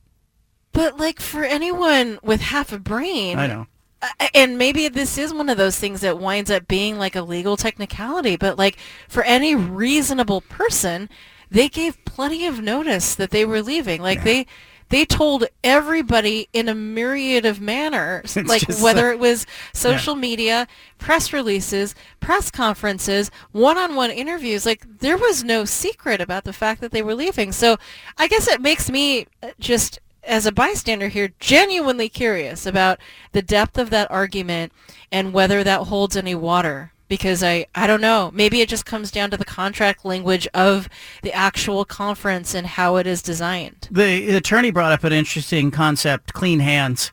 [0.73, 3.67] But like for anyone with half a brain, I know.
[4.01, 7.23] Uh, and maybe this is one of those things that winds up being like a
[7.23, 8.77] legal technicality, but like
[9.09, 11.09] for any reasonable person,
[11.51, 14.01] they gave plenty of notice that they were leaving.
[14.01, 14.25] Like yeah.
[14.25, 14.47] they
[14.89, 20.15] they told everybody in a myriad of manners, it's like whether like, it was social
[20.15, 20.21] yeah.
[20.21, 20.69] media,
[20.99, 26.91] press releases, press conferences, one-on-one interviews, like there was no secret about the fact that
[26.91, 27.53] they were leaving.
[27.53, 27.79] So
[28.19, 32.99] I guess it makes me uh, just as a bystander here, genuinely curious about
[33.33, 34.73] the depth of that argument
[35.11, 36.93] and whether that holds any water.
[37.09, 38.31] Because I, I don't know.
[38.33, 40.89] Maybe it just comes down to the contract language of
[41.23, 43.89] the actual conference and how it is designed.
[43.91, 47.13] The, attorney brought up an interesting concept, clean hands,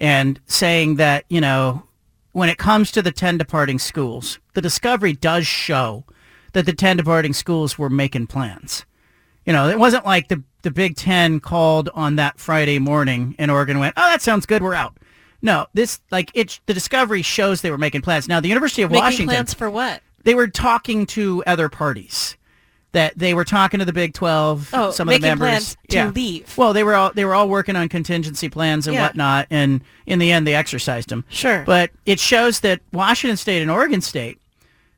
[0.00, 1.84] and saying that, you know,
[2.32, 6.04] when it comes to the 10 departing schools, the discovery does show
[6.52, 8.84] that the 10 departing schools were making plans.
[9.44, 13.52] You know, it wasn't like the the Big Ten called on that Friday morning and
[13.52, 14.64] Oregon went, oh, that sounds good.
[14.64, 14.96] We're out.
[15.40, 16.58] No, this like it.
[16.66, 18.26] The discovery shows they were making plans.
[18.26, 20.02] Now the University of making Washington plans for what?
[20.24, 22.36] They were talking to other parties.
[22.90, 24.68] That they were talking to the Big Twelve.
[24.72, 26.08] Oh, some of the members plans to yeah.
[26.08, 26.58] leave.
[26.58, 29.02] Well, they were all they were all working on contingency plans and Yeah.
[29.02, 31.24] whatnot, and in the end, they exercised them.
[31.28, 31.62] Sure.
[31.64, 34.40] But it shows that Washington State and Oregon State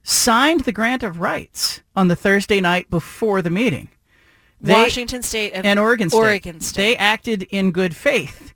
[0.03, 3.91] signed the grant of rights on the Thursday night before the meeting.
[4.61, 6.19] They- Washington State and, and Oregon State.
[6.19, 6.83] Oregon State.
[6.83, 8.53] They acted in good faith.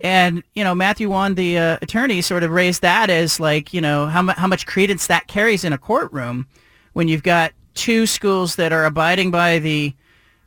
[0.00, 3.80] And, you know, Matthew Wand, the uh, attorney, sort of raised that as like, you
[3.80, 6.46] know, how, mu- how much credence that carries in a courtroom
[6.92, 9.94] when you've got two schools that are abiding by the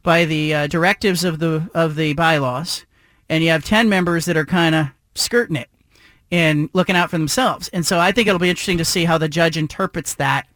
[0.03, 2.85] by the uh, directives of the of the bylaws,
[3.27, 5.69] and you have ten members that are kind of skirting it
[6.31, 7.67] and looking out for themselves.
[7.73, 10.47] And so I think it'll be interesting to see how the judge interprets that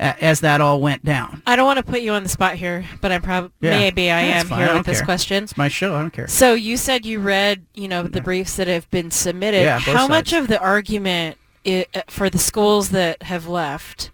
[0.00, 1.42] as that all went down.
[1.46, 3.78] I don't want to put you on the spot here, but I'm probably Yeah.
[3.78, 4.58] maybe I That's am fine.
[4.60, 5.44] here I with don't this question.
[5.44, 5.94] It's my show.
[5.94, 6.26] I don't care.
[6.26, 9.62] So you said you read, you know, the briefs that have been submitted.
[9.62, 11.36] Yeah, both How much of the argument
[11.66, 14.10] i- uh, for the schools that have left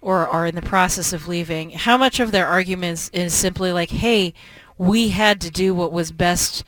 [0.00, 3.90] or are in the process of leaving, how much of their arguments is simply like,
[3.90, 4.34] hey,
[4.78, 6.62] we had to do what was best,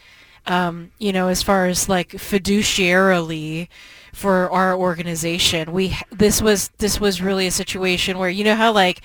[0.46, 3.68] um, you know, as far as like fiduciarily
[4.16, 5.72] for our organization.
[5.72, 9.02] We this was this was really a situation where you know how like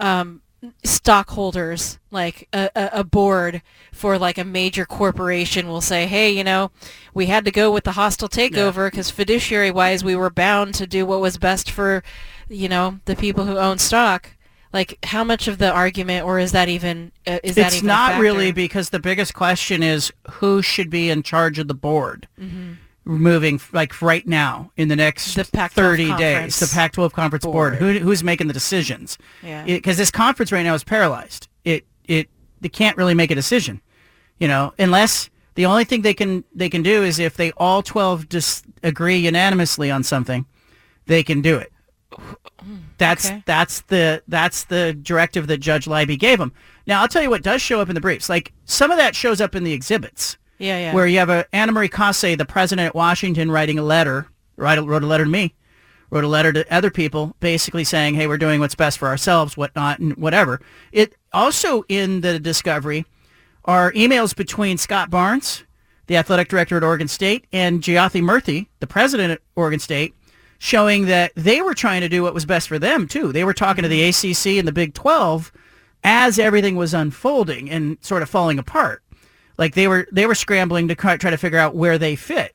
[0.00, 0.42] um,
[0.82, 3.62] stockholders, like a, a, board
[3.92, 6.72] for like a major corporation will say, hey, you know,
[7.14, 10.88] we had to go with the hostile takeover because fiduciary wise we were bound to
[10.88, 12.02] do what was best for,
[12.48, 14.30] you know, the people who own stock.
[14.72, 17.86] Like how much of the argument or is that even, uh, is that it's even
[17.86, 22.26] not really because the biggest question is who should be in charge of the board
[22.38, 22.76] Mhm.
[23.08, 27.96] Moving like right now in the next Pac-12 30 days the Pac-12 conference board, board.
[27.96, 29.64] Who, who's making the decisions Yeah.
[29.64, 32.28] because this conference right now is paralyzed it it
[32.60, 33.80] they can't really make a decision
[34.38, 37.82] you know unless the only thing they can they can do is if they all
[37.82, 40.44] 12 just agree unanimously on something
[41.06, 41.72] they can do it
[42.98, 43.42] that's Okay.
[43.46, 46.52] that's the that's the directive that Judge Libey gave them.
[46.86, 48.28] Now I'll tell you what does show up in the briefs.
[48.28, 50.36] Like some of that shows up in the exhibits.
[50.58, 50.94] Yeah, yeah.
[50.94, 54.26] Where you have a Ana Mari Cauce, the president at Washington, writing a letter.
[54.56, 55.54] Write, wrote a letter to me.
[56.10, 59.56] Wrote a letter to other people, basically saying, "Hey, we're doing what's best for ourselves,
[59.56, 60.60] whatnot, and whatever."
[60.90, 63.04] It also in the discovery
[63.66, 65.64] are emails between Scott Barnes,
[66.06, 70.14] the athletic director at Oregon State, and Jayathi Murthy, the president at Oregon State,
[70.58, 73.30] showing that they were trying to do what was best for them too.
[73.30, 75.52] They were talking to the ACC and the Big 12
[76.02, 79.02] as everything was unfolding and sort of falling apart.
[79.58, 82.54] Like they were they were scrambling to try to figure out where they fit.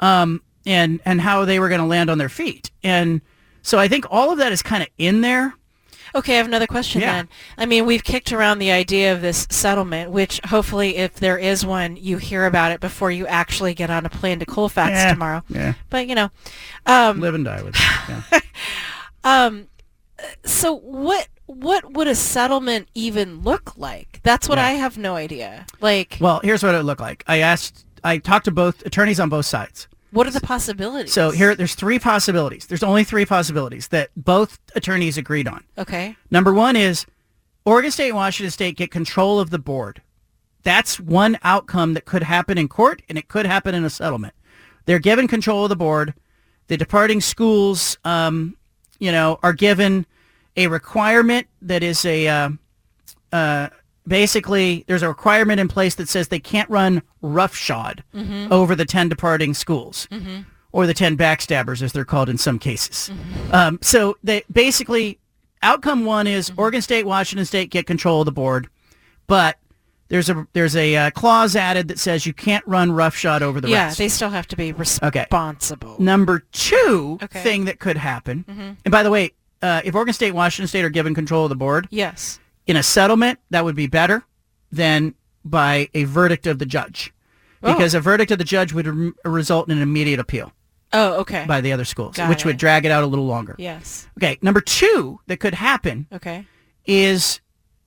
[0.00, 2.70] Um and and how they were going to land on their feet.
[2.82, 3.20] And
[3.62, 5.54] so I think all of that is kind of in there.
[6.12, 7.12] Okay, I have another question Yeah.
[7.12, 7.28] then.
[7.56, 11.64] I mean, we've kicked around the idea of this settlement, which hopefully, if there is
[11.64, 15.12] one, you hear about it before you actually get on a plane to Colfax Yeah,
[15.12, 15.42] tomorrow.
[15.48, 15.74] yeah.
[15.88, 16.30] But you know,
[16.86, 18.20] um, Live and die with it.
[18.32, 18.40] Yeah.
[19.24, 19.68] um,
[20.44, 24.20] so what what would a settlement even look like?
[24.22, 24.66] That's what Yeah.
[24.66, 25.66] I have no idea.
[25.80, 27.24] Like, well, here's what it looked like.
[27.26, 29.86] I asked I talked to both attorneys on both sides.
[30.12, 31.12] what are the possibilities?
[31.12, 32.66] So here there's three possibilities.
[32.66, 35.64] There's only three possibilities that both attorneys agreed on.
[35.78, 37.04] okay, Number one is
[37.64, 40.02] Oregon State and Washington State get control of the board.
[40.62, 44.34] That's one outcome that could happen in court and it could happen in a settlement.
[44.86, 46.14] They're given control of the board.
[46.68, 48.56] The departing schools, um,
[48.98, 50.06] you know, are given
[50.56, 52.50] a requirement that is a uh,
[53.32, 53.68] uh,
[54.06, 58.50] basically there's a requirement in place that says they can't run roughshod Mhm.
[58.50, 60.46] over the 10 departing schools Mhm.
[60.72, 63.10] or the 10 backstabbers as they're called in some cases.
[63.52, 65.18] Um, so they basically
[65.62, 68.68] outcome one is Oregon State, Washington State get control of the board,
[69.26, 69.58] but
[70.08, 73.68] there's a there's a uh, clause added that says you can't run roughshod over the
[73.68, 73.98] yeah, rest.
[73.98, 75.94] they still have to be responsible.
[76.00, 77.42] Number two Okay.
[77.42, 78.76] thing that could happen, Mhm.
[78.84, 79.32] and by the way,
[79.62, 82.40] uh, if Oregon State, Washington State are given control of the board, Yes.
[82.66, 84.24] in a settlement, that would be better
[84.72, 85.14] than
[85.44, 87.12] by a verdict of the judge,
[87.62, 87.72] Oh.
[87.72, 90.52] because a verdict of the judge would rem- result in an immediate appeal
[90.92, 91.44] Oh, okay.
[91.46, 92.46] by the other schools, Got which it.
[92.46, 93.54] would drag it out a little longer.
[93.58, 94.06] Yes.
[94.18, 96.46] Okay, number two that could happen Okay.
[96.86, 97.40] is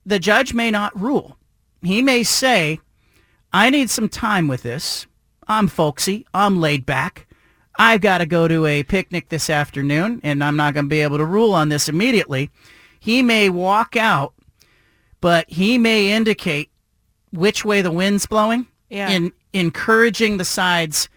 [0.06, 1.38] the judge may not rule.
[1.82, 2.80] He may say,
[3.52, 5.06] I need some time with this.
[5.48, 6.26] I'm folksy.
[6.34, 7.28] I'm laid back.
[7.78, 11.02] I've got to go to a picnic this afternoon, and I'm not going to be
[11.02, 12.50] able to rule on this immediately.
[13.00, 14.34] He may walk out,
[15.22, 16.70] but he may indicate
[17.32, 19.10] which way the wind's blowing Yeah.
[19.10, 21.10] in encouraging the sides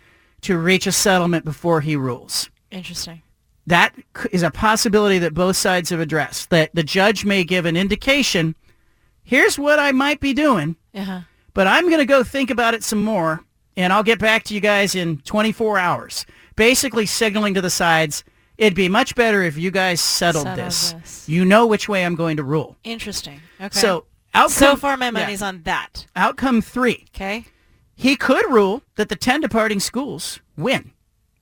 [0.42, 3.22] to reach a settlement before he rules Interesting.
[3.66, 3.94] That
[4.32, 6.50] is a possibility that both sides have addressed.
[6.50, 8.54] That the judge may give an indication,
[9.24, 11.20] here's what I might be doing, Uh-huh.
[11.54, 13.42] but I'm going to go think about it some more,
[13.76, 16.26] and I'll get back to you guys in 24 hours.
[16.56, 18.24] Basically signaling to the sides,
[18.58, 20.92] it'd be much better if you guys settled Settle this.
[20.92, 21.28] this.
[21.28, 22.76] You know which way I'm going to rule.
[22.84, 23.40] Interesting.
[23.60, 23.78] Okay.
[23.78, 25.10] So outcome, so far, my yeah.
[25.12, 26.06] money's on that.
[26.16, 27.04] Outcome three.
[27.14, 27.44] Okay.
[27.94, 30.92] He could rule that the 10 departing schools win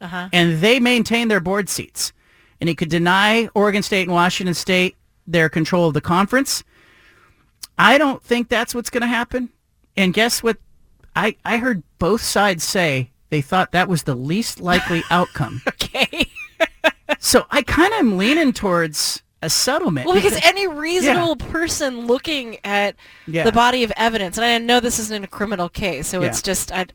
[0.01, 0.29] Uh huh.
[0.33, 2.13] and they maintain their board seats.
[2.61, 4.97] And he could deny Oregon State and Washington State
[5.27, 6.63] their control of the conference.
[7.79, 9.51] I don't think that's what's going to happen.
[9.97, 10.59] And guess what?
[11.17, 15.63] I, I heard both sides say they thought that was the least likely outcome.
[15.69, 16.27] okay.
[17.19, 20.07] so I kind of am leaning towards a settlement.
[20.07, 21.47] Well, because any reasonable Yeah.
[21.51, 22.97] person looking at
[23.27, 23.45] Yeah.
[23.45, 26.73] the body of evidence, and I know this isn't a criminal case, so it's just
[26.73, 26.87] I,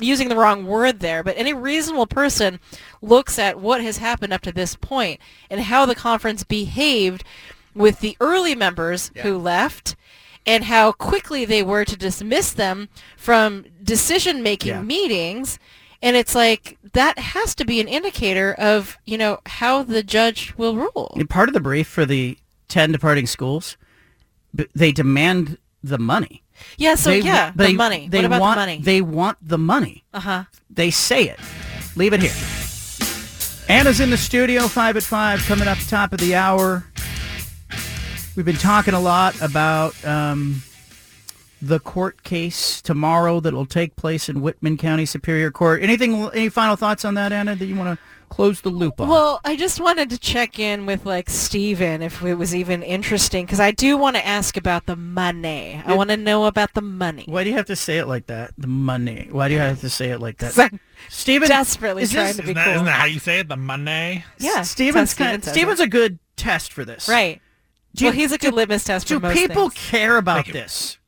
[0.00, 2.58] using the wrong word there, but any reasonable person
[3.02, 5.20] looks at what has happened up to this point
[5.50, 7.22] and how the conference behaved
[7.74, 9.94] with the early members who left
[10.48, 14.82] and how quickly they were to dismiss them from decision-making Yeah.
[14.82, 15.58] meetings
[16.00, 20.54] and it's like that has to be an indicator of you know how the judge
[20.56, 22.38] will rule And part of the brief for the
[22.68, 23.76] 10 departing schools,
[24.74, 26.42] they demand the money.
[26.76, 28.08] Yeah, so They- yeah, the they- money.
[28.10, 28.80] They What about the money?
[28.82, 30.04] They want the money.
[30.12, 31.38] uh-huh They say it.
[31.96, 32.34] Leave it here.
[33.68, 36.84] Anna's in the studio, 5 at 5, coming up top of the hour.
[38.38, 40.62] We've been talking a lot about um,
[41.60, 45.82] the court case tomorrow that will take place in Whitman County Superior Court.
[45.82, 46.30] Anything?
[46.32, 49.08] Any final thoughts on that, Anna, that you want to close the loop on?
[49.08, 53.46] well i just wanted to check in with like steven if it was even interesting
[53.46, 56.82] because i do want to ask about the money i want to know about the
[56.82, 58.52] money Why do you have to say it like that?
[58.58, 59.28] The money.
[59.30, 60.58] Why do you have to say it like that?
[60.58, 60.78] I'm
[61.08, 63.38] Steven, desperately is trying this- to be Isn't that, cool isn't that how you say
[63.38, 63.48] it?
[63.48, 64.24] The money?
[64.38, 65.84] yeah Steven's, that's kind Steven Steven's it.
[65.84, 67.08] a good test for this.
[67.08, 67.40] right
[67.98, 69.88] Do well you- he's a good litmus test Do for most people things.
[69.88, 70.98] care about this?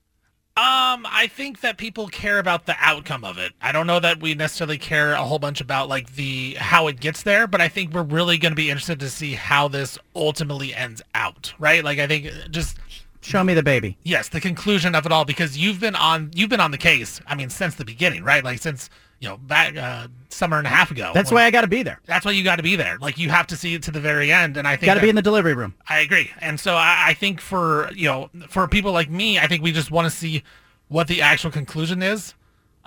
[0.57, 3.53] Um, I think that people care about the outcome of it.
[3.63, 7.01] I don't know that we necessarily care a whole bunch about like the how it
[7.01, 9.97] gets there, but I think we're really going to be interested to see how this
[10.15, 11.83] ultimately ends out, right?
[11.83, 12.77] Like I think just
[13.23, 13.97] Show me the baby.
[14.03, 17.21] yes, the conclusion of it all because you've been on you've been on the case.
[17.27, 18.43] I mean, since the beginning, right?
[18.45, 18.91] Like since
[19.21, 21.13] you know back uh, summer and a half ago.
[21.15, 22.01] That's when- why I got to be there.
[22.07, 22.99] That's why you got to be there.
[23.01, 25.01] Like you have to see it to the very end, and I think Got to
[25.01, 25.75] be in the delivery room.
[25.89, 26.31] I agree.
[26.41, 29.73] And so I, I think for you know for people like me, I think we
[29.73, 30.43] just want to see
[30.89, 32.35] what the actual conclusion is,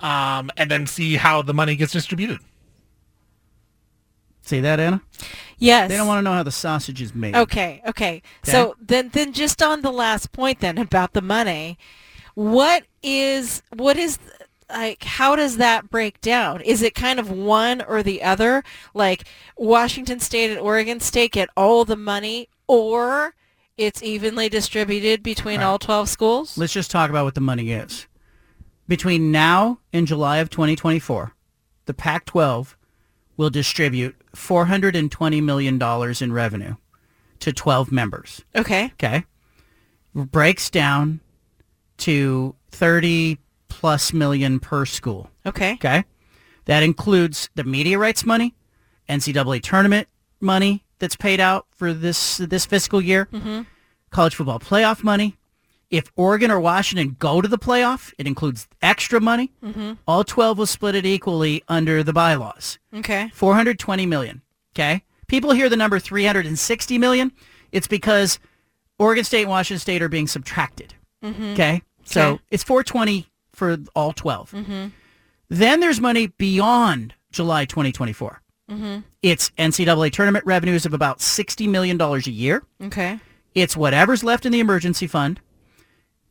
[0.00, 2.38] um, and then see how the money gets distributed.
[4.42, 5.00] See that, Anna?
[5.56, 7.34] yes They don't want to know how the sausage is made.
[7.34, 8.20] Okay, okay.
[8.42, 11.78] So then then just on the last point then about the money,
[12.34, 14.18] what is what is
[14.70, 16.60] like how does that break down?
[16.62, 18.62] Is it kind of one or the other?
[18.94, 19.24] Like
[19.56, 23.34] Washington State and Oregon State get all the money or
[23.76, 25.70] it's evenly distributed between All right.
[25.72, 26.58] all 12 schools?
[26.58, 28.06] Let's just talk about what the money is.
[28.86, 31.34] Between now and July of 2024,
[31.86, 32.76] the Pac-12
[33.36, 36.76] will distribute 420 million dollars in revenue
[37.40, 38.44] to 12 members.
[38.54, 38.86] Okay.
[38.94, 39.24] Okay.
[40.14, 41.20] Breaks down
[41.98, 43.38] to 30
[43.84, 45.28] plus million per school.
[45.44, 45.74] Okay.
[45.74, 46.04] Okay.
[46.64, 48.54] That includes the media rights money,
[49.10, 50.08] NCAA tournament
[50.40, 53.66] money that's paid out for this this fiscal year, Mhm.
[54.10, 55.36] college football playoff money.
[55.90, 59.52] If Oregon or Washington go to the playoff, it includes extra money.
[59.62, 59.98] Mhm.
[60.08, 62.78] All 12 will split it equally under the bylaws.
[62.94, 63.30] Okay.
[63.34, 64.40] 420 million.
[64.74, 65.02] Okay.
[65.26, 67.32] People hear the number 360 million.
[67.70, 68.38] It's because
[68.98, 70.94] Oregon State and Washington State are being subtracted.
[71.22, 71.52] Mhm.
[71.52, 71.82] Okay.
[72.06, 72.42] So Okay.
[72.50, 74.50] it's 420 for all 12.
[74.52, 74.92] Mhm.
[75.48, 78.40] Then there's money beyond July 2024.
[78.70, 79.04] Mhm.
[79.22, 82.64] It's NCAA tournament revenues of about $60 million a year.
[82.82, 83.20] Okay.
[83.54, 85.40] It's whatever's left in the emergency fund.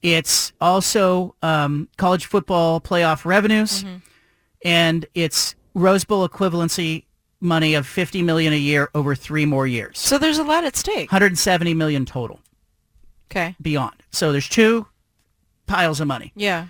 [0.01, 3.95] It's also um, college football playoff revenues, Mm-hmm.
[4.65, 7.05] and it's Rose Bowl equivalency
[7.39, 9.99] money of 50 million a year over three more years.
[9.99, 11.11] So there's a lot at stake.
[11.11, 12.39] 170 million total
[13.31, 13.55] Okay.
[13.61, 13.95] beyond.
[14.11, 14.87] So there's two
[15.67, 16.31] piles of money.
[16.35, 16.67] Yeah.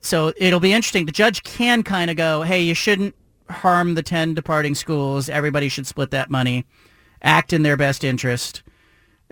[0.00, 1.06] So it'll be interesting.
[1.06, 3.14] The judge can kind of go, hey, you shouldn't
[3.48, 5.28] harm the 10 departing schools.
[5.28, 6.64] Everybody should split that money,
[7.22, 8.62] act in their best interest.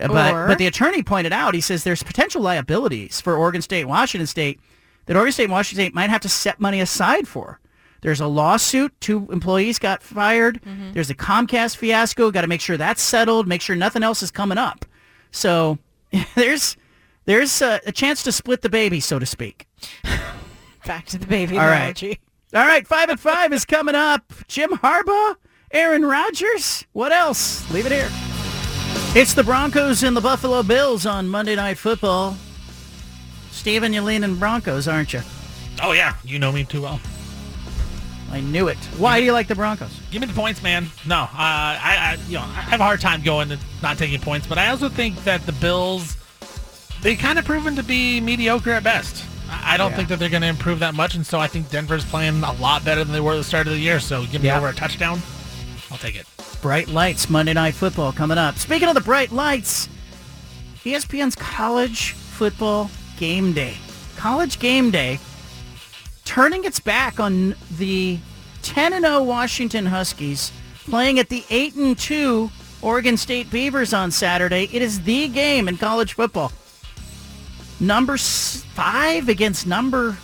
[0.00, 3.62] Uh, But, Or- but the attorney pointed out, he says there's potential liabilities for Oregon
[3.62, 4.60] State and Washington State
[5.06, 7.60] that Oregon State and Washington State might have to set money aside for.
[8.02, 8.92] There's a lawsuit.
[9.00, 10.60] Two employees got fired.
[10.92, 12.30] There's a Comcast fiasco.
[12.30, 13.48] Got to make sure that's settled.
[13.48, 14.84] Make sure nothing else is coming up.
[15.32, 15.78] So
[16.36, 16.76] there's
[17.24, 19.66] there's a, a chance to split the baby, so to speak.
[20.86, 21.76] Back to the baby All right.
[21.76, 22.20] analogy.
[22.54, 24.32] All right, five at five is coming up.
[24.46, 25.36] Jim Harbaugh,
[25.70, 26.86] Aaron Rodgers.
[26.92, 27.70] What else?
[27.70, 28.08] Leave it here.
[29.14, 32.36] It's the Broncos and the Buffalo Bills on Monday Night Football.
[33.50, 35.20] Steven, you're leaning Broncos, aren't you?
[35.82, 37.00] Oh yeah, you know me too well.
[38.30, 38.76] I knew it.
[38.98, 39.98] Why do you like the Broncos?
[40.10, 40.86] Give me the points, man.
[41.06, 44.20] No, uh, I, I, you know, I have a hard time going and not taking
[44.20, 46.16] points, but I also think that the Bills,
[47.02, 49.24] they kind of proven to be mediocre at best.
[49.50, 49.96] I don't Yeah.
[49.96, 52.52] think that they're going to improve that much, and so I think Denver's playing a
[52.52, 53.98] lot better than they were at the start of the year.
[54.00, 54.58] So give me Yeah.
[54.58, 55.22] over a touchdown.
[55.90, 56.26] I'll take it.
[56.60, 58.58] Bright Lights Monday Night Football coming up.
[58.58, 59.88] Speaking of the bright lights,
[60.84, 63.76] ESPN's College Football Game Day.
[64.16, 65.18] College Game Day
[66.24, 68.18] turning its back on the
[68.62, 70.52] 10 and 0 Washington Huskies
[70.90, 72.50] playing at the 8 and 2
[72.82, 74.68] Oregon State Beavers on Saturday.
[74.72, 76.52] It is the game in college football.
[77.80, 80.18] Number 5 against number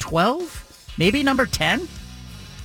[0.00, 1.88] 12, maybe number 10.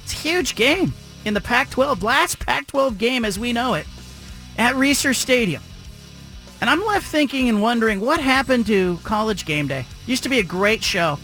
[0.04, 0.94] It's a huge game
[1.24, 3.88] in the Pac-12, last Pac-12 game as we know it,
[4.58, 5.64] at Reser Stadium.
[6.60, 9.86] And I'm left thinking and wondering what happened to College Game Day.
[10.06, 11.18] Used to be a great show.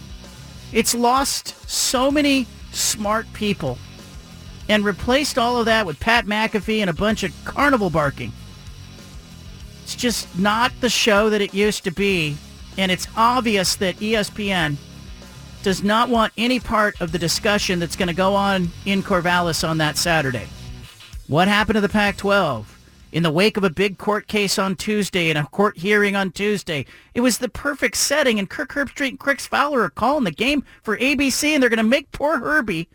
[0.72, 3.78] It's lost so many smart people
[4.68, 8.32] and replaced all of that with Pat McAfee and a bunch of carnival barking.
[9.82, 12.36] It's just not the show that it used to be,
[12.78, 14.76] and it's obvious that ESPN
[15.62, 19.68] does not want any part of the discussion that's going to go on in Corvallis
[19.68, 20.46] on that Saturday.
[21.26, 22.66] What happened to the Pac-12?
[23.12, 26.32] In the wake of a big court case on Tuesday and a court hearing on
[26.32, 26.84] Tuesday,
[27.14, 30.64] it was the perfect setting, and Kirk Herbstreit and Chris Fowler are calling the game
[30.82, 32.88] for ABC, and they're going to make poor Herbie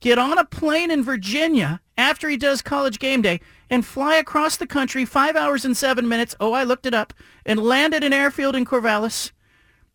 [0.00, 3.40] get on a plane in Virginia after he does college game day
[3.70, 6.34] and fly across the country five hours and seven minutes.
[6.40, 7.12] Oh, I looked it up
[7.44, 9.32] and land at an airfield in Corvallis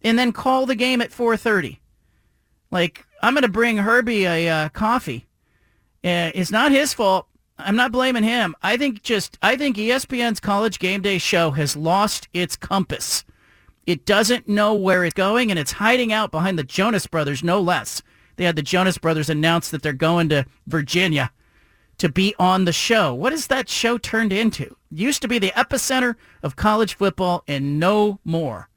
[0.01, 1.79] and then call the game at 4.30.
[2.71, 5.27] Like, I'm going to bring Herbie a uh, coffee.
[6.03, 7.27] Uh, it's not his fault.
[7.57, 8.55] I'm not blaming him.
[8.61, 13.23] I think just, I think ESPN's college game day show has lost its compass.
[13.85, 17.61] It doesn't know where it's going, and it's hiding out behind the Jonas Brothers, no
[17.61, 18.01] less.
[18.35, 21.31] They had the Jonas Brothers announce that they're going to Virginia
[21.97, 23.13] to be on the show.
[23.13, 24.63] What has that show turned into?
[24.63, 28.69] It used to be the epicenter of college football, and no more.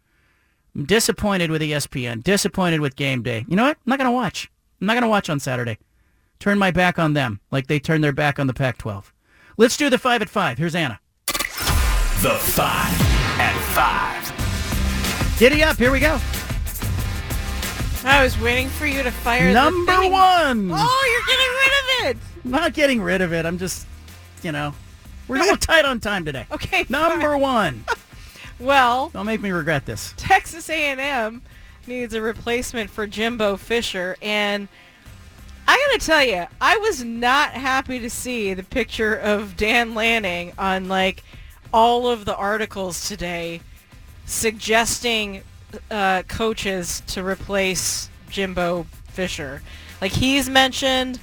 [0.74, 2.22] I'm disappointed with ESPN.
[2.22, 3.44] Disappointed with Game Day.
[3.48, 3.78] You know what?
[3.78, 4.50] I'm not going to watch.
[4.80, 5.78] I'm not going to watch on Saturday.
[6.38, 9.12] Turn my back on them like they turned their back on the Pac-12.
[9.56, 10.58] Let's do the five at five.
[10.58, 11.00] Here's Anna.
[11.26, 13.00] The five
[13.40, 15.38] at five.
[15.38, 15.76] Giddy up.
[15.76, 16.18] Here we go.
[18.06, 20.12] I was waiting for you to fire Number the thing.
[20.12, 20.70] one.
[20.72, 22.48] Oh, you're getting rid of it.
[22.48, 23.44] Not getting rid of it.
[23.44, 23.86] I'm just,
[24.42, 24.74] you know,
[25.26, 26.46] we're a little tight on time today.
[26.52, 26.86] Okay.
[26.88, 27.84] Number one.
[28.58, 30.14] Well, Don't make me regret this.
[30.16, 31.42] Texas A&M
[31.86, 34.66] needs a replacement for Jimbo Fisher, and
[35.68, 40.54] I gotta tell you, I was not happy to see the picture of Dan Lanning
[40.56, 41.22] on like
[41.70, 43.60] all of the articles today
[44.24, 45.42] suggesting
[45.90, 49.62] uh, coaches to replace Jimbo Fisher.
[50.00, 51.18] Like he's mentioned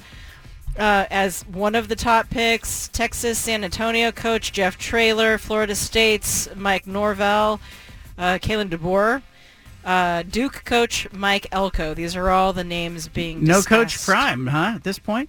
[0.78, 2.88] uh, as one of the top picks.
[2.88, 7.60] Texas San Antonio coach Jeff Traylor, Florida State's Mike Norvell,
[8.18, 9.22] uh, Kalen DeBoer,
[9.84, 11.94] uh, Duke coach Mike Elko.
[11.94, 13.62] These are all the names being No.
[13.62, 14.72] Coach Prime, huh?
[14.76, 15.28] At this point,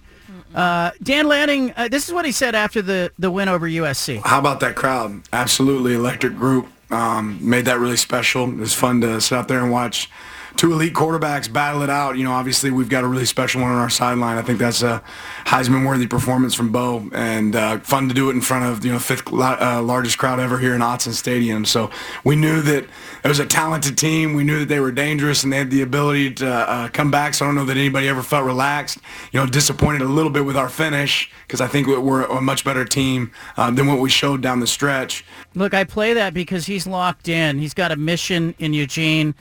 [0.54, 1.72] uh, Dan Lanning.
[1.76, 4.20] Uh, this is what he said after the the win over USC.
[4.24, 5.22] How about that crowd?
[5.32, 6.68] Absolutely electric group.
[6.90, 8.48] Um, made that really special.
[8.48, 10.08] It was fun to sit out there and watch
[10.56, 12.16] two elite quarterbacks battle it out.
[12.16, 14.38] You know, obviously we've got a really special one on our sideline.
[14.38, 15.02] I think that's a
[15.44, 18.98] Heisman-worthy performance from Bo, and uh, fun to do it in front of you know
[18.98, 21.64] fifth uh, largest crowd ever here in Autzen Stadium.
[21.64, 21.90] So
[22.24, 22.84] we knew that
[23.24, 24.34] it was a talented team.
[24.34, 27.34] We knew that they were dangerous and they had the ability to uh, come back.
[27.34, 28.98] So I don't know that anybody ever felt relaxed.
[29.32, 32.64] You know, disappointed a little bit with our finish because I think we're a much
[32.64, 35.24] better team uh, than what we showed down the stretch.
[35.54, 37.58] Look, I play that because he's locked in.
[37.58, 39.34] He's got a mission in Eugene.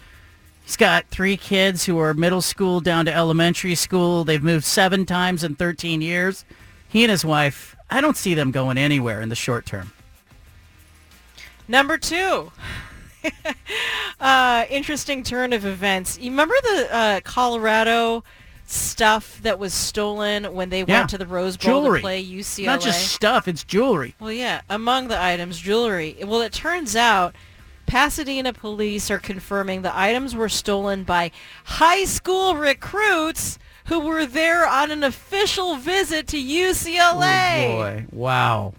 [0.66, 4.24] He's got three kids who are middle school down to elementary school.
[4.24, 6.44] They've moved seven times in 13 years.
[6.88, 9.92] He and his wife, I don't see them going anywhere in the short term.
[11.68, 12.52] Number two.
[14.20, 16.18] uh, interesting turn of events.
[16.20, 18.24] You remember the uh, Colorado
[18.68, 21.00] stuff that was stolen when they Yeah.
[21.00, 22.00] went to the Rose Bowl Jewelry.
[22.00, 22.66] to play UCLA?
[22.66, 24.16] Not just stuff, it's jewelry.
[24.20, 26.18] Well, yeah, among the items, jewelry.
[26.26, 27.36] Well, it turns out
[27.86, 31.32] Pasadena police are confirming the items were stolen by
[31.66, 37.66] high school recruits who were there on an official visit to UCLA.
[37.66, 38.06] Oh, boy.
[38.12, 38.74] Wow.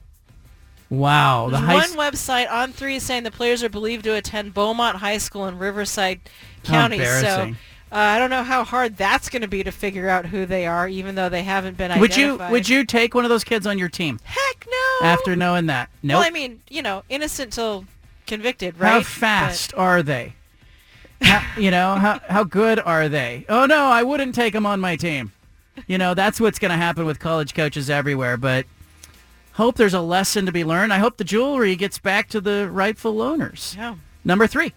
[0.91, 1.49] Wow.
[1.51, 5.19] The one website on three is saying the players are believed to attend Beaumont High
[5.19, 6.21] School in Riverside
[6.65, 6.99] County.
[7.05, 7.55] So
[7.91, 10.67] uh, I don't know how hard that's going to be to figure out who they
[10.67, 12.53] are, even though they haven't been would you identified.
[12.53, 14.19] would you take one of those kids on your team?
[14.25, 15.07] Heck no.
[15.07, 16.19] After knowing that, nope.
[16.19, 17.85] Well, I mean, you know, innocent till
[18.27, 18.91] convicted, right?
[18.91, 20.35] How But- fast are they?
[21.23, 23.47] How, you know, how how good are they?
[23.49, 25.33] Oh no, I wouldn't take them on my team.
[25.87, 28.37] You know, that's what's going to happen with college coaches everywhere.
[28.37, 28.67] But
[29.53, 30.93] hope there's a lesson to be learned.
[30.93, 33.75] I hope the jewelry gets back to the rightful owners.
[33.79, 33.95] Yeah.
[34.25, 34.73] Number three.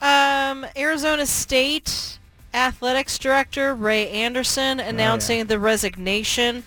[0.00, 2.18] Um, Arizona State
[2.52, 6.64] athletics director Ray Anderson announcing the resignation.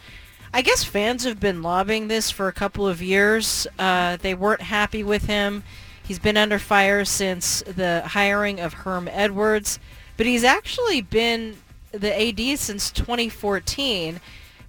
[0.54, 3.68] I guess fans have been lobbying this for a couple of years.
[3.80, 5.64] Uh, they weren't happy with him.
[6.04, 9.80] He's been under fire since the hiring of Herm Edwards,
[10.18, 11.58] but he's actually been
[11.92, 14.20] the AD since 2014.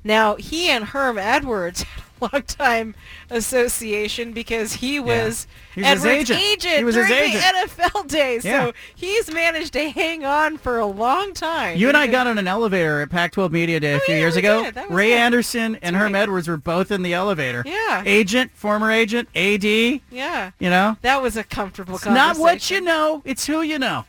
[0.05, 1.85] Now, he and Herm Edwards
[2.25, 2.95] had a long time
[3.31, 6.79] association because he was He was Edwards' agent.
[6.79, 7.43] He was his during agent.
[7.43, 8.45] the NFL days.
[8.45, 8.67] Yeah.
[8.67, 11.77] So he's managed to hang on for a long time.
[11.79, 14.39] You and I got on an elevator at Pac-12 Media Day a few years Oh,
[14.41, 14.63] ago.
[14.65, 14.75] did.
[14.75, 15.17] That was Ray it.
[15.17, 17.63] Anderson and Herm Edwards were both in the elevator.
[17.67, 18.03] Yeah.
[18.07, 19.65] Agent, former agent, AD.
[20.11, 20.51] Yeah.
[20.59, 20.97] You know?
[21.03, 24.05] That was a comfortable It's not what you know, it's who you know.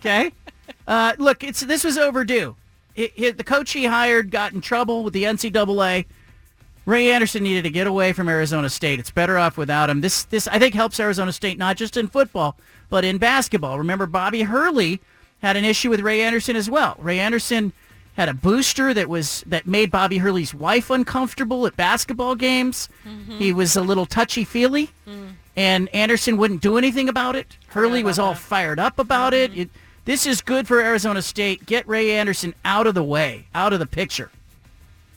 [0.00, 0.32] Okay?
[0.86, 2.56] uh, look, it's this was overdue.
[2.94, 6.06] It, it- the coach he hired got in trouble with the NCAA.
[6.86, 8.98] Ray Anderson needed to get away from Arizona State.
[8.98, 10.00] It's better off without him.
[10.00, 12.56] This, this I think, helps Arizona State not just in football,
[12.88, 13.78] but in basketball.
[13.78, 15.00] Remember, Bobby Hurley
[15.42, 16.96] had an issue with Ray Anderson as well.
[16.98, 17.72] Ray Anderson
[18.16, 22.88] had a booster that was that made Bobby Hurley's wife uncomfortable at basketball games.
[23.38, 24.90] He was a little touchy feely,
[25.56, 27.56] and Anderson wouldn't do anything about it.
[27.68, 29.56] Hurley was all fired up about it.
[29.56, 29.70] it.
[30.06, 31.66] This is good for Arizona State.
[31.66, 34.30] Get Ray Anderson out of the way, out of the picture.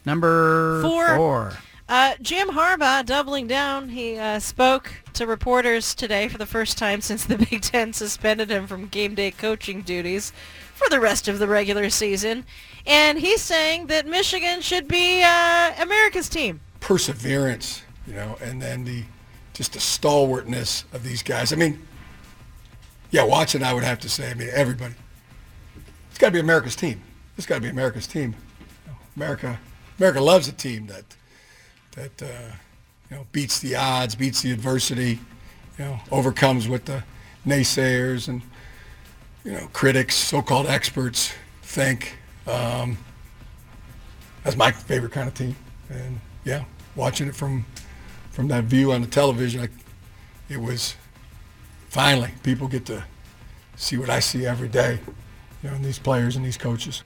[0.06, 1.16] Number Four.
[1.16, 1.54] four.
[1.90, 3.90] Uh, Jim Harbaugh doubling down.
[3.90, 8.50] He uh, spoke to reporters today for the first time since the Big Ten suspended
[8.50, 10.32] him from game day coaching duties
[10.74, 12.46] for the rest of the regular season.
[12.86, 16.62] And he's saying that Michigan should be uh, America's team.
[16.80, 19.04] perseverance, you know, and then the
[19.54, 21.54] just the stalwartness of these guys.
[21.54, 21.80] I mean,
[23.12, 24.96] yeah, watching, I would have to say, I mean, everybody.
[26.10, 27.02] It's got to be America's team.
[27.38, 28.36] It's got to be America's team.
[29.16, 29.60] America,
[29.98, 31.04] America loves a team that
[31.96, 32.54] that uh,
[33.10, 35.20] you know beats the odds, beats the adversity,
[35.78, 37.04] you know, overcomes what the
[37.46, 38.42] naysayers and
[39.44, 42.18] you know critics, so-called experts think.
[42.48, 42.98] Um,
[44.44, 45.56] that's my favorite kind of team,
[45.90, 46.66] and yeah,
[46.96, 47.66] watching it from
[48.32, 49.70] from that view on the television, I,
[50.50, 50.96] it was
[51.90, 53.04] finally people get to
[53.76, 55.00] see what I see every day,
[55.62, 57.04] you know, in these players and these coaches.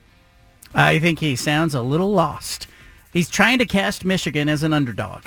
[0.73, 2.67] I think he sounds a little lost.
[3.17, 5.23] He's trying to cast Michigan as an underdog.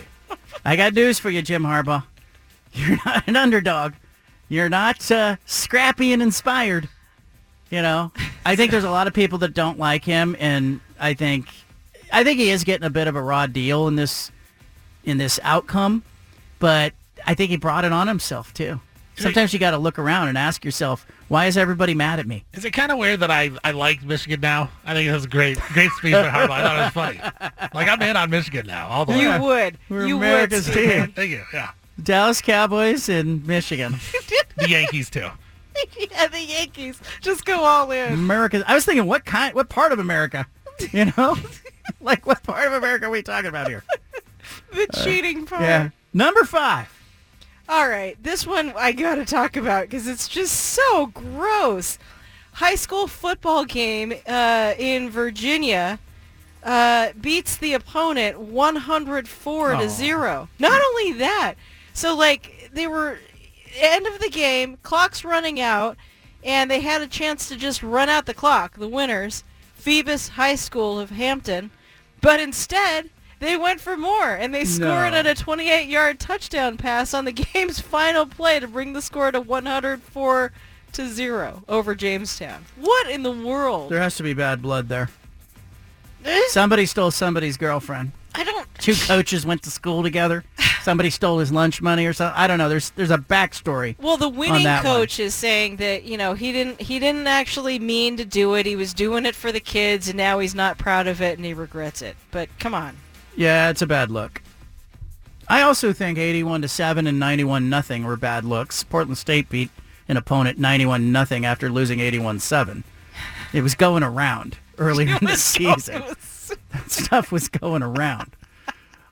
[0.65, 2.05] I got news for you, Jim Harbaugh.
[2.73, 3.95] You're not an underdog.
[4.49, 6.89] You're not uh, scrappy and inspired.
[7.69, 8.13] You know,
[8.47, 11.49] I think there's a lot of people that don't like him, and I think,
[12.13, 14.31] I think he is getting a bit of a raw deal in this,
[15.03, 16.05] in this outcome.
[16.61, 16.93] But
[17.27, 18.81] I think he brought it on himself too.
[19.17, 22.45] Sometimes you got to look around and ask yourself, why is everybody mad at me?
[22.55, 24.69] Is it kind of weird that I I like Michigan now?
[24.85, 26.51] I think it was a great great speech by Harbaugh.
[26.51, 27.71] I thought it was funny.
[27.73, 28.89] Like I'm in on Michigan now.
[28.89, 29.23] All the way.
[29.23, 29.79] You would.
[29.89, 30.75] We're you America's would.
[30.75, 31.13] team.
[31.13, 31.45] Thank you.
[31.55, 31.71] Yeah.
[32.03, 33.97] Dallas Cowboys and Michigan.
[34.57, 35.21] The Yankees too.
[35.99, 37.01] yeah, the Yankees.
[37.23, 38.13] Just go all in.
[38.13, 38.63] America.
[38.67, 40.47] I was thinking, what kind, what part of America?
[40.93, 41.39] You know,
[42.03, 43.85] like what part of America are we talking about here?
[44.73, 45.63] The cheating part.
[45.63, 45.91] Yeah.
[46.13, 46.89] Number five.
[47.71, 51.99] All right, this one I got to talk about because it's just so gross.
[52.55, 56.01] High school football game uh, in Virginia
[56.65, 59.79] uh, beats the opponent 104 Oh.
[59.81, 60.49] to zero.
[60.59, 61.55] Not only that,
[61.93, 63.19] so like they were
[63.77, 65.97] end of the game, clock's running out,
[66.43, 68.79] and they had a chance to just run out the clock.
[68.79, 69.45] The winners,
[69.75, 71.71] Phoebus High School of Hampton,
[72.21, 73.11] but instead
[73.41, 75.19] they went for more and they scored No.
[75.19, 79.41] at a 28-yard touchdown pass on the game's final play to bring the score to
[79.41, 80.53] 104
[80.93, 82.65] to zero over Jamestown.
[82.77, 83.91] What in the world?
[83.91, 85.09] There has to be bad blood there.
[86.25, 86.43] Eh?
[86.49, 88.13] Somebody stole somebody's girlfriend.
[88.35, 88.69] I don't.
[88.79, 90.45] Two coaches went to school together.
[90.83, 92.39] Somebody stole his lunch money or something.
[92.41, 92.69] I don't know.
[92.69, 93.99] There's there's a backstory.
[93.99, 94.95] Well, the on winning that one.
[94.95, 98.65] coach is saying that you know he didn't he didn't actually mean to do it.
[98.67, 101.45] He was doing it for the kids, and now he's not proud of it and
[101.45, 102.17] he regrets it.
[102.31, 102.97] But come on,
[103.41, 104.43] Yeah, it's a bad look.
[105.49, 108.85] I also think 81 to 7 and 91 nothing were bad looks.
[108.85, 109.71] Portland State beat
[110.09, 112.83] an opponent 91 nothing after losing 81-7.
[113.55, 116.03] It was going around earlier in the season.
[116.71, 118.37] that stuff was going around.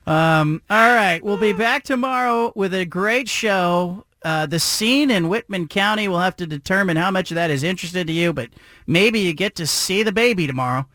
[0.05, 4.05] Um, all right, we'll be back tomorrow with a great show.
[4.21, 7.63] Uh, the scene in Whitman County will have to determine how much of that is
[7.63, 8.51] interested to you, but
[8.85, 10.85] maybe you get to see the baby tomorrow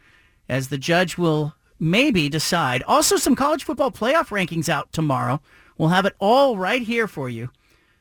[0.48, 2.82] as the judge will maybe decide.
[2.84, 5.40] Also, some college football playoff rankings out tomorrow.
[5.76, 7.50] We'll have it all right here for you,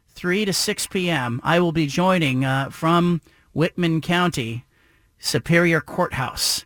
[0.09, 1.41] 3 to 6 p.m.
[1.43, 3.21] I will be joining uh, from
[3.53, 4.65] Whitman County,
[5.19, 6.65] Superior Courthouse.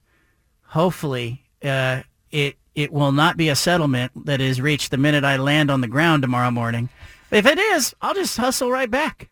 [0.67, 5.37] Hopefully, uh, it it will not be a settlement that is reached the minute I
[5.37, 6.89] land on the ground tomorrow morning.
[7.31, 9.29] If it is, I'll just hustle right back.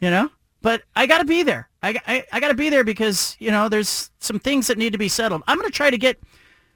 [0.00, 0.30] you know,
[0.62, 1.68] but I got to be there.
[1.82, 4.92] I, I, I got to be there because you know there's some things that need
[4.92, 5.42] to be settled.
[5.46, 6.18] I'm going to try to get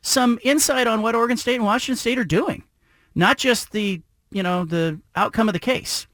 [0.07, 2.63] some insight on what Oregon State and Washington State are doing,
[3.15, 4.01] not just the
[4.31, 6.07] you know the outcome of the case.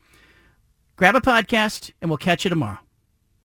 [0.97, 2.79] Grab a podcast and we'll catch you tomorrow.